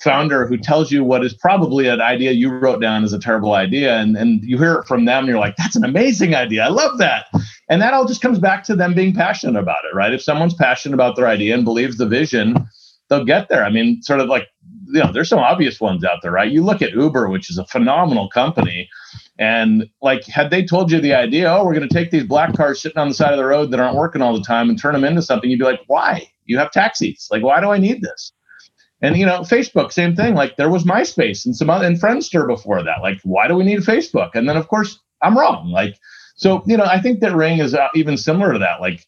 founder 0.00 0.46
who 0.46 0.58
tells 0.58 0.90
you 0.90 1.04
what 1.04 1.24
is 1.24 1.34
probably 1.34 1.86
an 1.88 2.00
idea 2.00 2.32
you 2.32 2.50
wrote 2.52 2.80
down 2.80 3.04
as 3.04 3.12
a 3.12 3.18
terrible 3.18 3.54
idea. 3.54 3.96
And, 3.96 4.16
and 4.16 4.42
you 4.44 4.58
hear 4.58 4.74
it 4.74 4.86
from 4.86 5.04
them 5.04 5.20
and 5.20 5.28
you're 5.28 5.38
like, 5.38 5.56
that's 5.56 5.76
an 5.76 5.84
amazing 5.84 6.34
idea. 6.34 6.64
I 6.64 6.68
love 6.68 6.98
that. 6.98 7.26
And 7.68 7.80
that 7.80 7.94
all 7.94 8.04
just 8.04 8.20
comes 8.20 8.38
back 8.38 8.64
to 8.64 8.76
them 8.76 8.94
being 8.94 9.14
passionate 9.14 9.58
about 9.58 9.84
it, 9.90 9.94
right? 9.94 10.12
If 10.12 10.22
someone's 10.22 10.54
passionate 10.54 10.94
about 10.94 11.16
their 11.16 11.26
idea 11.26 11.54
and 11.54 11.64
believes 11.64 11.96
the 11.96 12.06
vision, 12.06 12.68
they'll 13.08 13.24
get 13.24 13.48
there. 13.48 13.64
I 13.64 13.70
mean, 13.70 14.02
sort 14.02 14.20
of 14.20 14.28
like 14.28 14.48
you 14.94 15.02
know, 15.02 15.10
there's 15.12 15.28
some 15.28 15.38
obvious 15.38 15.80
ones 15.80 16.04
out 16.04 16.22
there, 16.22 16.30
right? 16.30 16.50
You 16.50 16.62
look 16.62 16.82
at 16.82 16.92
Uber, 16.92 17.28
which 17.28 17.50
is 17.50 17.58
a 17.58 17.66
phenomenal 17.66 18.28
company, 18.28 18.88
and 19.38 19.88
like, 20.00 20.24
had 20.26 20.50
they 20.50 20.64
told 20.64 20.92
you 20.92 21.00
the 21.00 21.14
idea, 21.14 21.52
oh, 21.52 21.64
we're 21.64 21.74
going 21.74 21.88
to 21.88 21.94
take 21.94 22.10
these 22.10 22.24
black 22.24 22.54
cars 22.54 22.80
sitting 22.80 22.98
on 22.98 23.08
the 23.08 23.14
side 23.14 23.32
of 23.32 23.38
the 23.38 23.44
road 23.44 23.70
that 23.70 23.80
aren't 23.80 23.96
working 23.96 24.22
all 24.22 24.32
the 24.32 24.44
time 24.44 24.68
and 24.68 24.80
turn 24.80 24.94
them 24.94 25.04
into 25.04 25.22
something, 25.22 25.50
you'd 25.50 25.58
be 25.58 25.64
like, 25.64 25.80
why? 25.88 26.30
You 26.44 26.58
have 26.58 26.70
taxis. 26.70 27.28
Like, 27.30 27.42
why 27.42 27.60
do 27.60 27.70
I 27.70 27.78
need 27.78 28.02
this? 28.02 28.32
And 29.04 29.18
you 29.18 29.26
know, 29.26 29.40
Facebook, 29.40 29.92
same 29.92 30.16
thing. 30.16 30.34
Like 30.34 30.56
there 30.56 30.70
was 30.70 30.84
MySpace 30.84 31.44
and 31.44 31.54
some 31.54 31.68
other 31.68 31.86
and 31.86 32.00
Friendster 32.00 32.46
before 32.46 32.82
that. 32.82 33.02
Like, 33.02 33.20
why 33.22 33.48
do 33.48 33.54
we 33.54 33.64
need 33.64 33.80
Facebook? 33.80 34.30
And 34.34 34.48
then 34.48 34.56
of 34.56 34.68
course 34.68 34.98
I'm 35.20 35.36
wrong. 35.36 35.70
Like, 35.70 35.98
so 36.36 36.62
you 36.66 36.76
know, 36.76 36.84
I 36.84 37.00
think 37.00 37.20
that 37.20 37.34
Ring 37.34 37.58
is 37.58 37.74
uh, 37.74 37.88
even 37.94 38.16
similar 38.16 38.54
to 38.54 38.58
that. 38.60 38.80
Like, 38.80 39.04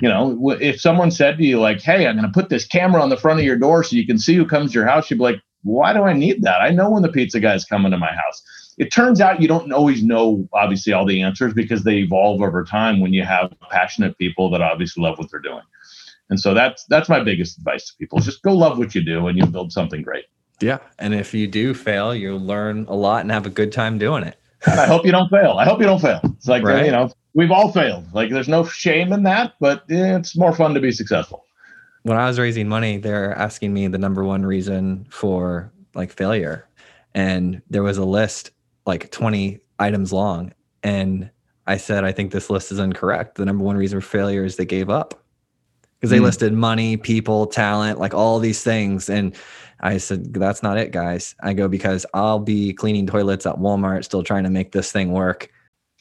you 0.00 0.08
know, 0.08 0.50
if 0.60 0.80
someone 0.80 1.10
said 1.10 1.36
to 1.38 1.44
you 1.44 1.58
like, 1.58 1.82
"Hey, 1.82 2.06
I'm 2.06 2.16
going 2.16 2.26
to 2.26 2.32
put 2.32 2.48
this 2.48 2.64
camera 2.64 3.02
on 3.02 3.08
the 3.08 3.16
front 3.16 3.40
of 3.40 3.44
your 3.44 3.58
door 3.58 3.82
so 3.82 3.96
you 3.96 4.06
can 4.06 4.18
see 4.18 4.34
who 4.36 4.46
comes 4.46 4.70
to 4.70 4.78
your 4.78 4.86
house," 4.86 5.10
you'd 5.10 5.18
be 5.18 5.24
like, 5.24 5.40
"Why 5.62 5.92
do 5.92 6.04
I 6.04 6.12
need 6.12 6.42
that? 6.42 6.60
I 6.60 6.70
know 6.70 6.90
when 6.90 7.02
the 7.02 7.12
pizza 7.12 7.40
guy's 7.40 7.64
coming 7.64 7.90
to 7.90 7.98
my 7.98 8.12
house." 8.12 8.42
It 8.80 8.90
turns 8.90 9.20
out 9.20 9.42
you 9.42 9.46
don't 9.46 9.70
always 9.74 10.02
know, 10.02 10.48
obviously, 10.54 10.94
all 10.94 11.04
the 11.04 11.20
answers 11.20 11.52
because 11.52 11.84
they 11.84 11.98
evolve 11.98 12.40
over 12.40 12.64
time 12.64 12.98
when 12.98 13.12
you 13.12 13.22
have 13.24 13.52
passionate 13.70 14.16
people 14.16 14.50
that 14.52 14.62
obviously 14.62 15.02
love 15.02 15.18
what 15.18 15.30
they're 15.30 15.38
doing. 15.38 15.60
And 16.30 16.40
so 16.40 16.54
that's 16.54 16.84
that's 16.86 17.06
my 17.06 17.22
biggest 17.22 17.58
advice 17.58 17.90
to 17.90 17.96
people: 17.98 18.20
just 18.20 18.42
go 18.42 18.54
love 18.54 18.78
what 18.78 18.94
you 18.94 19.04
do, 19.04 19.26
and 19.26 19.36
you'll 19.36 19.48
build 19.48 19.70
something 19.70 20.00
great. 20.00 20.24
Yeah, 20.62 20.78
and 20.98 21.12
if 21.12 21.34
you 21.34 21.46
do 21.46 21.74
fail, 21.74 22.14
you'll 22.14 22.40
learn 22.40 22.86
a 22.88 22.94
lot 22.94 23.20
and 23.20 23.30
have 23.30 23.44
a 23.44 23.50
good 23.50 23.70
time 23.70 23.98
doing 23.98 24.24
it. 24.24 24.38
I 24.66 24.86
hope 24.86 25.04
you 25.04 25.12
don't 25.12 25.28
fail. 25.28 25.58
I 25.58 25.66
hope 25.66 25.78
you 25.78 25.86
don't 25.86 26.00
fail. 26.00 26.20
It's 26.24 26.48
like 26.48 26.62
right? 26.62 26.86
you 26.86 26.90
know 26.90 27.10
we've 27.34 27.50
all 27.50 27.70
failed. 27.72 28.06
Like 28.14 28.30
there's 28.30 28.48
no 28.48 28.64
shame 28.64 29.12
in 29.12 29.24
that, 29.24 29.56
but 29.60 29.84
it's 29.88 30.34
more 30.38 30.54
fun 30.54 30.72
to 30.72 30.80
be 30.80 30.90
successful. 30.90 31.44
When 32.04 32.16
I 32.16 32.26
was 32.28 32.38
raising 32.38 32.66
money, 32.66 32.96
they're 32.96 33.34
asking 33.36 33.74
me 33.74 33.88
the 33.88 33.98
number 33.98 34.24
one 34.24 34.46
reason 34.46 35.06
for 35.10 35.70
like 35.94 36.10
failure, 36.10 36.66
and 37.14 37.60
there 37.68 37.82
was 37.82 37.98
a 37.98 38.06
list 38.06 38.52
like 38.90 39.10
20 39.10 39.60
items 39.78 40.12
long, 40.12 40.52
and 40.82 41.30
I 41.66 41.76
said 41.76 42.04
I 42.04 42.12
think 42.12 42.32
this 42.32 42.50
list 42.50 42.72
is 42.72 42.78
incorrect. 42.78 43.36
The 43.36 43.44
number 43.44 43.64
one 43.64 43.76
reason 43.76 44.00
for 44.00 44.06
failure 44.06 44.44
is 44.44 44.56
they 44.56 44.64
gave 44.64 44.90
up 44.90 45.22
because 46.00 46.10
they 46.10 46.18
mm. 46.18 46.22
listed 46.22 46.52
money, 46.52 46.96
people, 46.96 47.46
talent, 47.46 47.98
like 47.98 48.14
all 48.14 48.38
these 48.38 48.62
things. 48.62 49.10
And 49.10 49.36
I 49.80 49.98
said, 49.98 50.32
that's 50.32 50.62
not 50.62 50.78
it, 50.78 50.92
guys. 50.92 51.34
I 51.42 51.52
go, 51.52 51.68
because 51.68 52.06
I'll 52.14 52.38
be 52.38 52.72
cleaning 52.72 53.06
toilets 53.06 53.44
at 53.44 53.56
Walmart, 53.56 54.04
still 54.04 54.22
trying 54.22 54.44
to 54.44 54.50
make 54.50 54.72
this 54.72 54.90
thing 54.90 55.12
work. 55.12 55.50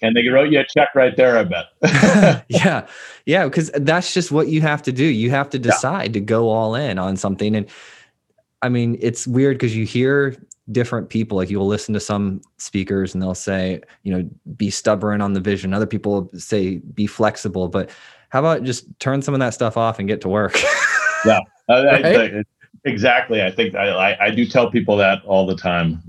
And 0.02 0.16
they 0.16 0.26
wrote 0.30 0.52
you 0.52 0.62
a 0.62 0.66
check 0.66 0.90
right 0.96 1.16
there, 1.18 1.38
I 1.38 1.44
bet. 1.44 1.66
yeah. 2.50 2.88
Yeah. 3.26 3.44
Because 3.44 3.70
that's 3.76 4.14
just 4.14 4.32
what 4.32 4.48
you 4.48 4.62
have 4.62 4.82
to 4.84 4.94
do. 4.94 5.04
You 5.04 5.30
have 5.32 5.50
to 5.50 5.60
decide 5.60 6.08
yeah. 6.08 6.14
to 6.14 6.22
go 6.22 6.50
all 6.50 6.76
in 6.76 6.98
on 6.98 7.18
something. 7.18 7.56
And 7.56 7.70
I 8.62 8.70
mean, 8.70 8.98
it's 9.02 9.28
weird 9.28 9.58
because 9.58 9.76
you 9.76 9.86
hear 9.86 10.36
different 10.72 11.10
people, 11.10 11.38
like 11.38 11.50
you'll 11.50 11.68
listen 11.68 11.94
to 11.94 12.00
some 12.00 12.42
speakers 12.58 13.14
and 13.14 13.22
they'll 13.22 13.36
say, 13.36 13.82
you 14.04 14.14
know, 14.14 14.30
be 14.58 14.70
stubborn 14.70 15.22
on 15.22 15.34
the 15.34 15.40
vision. 15.40 15.74
Other 15.74 15.88
people 15.88 16.30
say, 16.36 16.78
be 16.78 17.08
flexible. 17.08 17.68
But 17.68 17.90
how 18.30 18.40
about 18.40 18.64
just 18.64 18.88
turn 19.00 19.22
some 19.22 19.34
of 19.34 19.40
that 19.40 19.54
stuff 19.54 19.78
off 19.78 20.00
and 20.00 20.08
get 20.08 20.22
to 20.22 20.30
work? 20.30 20.56
yeah, 21.26 21.40
right? 21.68 22.06
I, 22.06 22.24
I, 22.26 22.44
exactly. 22.86 23.42
I 23.42 23.52
think 23.52 23.76
I, 23.76 24.16
I 24.20 24.32
do 24.32 24.46
tell 24.46 24.70
people 24.70 24.98
that 24.98 25.24
all 25.26 25.46
the 25.46 25.56
time. 25.56 26.04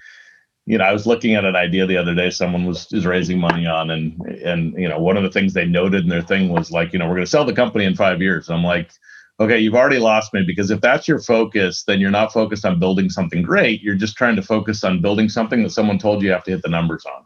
You 0.67 0.79
know, 0.79 0.85
I 0.85 0.93
was 0.93 1.07
looking 1.07 1.35
at 1.35 1.45
an 1.45 1.57
idea 1.57 1.87
the 1.87 1.97
other 1.97 2.15
day. 2.15 2.31
Someone 2.31 2.65
was 2.65 2.93
is 2.93 3.07
raising 3.07 3.39
money 3.39 3.67
on, 3.67 3.91
and 3.91 4.21
and 4.45 4.75
you 4.75 4.89
know, 4.89 4.99
one 4.99 5.17
of 5.17 5.23
the 5.23 5.31
things 5.31 5.53
they 5.53 5.65
noted 5.65 6.05
in 6.05 6.09
their 6.09 6.23
thing 6.23 6.51
was 6.51 6.71
like, 6.71 6.93
you 6.93 6.99
know, 6.99 7.07
we're 7.09 7.15
going 7.15 7.25
to 7.25 7.31
sell 7.31 7.45
the 7.45 7.53
company 7.53 7.87
in 7.87 7.97
five 7.97 8.21
years. 8.21 8.51
I'm 8.51 8.63
like, 8.63 8.93
okay, 9.41 9.59
you've 9.59 9.74
already 9.74 9.99
lost 9.99 10.32
me 10.34 10.45
because 10.47 10.70
if 10.70 10.80
that's 10.80 11.09
your 11.09 11.18
focus, 11.18 11.84
then 11.84 11.99
you're 11.99 12.11
not 12.11 12.32
focused 12.32 12.64
on 12.64 12.78
building 12.78 13.09
something 13.09 13.43
great. 13.43 13.82
You're 13.82 13.95
just 13.95 14.16
trying 14.16 14.36
to 14.36 14.43
focus 14.43 14.84
on 14.84 15.01
building 15.01 15.28
something 15.28 15.62
that 15.62 15.70
someone 15.70 15.99
told 15.99 16.22
you 16.22 16.28
you 16.28 16.32
have 16.32 16.45
to 16.45 16.51
hit 16.51 16.62
the 16.62 16.68
numbers 16.68 17.05
on. 17.07 17.24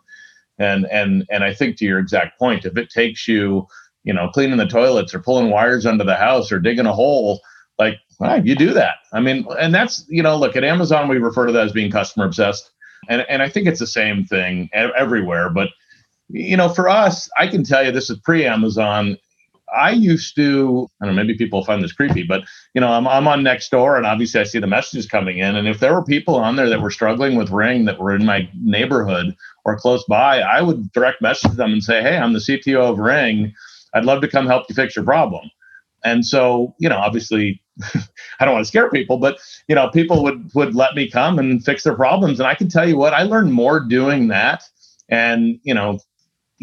And 0.58 0.86
and 0.86 1.26
and 1.30 1.42
I 1.42 1.52
think 1.52 1.76
to 1.78 1.84
your 1.84 1.98
exact 1.98 2.38
point, 2.38 2.64
if 2.64 2.76
it 2.78 2.88
takes 2.88 3.26
you 3.26 3.66
you 4.04 4.12
know, 4.12 4.28
cleaning 4.28 4.58
the 4.58 4.66
toilets 4.66 5.14
or 5.14 5.18
pulling 5.18 5.50
wires 5.50 5.86
under 5.86 6.04
the 6.04 6.14
house 6.14 6.52
or 6.52 6.60
digging 6.60 6.86
a 6.86 6.92
hole, 6.92 7.40
like 7.78 7.98
you 8.44 8.54
do 8.54 8.72
that. 8.72 8.96
I 9.12 9.20
mean, 9.20 9.46
and 9.58 9.74
that's 9.74 10.06
you 10.08 10.22
know, 10.22 10.36
look 10.36 10.56
at 10.56 10.64
Amazon. 10.64 11.08
We 11.08 11.18
refer 11.18 11.46
to 11.46 11.52
that 11.52 11.66
as 11.66 11.72
being 11.72 11.90
customer 11.90 12.26
obsessed, 12.26 12.70
and 13.08 13.26
and 13.28 13.42
I 13.42 13.48
think 13.48 13.66
it's 13.66 13.80
the 13.80 13.86
same 13.86 14.24
thing 14.24 14.70
everywhere. 14.72 15.50
But 15.50 15.70
you 16.28 16.56
know, 16.56 16.68
for 16.68 16.88
us, 16.88 17.28
I 17.38 17.48
can 17.48 17.64
tell 17.64 17.84
you 17.84 17.90
this 17.90 18.10
is 18.10 18.18
pre-Amazon. 18.18 19.18
I 19.76 19.90
used 19.90 20.36
to, 20.36 20.88
I 21.00 21.06
don't 21.06 21.14
know, 21.14 21.22
maybe 21.22 21.36
people 21.36 21.64
find 21.64 21.82
this 21.82 21.92
creepy, 21.92 22.22
but 22.22 22.44
you 22.74 22.80
know, 22.80 22.88
I'm, 22.88 23.06
I'm 23.06 23.28
on 23.28 23.42
Nextdoor 23.42 23.96
and 23.96 24.06
obviously 24.06 24.40
I 24.40 24.44
see 24.44 24.58
the 24.58 24.66
messages 24.66 25.06
coming 25.06 25.38
in. 25.38 25.56
And 25.56 25.68
if 25.68 25.80
there 25.80 25.94
were 25.94 26.04
people 26.04 26.36
on 26.36 26.56
there 26.56 26.68
that 26.68 26.80
were 26.80 26.90
struggling 26.90 27.36
with 27.36 27.50
Ring 27.50 27.84
that 27.86 27.98
were 27.98 28.14
in 28.14 28.24
my 28.24 28.48
neighborhood 28.54 29.34
or 29.64 29.76
close 29.78 30.04
by, 30.04 30.40
I 30.40 30.62
would 30.62 30.92
direct 30.92 31.22
message 31.22 31.52
them 31.52 31.72
and 31.72 31.82
say, 31.82 32.02
Hey, 32.02 32.16
I'm 32.16 32.32
the 32.32 32.38
CTO 32.38 32.90
of 32.90 32.98
Ring. 32.98 33.52
I'd 33.94 34.04
love 34.04 34.20
to 34.22 34.28
come 34.28 34.46
help 34.46 34.66
you 34.68 34.74
fix 34.74 34.96
your 34.96 35.04
problem. 35.04 35.50
And 36.04 36.24
so, 36.24 36.74
you 36.78 36.88
know, 36.88 36.98
obviously, 36.98 37.62
I 38.40 38.44
don't 38.44 38.52
want 38.52 38.64
to 38.64 38.68
scare 38.68 38.90
people, 38.90 39.16
but 39.18 39.38
you 39.68 39.74
know, 39.74 39.88
people 39.88 40.22
would 40.22 40.50
would 40.54 40.74
let 40.74 40.94
me 40.94 41.10
come 41.10 41.38
and 41.38 41.64
fix 41.64 41.82
their 41.82 41.94
problems. 41.94 42.38
And 42.38 42.46
I 42.46 42.54
can 42.54 42.68
tell 42.68 42.88
you 42.88 42.96
what, 42.96 43.14
I 43.14 43.22
learned 43.22 43.52
more 43.52 43.80
doing 43.80 44.28
that, 44.28 44.62
and 45.08 45.58
you 45.62 45.74
know, 45.74 45.98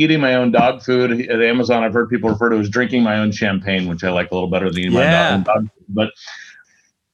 eating 0.02 0.20
my 0.20 0.36
own 0.36 0.52
dog 0.52 0.82
food 0.82 1.30
at 1.30 1.42
Amazon. 1.42 1.84
I've 1.84 1.94
heard 1.94 2.10
people 2.10 2.30
refer 2.30 2.50
to 2.50 2.58
as 2.58 2.70
drinking 2.70 3.04
my 3.04 3.18
own 3.18 3.32
champagne, 3.32 3.88
which 3.88 4.04
I 4.04 4.10
like 4.10 4.32
a 4.32 4.34
little 4.34 4.50
better 4.50 4.70
than 4.70 4.80
eating 4.80 4.94
yeah. 4.94 5.30
my 5.30 5.34
own 5.36 5.44
dog 5.44 5.62
food. 5.74 5.86
But 5.90 6.12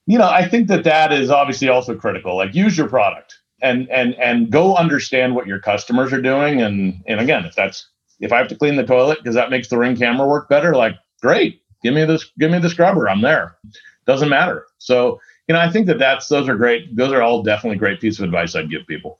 you 0.05 0.17
know, 0.17 0.29
I 0.29 0.47
think 0.47 0.69
that 0.69 0.85
that 0.85 1.11
is 1.11 1.29
obviously 1.29 1.67
also 1.67 1.93
critical. 1.95 2.37
Like, 2.37 2.55
use 2.55 2.77
your 2.77 2.87
product 2.87 3.35
and 3.61 3.89
and 3.89 4.15
and 4.15 4.49
go 4.49 4.75
understand 4.75 5.35
what 5.35 5.47
your 5.47 5.59
customers 5.59 6.13
are 6.13 6.21
doing. 6.21 6.61
And 6.61 7.03
and 7.07 7.19
again, 7.19 7.45
if 7.45 7.55
that's 7.55 7.89
if 8.19 8.31
I 8.31 8.37
have 8.37 8.47
to 8.47 8.55
clean 8.55 8.75
the 8.75 8.85
toilet 8.85 9.19
because 9.19 9.35
that 9.35 9.49
makes 9.49 9.67
the 9.67 9.77
ring 9.77 9.95
camera 9.95 10.27
work 10.27 10.49
better, 10.49 10.75
like 10.75 10.95
great, 11.21 11.61
give 11.83 11.93
me 11.93 12.05
this, 12.05 12.31
give 12.39 12.51
me 12.51 12.59
the 12.59 12.69
scrubber. 12.69 13.09
I'm 13.09 13.21
there. 13.21 13.57
Doesn't 14.05 14.29
matter. 14.29 14.65
So 14.77 15.19
you 15.47 15.53
know, 15.53 15.59
I 15.59 15.69
think 15.69 15.87
that 15.87 15.99
that's 15.99 16.27
those 16.27 16.49
are 16.49 16.55
great. 16.55 16.95
Those 16.95 17.11
are 17.11 17.21
all 17.21 17.43
definitely 17.43 17.77
great 17.77 18.01
piece 18.01 18.19
of 18.19 18.25
advice 18.25 18.55
I'd 18.55 18.71
give 18.71 18.85
people. 18.87 19.19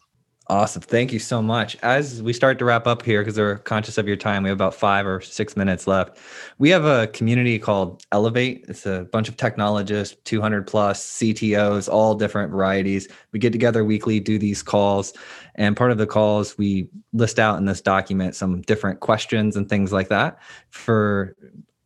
Awesome. 0.49 0.81
Thank 0.81 1.11
you 1.11 1.19
so 1.19 1.41
much. 1.41 1.75
As 1.83 2.23
we 2.23 2.31
start 2.31 2.57
to 2.59 2.65
wrap 2.65 2.87
up 2.87 3.03
here, 3.03 3.21
because 3.21 3.37
we're 3.37 3.57
conscious 3.57 3.97
of 3.97 4.07
your 4.07 4.15
time, 4.15 4.43
we 4.43 4.49
have 4.49 4.55
about 4.55 4.73
five 4.73 5.05
or 5.05 5.19
six 5.19 5.57
minutes 5.57 5.87
left. 5.87 6.17
We 6.57 6.69
have 6.69 6.85
a 6.85 7.07
community 7.07 7.59
called 7.59 8.01
Elevate. 8.13 8.63
It's 8.69 8.85
a 8.85 9.09
bunch 9.11 9.27
of 9.27 9.35
technologists, 9.35 10.15
200 10.23 10.65
plus 10.65 11.05
CTOs, 11.05 11.89
all 11.91 12.15
different 12.15 12.51
varieties. 12.51 13.09
We 13.33 13.39
get 13.39 13.51
together 13.51 13.83
weekly, 13.83 14.21
do 14.21 14.39
these 14.39 14.63
calls. 14.63 15.13
And 15.55 15.75
part 15.75 15.91
of 15.91 15.97
the 15.97 16.07
calls, 16.07 16.57
we 16.57 16.87
list 17.11 17.39
out 17.39 17.57
in 17.57 17.65
this 17.65 17.81
document 17.81 18.33
some 18.33 18.61
different 18.61 19.01
questions 19.01 19.57
and 19.57 19.67
things 19.67 19.91
like 19.91 20.07
that 20.07 20.39
for 20.69 21.35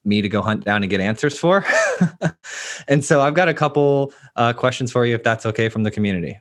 me 0.06 0.22
to 0.22 0.30
go 0.30 0.44
hunt 0.44 0.66
down 0.66 0.84
and 0.84 0.90
get 0.90 1.02
answers 1.02 1.40
for. 1.40 1.66
and 2.88 3.04
so 3.04 3.22
I've 3.22 3.34
got 3.34 3.50
a 3.50 3.56
couple 3.56 4.14
uh, 4.36 4.54
questions 4.54 4.92
for 4.92 5.04
you, 5.04 5.16
if 5.16 5.24
that's 5.24 5.48
okay, 5.48 5.68
from 5.68 5.82
the 5.82 5.92
community. 5.92 6.40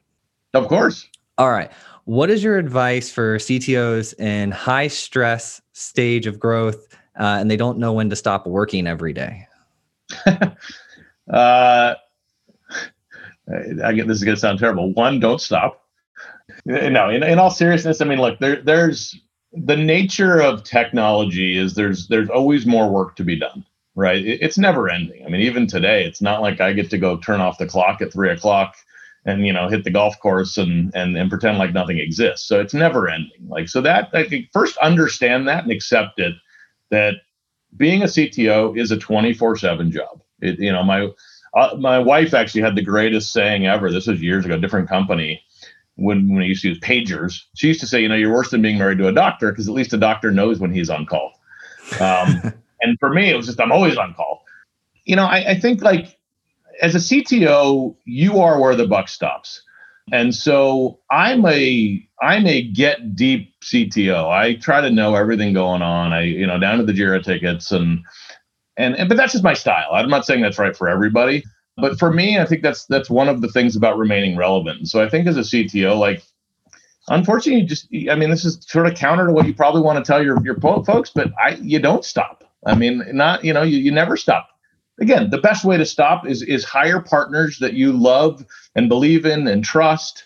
Of 0.52 0.68
course. 0.68 1.08
All 1.38 1.50
right. 1.50 1.72
What 2.10 2.28
is 2.28 2.42
your 2.42 2.58
advice 2.58 3.08
for 3.08 3.36
CTOs 3.38 4.18
in 4.18 4.50
high 4.50 4.88
stress 4.88 5.62
stage 5.74 6.26
of 6.26 6.40
growth 6.40 6.88
uh, 7.16 7.38
and 7.38 7.48
they 7.48 7.56
don't 7.56 7.78
know 7.78 7.92
when 7.92 8.10
to 8.10 8.16
stop 8.16 8.48
working 8.48 8.88
every 8.88 9.12
day? 9.12 9.46
uh, 10.26 10.50
I 11.32 11.94
get 13.92 14.08
this 14.08 14.16
is 14.16 14.24
going 14.24 14.34
to 14.34 14.40
sound 14.40 14.58
terrible. 14.58 14.92
One, 14.92 15.20
don't 15.20 15.40
stop. 15.40 15.84
No, 16.64 17.10
in, 17.10 17.22
in 17.22 17.38
all 17.38 17.48
seriousness, 17.48 18.00
I 18.00 18.06
mean, 18.06 18.20
look, 18.20 18.40
there, 18.40 18.60
there's 18.60 19.16
the 19.52 19.76
nature 19.76 20.40
of 20.40 20.64
technology 20.64 21.56
is 21.56 21.74
there's 21.74 22.08
there's 22.08 22.28
always 22.28 22.66
more 22.66 22.90
work 22.90 23.14
to 23.16 23.24
be 23.24 23.38
done, 23.38 23.64
right? 23.94 24.26
It, 24.26 24.42
it's 24.42 24.58
never 24.58 24.90
ending. 24.90 25.24
I 25.24 25.28
mean, 25.28 25.42
even 25.42 25.68
today, 25.68 26.04
it's 26.06 26.20
not 26.20 26.42
like 26.42 26.60
I 26.60 26.72
get 26.72 26.90
to 26.90 26.98
go 26.98 27.18
turn 27.18 27.40
off 27.40 27.58
the 27.58 27.68
clock 27.68 28.02
at 28.02 28.12
three 28.12 28.30
o'clock 28.30 28.74
and 29.24 29.46
you 29.46 29.52
know 29.52 29.68
hit 29.68 29.84
the 29.84 29.90
golf 29.90 30.18
course 30.20 30.56
and 30.56 30.90
and 30.94 31.16
and 31.16 31.30
pretend 31.30 31.58
like 31.58 31.72
nothing 31.72 31.98
exists. 31.98 32.46
So 32.46 32.60
it's 32.60 32.74
never 32.74 33.08
ending. 33.08 33.48
Like 33.48 33.68
so 33.68 33.80
that 33.82 34.08
i 34.12 34.24
think 34.24 34.48
first 34.52 34.76
understand 34.78 35.48
that 35.48 35.62
and 35.62 35.72
accept 35.72 36.18
it 36.18 36.34
that 36.90 37.14
being 37.76 38.02
a 38.02 38.06
cto 38.06 38.76
is 38.78 38.90
a 38.90 38.96
24/7 38.96 39.90
job. 39.90 40.22
It, 40.40 40.58
you 40.58 40.72
know 40.72 40.82
my 40.82 41.08
uh, 41.54 41.76
my 41.78 41.98
wife 41.98 42.32
actually 42.32 42.62
had 42.62 42.76
the 42.76 42.82
greatest 42.82 43.32
saying 43.32 43.66
ever 43.66 43.90
this 43.90 44.06
was 44.06 44.22
years 44.22 44.44
ago 44.44 44.58
different 44.58 44.88
company 44.88 45.42
when 45.96 46.32
when 46.32 46.42
I 46.42 46.46
used 46.46 46.62
to 46.62 46.68
use 46.68 46.80
pagers. 46.80 47.42
She 47.54 47.68
used 47.68 47.80
to 47.80 47.86
say 47.86 48.00
you 48.00 48.08
know 48.08 48.14
you're 48.14 48.32
worse 48.32 48.50
than 48.50 48.62
being 48.62 48.78
married 48.78 48.98
to 48.98 49.08
a 49.08 49.12
doctor 49.12 49.50
because 49.50 49.68
at 49.68 49.74
least 49.74 49.92
a 49.92 49.98
doctor 49.98 50.30
knows 50.30 50.58
when 50.58 50.72
he's 50.72 50.90
on 50.90 51.06
call. 51.06 51.32
Um, 52.00 52.54
and 52.82 52.98
for 52.98 53.10
me 53.10 53.30
it 53.30 53.36
was 53.36 53.46
just 53.46 53.60
i'm 53.60 53.72
always 53.72 53.98
on 53.98 54.14
call. 54.14 54.44
You 55.04 55.16
know 55.16 55.26
I, 55.26 55.50
I 55.50 55.60
think 55.60 55.82
like 55.82 56.19
as 56.82 56.94
a 56.94 56.98
CTO, 56.98 57.94
you 58.04 58.40
are 58.40 58.60
where 58.60 58.74
the 58.74 58.86
buck 58.86 59.08
stops. 59.08 59.62
And 60.12 60.34
so 60.34 60.98
I'm 61.10 61.44
a 61.46 62.06
I'm 62.22 62.46
a 62.46 62.62
get 62.62 63.14
deep 63.14 63.52
CTO. 63.62 64.28
I 64.28 64.54
try 64.54 64.80
to 64.80 64.90
know 64.90 65.14
everything 65.14 65.52
going 65.52 65.82
on. 65.82 66.12
I 66.12 66.22
you 66.22 66.46
know 66.46 66.58
down 66.58 66.78
to 66.78 66.84
the 66.84 66.92
Jira 66.92 67.22
tickets 67.22 67.70
and 67.70 68.00
and, 68.76 68.96
and 68.96 69.08
but 69.08 69.16
that's 69.16 69.32
just 69.32 69.44
my 69.44 69.54
style. 69.54 69.90
I'm 69.92 70.08
not 70.08 70.24
saying 70.24 70.42
that's 70.42 70.58
right 70.58 70.76
for 70.76 70.88
everybody. 70.88 71.44
But 71.76 71.98
for 71.98 72.12
me, 72.12 72.38
I 72.38 72.44
think 72.44 72.62
that's 72.62 72.86
that's 72.86 73.08
one 73.08 73.28
of 73.28 73.40
the 73.40 73.48
things 73.48 73.76
about 73.76 73.98
remaining 73.98 74.36
relevant. 74.36 74.88
So 74.88 75.02
I 75.02 75.08
think 75.08 75.26
as 75.26 75.36
a 75.36 75.40
CTO, 75.40 75.98
like 75.98 76.22
unfortunately, 77.08 77.66
just 77.66 77.88
I 78.10 78.14
mean, 78.14 78.30
this 78.30 78.44
is 78.44 78.58
sort 78.66 78.86
of 78.86 78.94
counter 78.94 79.26
to 79.26 79.32
what 79.32 79.46
you 79.46 79.54
probably 79.54 79.82
want 79.82 80.04
to 80.04 80.08
tell 80.10 80.22
your 80.22 80.42
your 80.44 80.58
folks, 80.60 81.10
but 81.10 81.30
I 81.42 81.58
you 81.60 81.78
don't 81.78 82.04
stop. 82.04 82.44
I 82.66 82.74
mean, 82.74 83.02
not 83.12 83.44
you 83.44 83.52
know, 83.52 83.62
you, 83.62 83.78
you 83.78 83.92
never 83.92 84.16
stop. 84.16 84.48
Again, 85.00 85.30
the 85.30 85.38
best 85.38 85.64
way 85.64 85.76
to 85.76 85.86
stop 85.86 86.26
is 86.26 86.42
is 86.42 86.64
hire 86.64 87.00
partners 87.00 87.58
that 87.58 87.72
you 87.72 87.92
love 87.92 88.44
and 88.74 88.88
believe 88.88 89.24
in 89.26 89.48
and 89.48 89.64
trust 89.64 90.24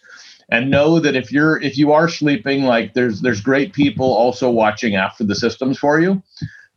and 0.48 0.70
know 0.70 1.00
that 1.00 1.16
if 1.16 1.32
you're 1.32 1.60
if 1.62 1.78
you 1.78 1.92
are 1.92 2.08
sleeping 2.08 2.64
like 2.64 2.94
there's 2.94 3.20
there's 3.20 3.40
great 3.40 3.72
people 3.72 4.06
also 4.06 4.50
watching 4.50 4.96
after 4.96 5.24
the 5.24 5.34
systems 5.34 5.78
for 5.78 6.00
you. 6.00 6.22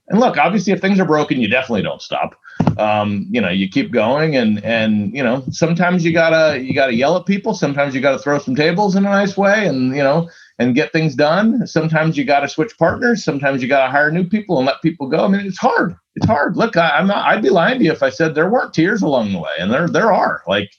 And 0.10 0.20
look 0.20 0.38
obviously 0.38 0.74
if 0.74 0.80
things 0.80 1.00
are 1.00 1.06
broken 1.06 1.42
you 1.42 1.50
definitely 1.50 1.84
don't 1.84 2.02
stop. 2.02 2.36
Um, 2.78 3.28
you 3.30 3.42
know 3.42 3.50
you 3.50 3.68
keep 3.68 3.92
going 3.92 4.36
and 4.36 4.64
and 4.64 5.14
you 5.16 5.24
know 5.24 5.44
sometimes 5.52 6.06
you 6.06 6.14
gotta 6.14 6.60
you 6.60 6.74
gotta 6.74 6.94
yell 6.94 7.18
at 7.18 7.26
people. 7.26 7.54
Sometimes 7.54 7.94
you 7.94 8.02
gotta 8.02 8.20
throw 8.20 8.40
some 8.40 8.56
tables 8.56 8.96
in 8.96 9.06
a 9.06 9.10
nice 9.10 9.36
way 9.36 9.68
and 9.68 9.96
you 9.96 10.04
know 10.04 10.30
and 10.60 10.76
get 10.76 10.92
things 10.92 11.16
done 11.16 11.66
sometimes 11.68 12.18
you 12.18 12.24
gotta 12.24 12.50
switch 12.50 12.78
partners 12.78 13.24
sometimes 13.24 13.62
you 13.62 13.68
gotta 13.68 13.92
hire 13.92 14.12
new 14.12 14.28
people 14.28 14.58
and 14.58 14.66
let 14.66 14.82
people 14.82 15.08
go 15.08 15.26
i 15.26 15.28
mean 15.28 15.46
it's 15.46 15.58
hard 15.58 15.96
it's 16.16 16.26
hard 16.26 16.58
look 16.58 16.76
I, 16.76 16.90
i'm 16.92 17.08
not 17.08 17.26
i'd 17.28 17.44
be 17.44 17.50
lying 17.50 17.80
to 17.80 17.86
you 17.86 17.92
if 17.92 18.04
i 18.04 18.10
said 18.10 18.34
there 18.34 18.50
weren't 18.50 18.74
tears 18.74 19.02
along 19.02 19.32
the 19.32 19.40
way 19.40 19.52
and 19.60 19.72
there 19.72 19.88
there 19.88 20.12
are 20.12 20.42
like 20.48 20.70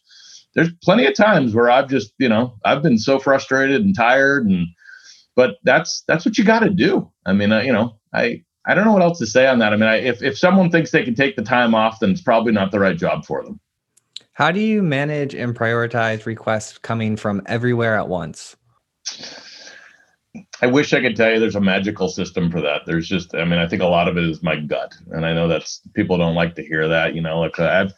there's 0.59 0.73
plenty 0.83 1.07
of 1.07 1.15
times 1.15 1.55
where 1.55 1.71
I've 1.71 1.89
just, 1.89 2.13
you 2.19 2.29
know, 2.29 2.55
I've 2.65 2.83
been 2.83 2.99
so 2.99 3.21
frustrated 3.21 3.83
and 3.83 3.95
tired 3.95 4.45
and 4.47 4.67
but 5.37 5.59
that's 5.63 6.03
that's 6.09 6.25
what 6.25 6.37
you 6.37 6.43
got 6.43 6.61
to 6.61 6.71
do. 6.71 7.09
I 7.25 7.33
mean, 7.33 7.51
you 7.65 7.73
know, 7.73 7.97
I 8.13 8.43
I 8.67 8.75
don't 8.75 8.85
know 8.85 8.93
what 8.93 9.03
else 9.03 9.21
to 9.21 9.27
say 9.27 9.47
on 9.47 9.61
that. 9.61 9.73
I 9.73 9.77
mean, 9.77 9.89
I, 9.89 9.97
if 9.97 10.21
if 10.21 10.37
someone 10.37 10.69
thinks 10.69 10.91
they 10.91 11.05
can 11.05 11.15
take 11.15 11.37
the 11.37 11.43
time 11.43 11.77
off, 11.77 12.01
then 12.01 12.11
it's 12.11 12.21
probably 12.21 12.51
not 12.51 12.73
the 12.73 12.81
right 12.81 12.97
job 12.97 13.25
for 13.25 13.45
them. 13.45 13.61
How 14.33 14.51
do 14.51 14.59
you 14.59 14.83
manage 14.83 15.33
and 15.33 15.55
prioritize 15.55 16.27
requests 16.27 16.79
coming 16.79 17.17
from 17.17 17.41
everywhere 17.47 17.97
at 17.97 18.09
once? 18.09 18.57
I 20.61 20.67
wish 20.67 20.93
I 20.93 21.01
could 21.01 21.17
tell 21.17 21.31
you 21.33 21.39
there's 21.39 21.55
a 21.55 21.61
magical 21.61 22.09
system 22.09 22.51
for 22.51 22.61
that. 22.61 22.83
There's 22.85 23.09
just, 23.09 23.35
I 23.35 23.45
mean, 23.45 23.61
I 23.61 23.69
think 23.69 23.83
a 23.83 23.87
lot 23.87 24.09
of 24.09 24.17
it 24.17 24.25
is 24.25 24.43
my 24.43 24.57
gut, 24.57 24.97
and 25.13 25.25
I 25.25 25.33
know 25.33 25.47
that's 25.47 25.81
people 25.95 26.19
don't 26.19 26.35
like 26.35 26.57
to 26.57 26.65
hear 26.65 26.89
that. 26.89 27.15
You 27.15 27.23
know, 27.23 27.41
like 27.41 27.59
uh, 27.59 27.69
I've 27.69 27.95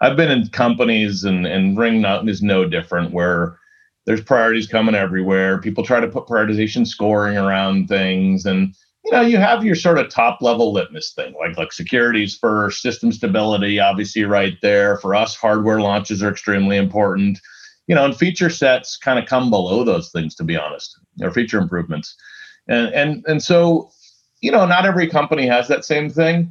I've 0.00 0.16
been 0.16 0.30
in 0.30 0.48
companies 0.48 1.24
and 1.24 1.46
and 1.46 1.78
Ring 1.78 2.04
is 2.04 2.42
no 2.42 2.64
different 2.64 3.12
where 3.12 3.58
there's 4.06 4.22
priorities 4.22 4.66
coming 4.66 4.94
everywhere. 4.94 5.60
People 5.60 5.84
try 5.84 6.00
to 6.00 6.08
put 6.08 6.26
prioritization 6.26 6.86
scoring 6.86 7.36
around 7.36 7.86
things 7.86 8.44
and 8.44 8.74
you 9.04 9.12
know 9.12 9.20
you 9.20 9.36
have 9.36 9.64
your 9.64 9.74
sort 9.74 9.98
of 9.98 10.10
top 10.10 10.42
level 10.42 10.72
litmus 10.72 11.12
thing 11.12 11.34
like 11.38 11.56
like 11.56 11.72
securities 11.72 12.36
first 12.36 12.82
system 12.82 13.10
stability 13.10 13.80
obviously 13.80 14.24
right 14.24 14.54
there 14.62 14.98
for 14.98 15.14
us 15.14 15.34
hardware 15.34 15.80
launches 15.80 16.22
are 16.22 16.30
extremely 16.30 16.76
important 16.76 17.38
you 17.90 17.94
know 17.94 18.06
and 18.06 18.16
feature 18.16 18.48
sets 18.48 18.96
kind 18.96 19.18
of 19.18 19.26
come 19.26 19.50
below 19.50 19.84
those 19.84 20.10
things 20.10 20.34
to 20.34 20.44
be 20.44 20.56
honest 20.56 20.98
or 21.20 21.30
feature 21.30 21.58
improvements 21.58 22.16
and 22.68 22.88
and 22.94 23.24
and 23.26 23.42
so 23.42 23.90
you 24.40 24.50
know 24.50 24.64
not 24.64 24.86
every 24.86 25.06
company 25.06 25.46
has 25.46 25.68
that 25.68 25.84
same 25.84 26.08
thing 26.08 26.50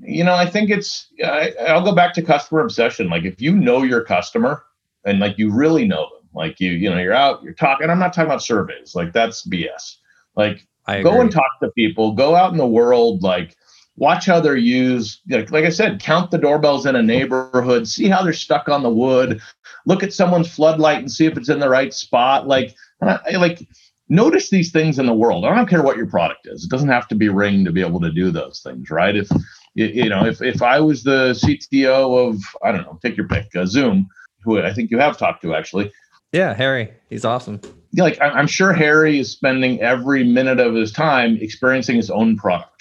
you 0.00 0.24
know, 0.24 0.34
I 0.34 0.46
think 0.46 0.70
it's, 0.70 1.08
I, 1.24 1.52
I'll 1.66 1.84
go 1.84 1.94
back 1.94 2.14
to 2.14 2.22
customer 2.22 2.60
obsession. 2.60 3.08
Like 3.08 3.24
if 3.24 3.40
you 3.40 3.54
know 3.54 3.82
your 3.82 4.04
customer 4.04 4.64
and 5.04 5.18
like 5.18 5.38
you 5.38 5.52
really 5.52 5.86
know 5.86 6.02
them, 6.02 6.28
like 6.34 6.60
you, 6.60 6.72
you 6.72 6.90
know, 6.90 6.98
you're 6.98 7.12
out, 7.12 7.42
you're 7.42 7.54
talking, 7.54 7.90
I'm 7.90 7.98
not 7.98 8.12
talking 8.12 8.30
about 8.30 8.42
surveys, 8.42 8.94
like 8.94 9.12
that's 9.12 9.46
BS. 9.46 9.96
Like 10.36 10.66
go 11.02 11.20
and 11.20 11.30
talk 11.30 11.50
to 11.62 11.70
people, 11.70 12.12
go 12.12 12.36
out 12.36 12.52
in 12.52 12.58
the 12.58 12.66
world, 12.66 13.22
like 13.22 13.56
watch 13.96 14.26
how 14.26 14.40
they're 14.40 14.56
used. 14.56 15.20
Like, 15.28 15.50
like 15.50 15.64
I 15.64 15.70
said, 15.70 16.00
count 16.00 16.30
the 16.30 16.38
doorbells 16.38 16.86
in 16.86 16.94
a 16.94 17.02
neighborhood, 17.02 17.88
see 17.88 18.08
how 18.08 18.22
they're 18.22 18.32
stuck 18.32 18.68
on 18.68 18.82
the 18.82 18.90
wood, 18.90 19.40
look 19.88 20.02
at 20.02 20.12
someone's 20.12 20.48
floodlight 20.54 20.98
and 20.98 21.10
see 21.10 21.24
if 21.24 21.36
it's 21.36 21.48
in 21.48 21.58
the 21.58 21.68
right 21.68 21.94
spot. 21.94 22.46
Like, 22.46 22.76
like, 23.00 23.66
notice 24.08 24.50
these 24.50 24.70
things 24.70 24.98
in 24.98 25.06
the 25.06 25.14
world. 25.14 25.46
I 25.46 25.54
don't 25.54 25.68
care 25.68 25.82
what 25.82 25.96
your 25.96 26.06
product 26.06 26.46
is. 26.46 26.62
It 26.62 26.70
doesn't 26.70 26.90
have 26.90 27.08
to 27.08 27.14
be 27.14 27.30
Ring 27.30 27.64
to 27.64 27.72
be 27.72 27.80
able 27.80 28.00
to 28.00 28.12
do 28.12 28.30
those 28.30 28.60
things, 28.62 28.90
right? 28.90 29.16
If 29.16 29.28
you 29.74 30.08
know, 30.08 30.26
if, 30.26 30.42
if 30.42 30.60
I 30.60 30.80
was 30.80 31.04
the 31.04 31.30
CTO 31.30 32.28
of, 32.28 32.40
I 32.62 32.70
don't 32.70 32.82
know, 32.82 32.98
take 33.02 33.16
your 33.16 33.28
pick, 33.28 33.54
uh, 33.56 33.64
Zoom, 33.64 34.08
who 34.44 34.60
I 34.60 34.72
think 34.72 34.90
you 34.90 34.98
have 34.98 35.16
talked 35.16 35.42
to 35.42 35.54
actually. 35.54 35.90
Yeah, 36.32 36.52
Harry, 36.52 36.92
he's 37.08 37.24
awesome. 37.24 37.60
Yeah, 37.92 38.04
like 38.04 38.18
I'm 38.20 38.46
sure 38.46 38.74
Harry 38.74 39.18
is 39.18 39.30
spending 39.30 39.80
every 39.80 40.22
minute 40.22 40.60
of 40.60 40.74
his 40.74 40.92
time 40.92 41.38
experiencing 41.40 41.96
his 41.96 42.10
own 42.10 42.36
product. 42.36 42.77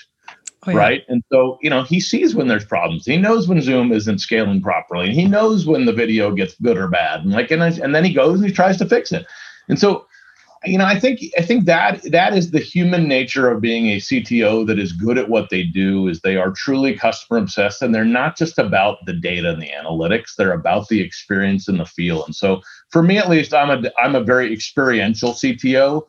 Oh, 0.66 0.72
yeah. 0.72 0.78
Right. 0.78 1.03
And 1.08 1.24
so, 1.32 1.58
you 1.62 1.70
know, 1.70 1.84
he 1.84 1.99
sees 1.99 2.36
when 2.36 2.47
there's 2.47 2.66
problems. 2.66 3.05
He 3.05 3.18
knows 3.18 3.47
when 3.47 3.62
Zoom 3.62 3.91
isn't 3.91 4.20
scaling 4.20 4.62
properly. 4.62 5.05
And 5.05 5.16
he 5.16 5.26
knows 5.26 5.66
when 5.66 5.86
the 5.86 5.93
video 5.93 6.32
gets 6.32 6.55
good 6.55 6.78
or 6.78 6.88
bad. 6.88 7.22
And 7.22 7.32
like, 7.32 7.51
and, 7.51 7.62
and 7.62 7.93
then 7.93 8.03
he 8.03 8.14
goes 8.14 8.39
and 8.39 8.49
he 8.49 8.53
tries 8.53 8.78
to 8.78 8.86
fix 8.86 9.12
it. 9.12 9.26
And 9.70 9.80
so 9.80 10.08
you 10.66 10.78
know, 10.78 10.86
I 10.86 10.99
think 10.99 11.20
I 11.38 11.41
think 11.41 11.66
that 11.66 12.01
that 12.12 12.36
is 12.36 12.51
the 12.51 12.60
human 12.60 13.08
nature 13.08 13.49
of 13.49 13.62
being 13.62 13.88
a 13.88 13.97
CTO 13.97 14.66
that 14.68 14.80
is 14.80 14.91
good 14.91 15.18
at 15.18 15.30
what 15.30 15.49
they 15.49 15.64
do 15.64 16.08
is 16.08 16.22
they 16.22 16.36
are 16.36 16.51
truly 16.51 16.95
customer 16.95 17.39
obsessed 17.39 17.82
and 17.82 17.93
they're 17.93 18.05
not 18.05 18.38
just 18.38 18.58
about 18.58 18.97
the 19.05 19.14
data 19.14 19.51
and 19.51 19.62
the 19.62 19.70
analytics, 19.70 20.36
they're 20.36 20.53
about 20.53 20.88
the 20.88 21.01
experience 21.01 21.68
and 21.68 21.80
the 21.80 21.86
feel. 21.86 22.26
And 22.26 22.36
so 22.36 22.62
for 22.89 23.03
me 23.03 23.18
at 23.18 23.30
least, 23.30 23.53
I'm 23.53 23.70
a 23.70 23.89
I'm 24.01 24.16
a 24.16 24.24
very 24.24 24.53
experiential 24.53 25.34
CTO. 25.34 26.01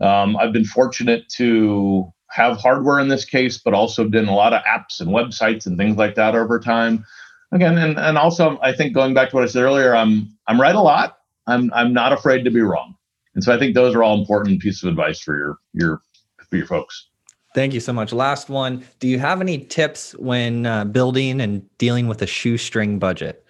Um, 0.00 0.36
I've 0.36 0.52
been 0.52 0.64
fortunate 0.64 1.28
to 1.36 2.12
have 2.34 2.56
hardware 2.56 2.98
in 2.98 3.06
this 3.06 3.24
case, 3.24 3.58
but 3.58 3.74
also 3.74 4.08
done 4.08 4.26
a 4.26 4.34
lot 4.34 4.52
of 4.52 4.60
apps 4.64 5.00
and 5.00 5.10
websites 5.10 5.66
and 5.66 5.78
things 5.78 5.96
like 5.96 6.16
that 6.16 6.34
over 6.34 6.58
time. 6.58 7.04
Again, 7.52 7.78
and, 7.78 7.96
and 7.96 8.18
also 8.18 8.58
I 8.60 8.72
think 8.72 8.92
going 8.92 9.14
back 9.14 9.30
to 9.30 9.36
what 9.36 9.44
I 9.44 9.46
said 9.46 9.62
earlier, 9.62 9.94
I'm 9.94 10.36
I'm 10.48 10.60
right 10.60 10.74
a 10.74 10.80
lot. 10.80 11.18
I'm 11.46 11.72
I'm 11.72 11.92
not 11.92 12.12
afraid 12.12 12.42
to 12.44 12.50
be 12.50 12.60
wrong. 12.60 12.96
And 13.36 13.44
so 13.44 13.54
I 13.54 13.58
think 13.58 13.74
those 13.74 13.94
are 13.94 14.02
all 14.02 14.18
important 14.18 14.60
pieces 14.60 14.82
of 14.82 14.88
advice 14.90 15.20
for 15.20 15.38
your 15.38 15.58
your 15.74 16.02
for 16.50 16.56
your 16.56 16.66
folks. 16.66 17.08
Thank 17.54 17.72
you 17.72 17.78
so 17.78 17.92
much. 17.92 18.12
Last 18.12 18.48
one. 18.48 18.84
Do 18.98 19.06
you 19.06 19.20
have 19.20 19.40
any 19.40 19.58
tips 19.58 20.16
when 20.16 20.66
uh, 20.66 20.86
building 20.86 21.40
and 21.40 21.62
dealing 21.78 22.08
with 22.08 22.20
a 22.20 22.26
shoestring 22.26 22.98
budget? 22.98 23.46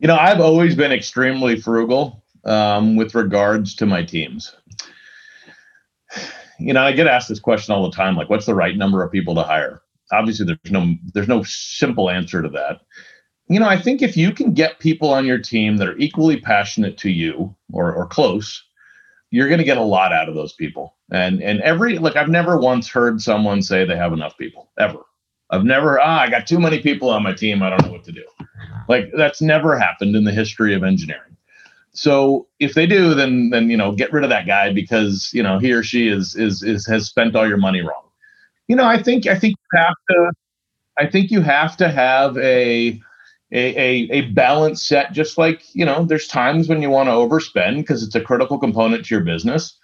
You 0.00 0.08
know, 0.08 0.16
I've 0.16 0.40
always 0.40 0.74
been 0.74 0.92
extremely 0.92 1.58
frugal 1.58 2.22
um, 2.44 2.94
with 2.94 3.14
regards 3.14 3.74
to 3.76 3.86
my 3.86 4.02
teams. 4.02 4.54
You 6.58 6.72
know, 6.72 6.82
I 6.82 6.92
get 6.92 7.06
asked 7.06 7.28
this 7.28 7.40
question 7.40 7.74
all 7.74 7.88
the 7.88 7.96
time, 7.96 8.16
like, 8.16 8.30
what's 8.30 8.46
the 8.46 8.54
right 8.54 8.76
number 8.76 9.02
of 9.02 9.12
people 9.12 9.34
to 9.34 9.42
hire? 9.42 9.82
Obviously, 10.12 10.46
there's 10.46 10.70
no 10.70 10.94
there's 11.14 11.28
no 11.28 11.42
simple 11.42 12.10
answer 12.10 12.42
to 12.42 12.48
that. 12.50 12.80
You 13.48 13.58
know, 13.60 13.68
I 13.68 13.80
think 13.80 14.02
if 14.02 14.16
you 14.16 14.32
can 14.32 14.52
get 14.52 14.78
people 14.78 15.10
on 15.10 15.26
your 15.26 15.38
team 15.38 15.76
that 15.78 15.88
are 15.88 15.98
equally 15.98 16.40
passionate 16.40 16.98
to 16.98 17.10
you 17.10 17.54
or 17.72 17.92
or 17.92 18.06
close, 18.06 18.62
you're 19.30 19.48
going 19.48 19.58
to 19.58 19.64
get 19.64 19.78
a 19.78 19.82
lot 19.82 20.12
out 20.12 20.28
of 20.28 20.34
those 20.34 20.52
people. 20.52 20.96
And 21.10 21.42
and 21.42 21.60
every 21.62 21.98
like 21.98 22.16
I've 22.16 22.28
never 22.28 22.58
once 22.58 22.88
heard 22.88 23.20
someone 23.20 23.62
say 23.62 23.84
they 23.84 23.96
have 23.96 24.12
enough 24.12 24.36
people 24.38 24.70
ever. 24.78 25.00
I've 25.50 25.64
never 25.64 26.00
ah 26.00 26.20
I 26.20 26.30
got 26.30 26.46
too 26.46 26.60
many 26.60 26.80
people 26.80 27.10
on 27.10 27.22
my 27.22 27.32
team. 27.32 27.62
I 27.62 27.70
don't 27.70 27.84
know 27.84 27.92
what 27.92 28.04
to 28.04 28.12
do. 28.12 28.24
Like 28.88 29.10
that's 29.16 29.42
never 29.42 29.78
happened 29.78 30.14
in 30.14 30.24
the 30.24 30.32
history 30.32 30.74
of 30.74 30.84
engineering. 30.84 31.31
So 31.94 32.48
if 32.58 32.74
they 32.74 32.86
do, 32.86 33.14
then 33.14 33.50
then 33.50 33.68
you 33.70 33.76
know 33.76 33.92
get 33.92 34.12
rid 34.12 34.24
of 34.24 34.30
that 34.30 34.46
guy 34.46 34.72
because 34.72 35.30
you 35.32 35.42
know 35.42 35.58
he 35.58 35.72
or 35.72 35.82
she 35.82 36.08
is 36.08 36.34
is 36.34 36.62
is 36.62 36.86
has 36.86 37.06
spent 37.06 37.36
all 37.36 37.46
your 37.48 37.58
money 37.58 37.82
wrong. 37.82 38.04
You 38.68 38.76
know 38.76 38.86
I 38.86 39.02
think 39.02 39.26
I 39.26 39.38
think 39.38 39.56
you 39.56 39.78
have 39.78 39.94
to 40.10 40.32
I 40.98 41.06
think 41.06 41.30
you 41.30 41.40
have 41.42 41.76
to 41.78 41.88
have 41.90 42.36
a 42.38 43.00
a, 43.52 43.76
a, 43.76 44.08
a 44.10 44.20
balance 44.30 44.82
set, 44.82 45.12
just 45.12 45.36
like, 45.36 45.62
you 45.74 45.84
know, 45.84 46.04
there's 46.04 46.26
times 46.26 46.68
when 46.68 46.80
you 46.80 46.88
want 46.88 47.08
to 47.08 47.12
overspend 47.12 47.76
because 47.76 48.02
it's 48.02 48.14
a 48.14 48.20
critical 48.20 48.58
component 48.58 49.04
to 49.04 49.14
your 49.14 49.22
business. 49.24 49.78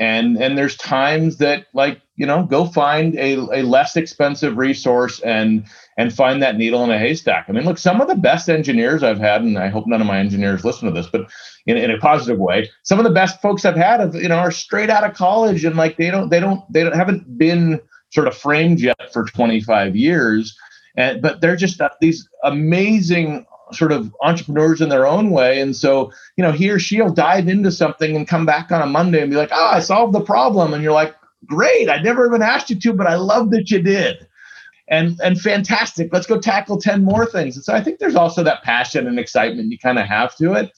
And 0.00 0.36
and 0.36 0.58
there's 0.58 0.76
times 0.76 1.38
that 1.38 1.66
like, 1.72 2.00
you 2.16 2.26
know, 2.26 2.44
go 2.44 2.64
find 2.64 3.16
a, 3.16 3.34
a 3.52 3.62
less 3.62 3.96
expensive 3.96 4.56
resource 4.56 5.20
and 5.20 5.66
and 5.96 6.12
find 6.12 6.42
that 6.42 6.56
needle 6.56 6.82
in 6.84 6.90
a 6.90 6.98
haystack. 6.98 7.46
I 7.48 7.52
mean, 7.52 7.64
look, 7.64 7.78
some 7.78 8.00
of 8.00 8.08
the 8.08 8.16
best 8.16 8.48
engineers 8.48 9.02
I've 9.02 9.18
had, 9.18 9.42
and 9.42 9.58
I 9.58 9.68
hope 9.68 9.86
none 9.86 10.00
of 10.00 10.06
my 10.06 10.18
engineers 10.18 10.64
listen 10.64 10.86
to 10.86 10.94
this, 10.94 11.06
but 11.06 11.30
in, 11.66 11.76
in 11.76 11.90
a 11.90 11.98
positive 11.98 12.38
way, 12.38 12.70
some 12.82 12.98
of 12.98 13.04
the 13.04 13.10
best 13.10 13.40
folks 13.40 13.64
I've 13.64 13.76
had, 13.76 14.00
have, 14.00 14.14
you 14.16 14.28
know, 14.28 14.38
are 14.38 14.50
straight 14.50 14.90
out 14.90 15.04
of 15.04 15.14
college 15.14 15.64
and 15.64 15.76
like 15.76 15.96
they 15.96 16.10
don't, 16.10 16.30
they 16.30 16.40
don't, 16.40 16.60
they 16.72 16.82
don't, 16.82 16.96
haven't 16.96 17.38
been 17.38 17.80
sort 18.10 18.26
of 18.26 18.36
framed 18.36 18.80
yet 18.80 19.12
for 19.12 19.24
25 19.24 19.94
years 19.94 20.56
and 20.96 21.20
but 21.22 21.40
they're 21.40 21.56
just 21.56 21.80
these 22.00 22.28
amazing 22.42 23.46
sort 23.72 23.92
of 23.92 24.14
entrepreneurs 24.22 24.80
in 24.80 24.88
their 24.88 25.06
own 25.06 25.30
way. 25.30 25.60
And 25.60 25.74
so, 25.74 26.12
you 26.36 26.44
know, 26.44 26.52
he 26.52 26.70
or 26.70 26.78
she'll 26.78 27.12
dive 27.12 27.48
into 27.48 27.72
something 27.72 28.14
and 28.14 28.28
come 28.28 28.46
back 28.46 28.70
on 28.70 28.82
a 28.82 28.86
Monday 28.86 29.20
and 29.20 29.30
be 29.30 29.36
like, 29.36 29.50
oh, 29.52 29.70
I 29.72 29.80
solved 29.80 30.12
the 30.12 30.20
problem. 30.20 30.74
And 30.74 30.82
you're 30.82 30.92
like, 30.92 31.14
great. 31.46 31.88
I 31.88 32.00
never 32.02 32.26
even 32.26 32.42
asked 32.42 32.70
you 32.70 32.78
to, 32.80 32.92
but 32.92 33.06
I 33.06 33.16
love 33.16 33.50
that 33.50 33.70
you 33.70 33.82
did. 33.82 34.26
And 34.88 35.18
and 35.22 35.40
fantastic. 35.40 36.10
Let's 36.12 36.26
go 36.26 36.38
tackle 36.38 36.78
10 36.78 37.04
more 37.04 37.24
things. 37.24 37.56
And 37.56 37.64
so 37.64 37.74
I 37.74 37.82
think 37.82 37.98
there's 37.98 38.16
also 38.16 38.42
that 38.42 38.62
passion 38.62 39.06
and 39.06 39.18
excitement 39.18 39.70
you 39.70 39.78
kind 39.78 39.98
of 39.98 40.06
have 40.06 40.36
to 40.36 40.52
it. 40.52 40.72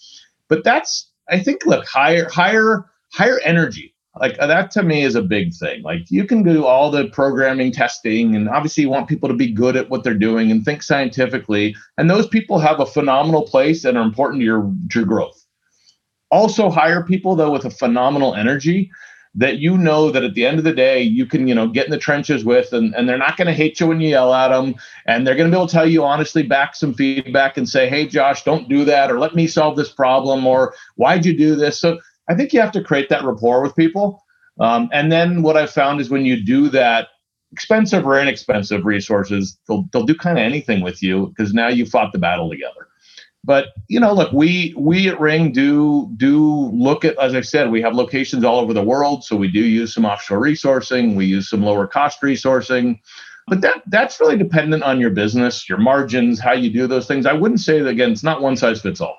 But 0.49 0.63
that's 0.63 1.11
I 1.29 1.41
think 1.41 1.67
look, 1.67 1.87
higher, 1.87 2.29
higher, 2.29 2.85
higher 3.13 3.41
energy 3.41 3.95
Like 4.21 4.37
uh, 4.39 4.47
that 4.47 4.71
to 4.73 4.83
me 4.83 5.03
is 5.03 5.15
a 5.15 5.23
big 5.23 5.55
thing. 5.55 5.83
Like 5.83 6.11
you 6.11 6.25
can 6.25 6.43
do 6.43 6.65
all 6.65 6.91
the 6.91 7.09
programming 7.09 7.73
testing, 7.73 8.37
and 8.37 8.49
obviously 8.49 8.83
you 8.83 8.91
want 8.91 9.09
people 9.09 9.29
to 9.29 9.35
be 9.35 9.53
good 9.53 9.77
at 9.77 9.91
what 9.91 10.05
they're 10.05 10.15
doing 10.15 10.51
and 10.51 10.65
think 10.65 10.83
scientifically. 10.83 11.75
And 11.99 12.09
those 12.09 12.27
people 12.27 12.59
have 12.59 12.81
a 12.81 12.87
phenomenal 12.87 13.43
place 13.43 13.85
and 13.85 13.99
are 13.99 14.05
important 14.05 14.41
to 14.41 14.45
your, 14.45 14.73
to 14.91 15.01
your 15.01 15.07
growth. 15.07 15.45
Also, 16.31 16.71
hire 16.71 17.05
people 17.05 17.37
though 17.37 17.53
with 17.53 17.65
a 17.65 17.71
phenomenal 17.71 18.35
energy 18.35 18.91
that 19.37 19.59
you 19.59 19.77
know 19.77 20.11
that 20.11 20.25
at 20.25 20.35
the 20.35 20.47
end 20.47 20.59
of 20.59 20.65
the 20.65 20.73
day 20.73 21.01
you 21.01 21.27
can 21.27 21.47
you 21.47 21.55
know 21.55 21.69
get 21.69 21.85
in 21.85 21.91
the 21.91 21.99
trenches 21.99 22.45
with 22.45 22.73
and, 22.73 22.95
and 22.95 23.09
they're 23.09 23.19
not 23.19 23.37
going 23.37 23.47
to 23.47 23.53
hate 23.53 23.79
you 23.79 23.87
when 23.87 24.01
you 24.01 24.09
yell 24.09 24.33
at 24.35 24.49
them 24.49 24.75
and 25.07 25.27
they're 25.27 25.37
going 25.37 25.49
to 25.49 25.55
be 25.55 25.59
able 25.59 25.69
to 25.69 25.73
tell 25.73 25.87
you 25.87 26.03
honestly 26.03 26.43
back 26.43 26.75
some 26.75 26.95
feedback 26.95 27.57
and 27.57 27.69
say 27.69 27.89
hey 27.89 28.07
josh 28.07 28.43
don't 28.45 28.69
do 28.69 28.85
that 28.85 29.11
or 29.11 29.19
let 29.19 29.35
me 29.35 29.47
solve 29.47 29.77
this 29.77 29.91
problem 29.91 30.47
or 30.47 30.75
why'd 30.97 31.25
you 31.25 31.37
do 31.37 31.55
this? 31.55 31.79
So 31.81 32.01
i 32.29 32.35
think 32.35 32.53
you 32.53 32.61
have 32.61 32.73
to 32.73 32.83
create 32.83 33.09
that 33.11 33.25
rapport 33.25 33.63
with 33.63 33.77
people. 33.77 34.23
Um, 34.59 34.89
and 34.93 35.13
then 35.13 35.43
what 35.43 35.57
i've 35.57 35.71
found 35.71 36.01
is 36.01 36.11
when 36.11 36.25
you 36.25 36.43
do 36.43 36.69
that 36.71 37.09
expensive 37.53 38.07
or 38.07 38.19
inexpensive 38.19 38.85
resources 38.85 39.59
they'll, 39.69 39.85
they'll 39.93 40.05
do 40.05 40.15
kind 40.15 40.39
of 40.39 40.45
anything 40.45 40.83
with 40.83 41.03
you 41.03 41.29
because 41.29 41.55
now 41.55 41.69
you 41.69 41.87
fought 41.87 42.13
the 42.13 42.19
battle 42.19 42.51
together 42.51 42.86
but 43.47 43.69
you 43.87 44.01
know 44.01 44.13
look 44.13 44.31
we 44.33 44.75
we 44.77 45.09
at 45.09 45.19
ring 45.21 45.53
do 45.53 46.11
do 46.17 46.69
look 46.75 47.05
at 47.05 47.17
as 47.19 47.35
i 47.35 47.41
said 47.41 47.71
we 47.71 47.81
have 47.81 47.95
locations 47.95 48.45
all 48.45 48.59
over 48.59 48.75
the 48.75 48.83
world. 48.83 49.25
So 49.25 49.37
we 49.37 49.49
do 49.49 49.61
use 49.61 49.95
some 49.95 50.05
offshore 50.05 50.41
resourcing. 50.41 51.15
We 51.15 51.25
use 51.25 51.49
some 51.49 51.63
lower 51.63 51.87
cost 51.87 52.21
resourcing. 52.21 52.99
But 53.49 53.61
that 53.61 53.83
that's 53.87 54.21
really 54.21 54.37
dependent 54.37 54.83
on 54.83 55.01
your 55.01 55.11
business 55.11 55.69
your 55.69 55.79
margins 55.79 56.41
how 56.41 56.53
you 56.53 56.71
do 56.71 56.87
those 56.87 57.07
things. 57.07 57.25
I 57.25 57.33
wouldn't 57.33 57.61
say 57.61 57.81
that 57.81 57.89
again 57.89 58.11
it's 58.11 58.25
not 58.25 58.43
one 58.43 58.57
size 58.57 58.83
fits 58.83 59.01
all. 59.01 59.19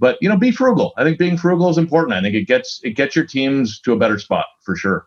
But 0.00 0.18
you 0.20 0.28
know 0.28 0.36
be 0.36 0.50
frugal. 0.50 0.92
I 0.96 1.04
think 1.04 1.18
being 1.18 1.38
frugal 1.38 1.70
is 1.70 1.78
important. 1.78 2.18
I 2.18 2.20
think 2.20 2.34
it 2.34 2.48
gets 2.48 2.80
it 2.82 2.96
gets 2.96 3.14
your 3.14 3.24
teams 3.24 3.80
to 3.82 3.92
a 3.92 3.96
better 3.96 4.18
spot 4.18 4.46
for 4.64 4.76
sure 4.76 5.06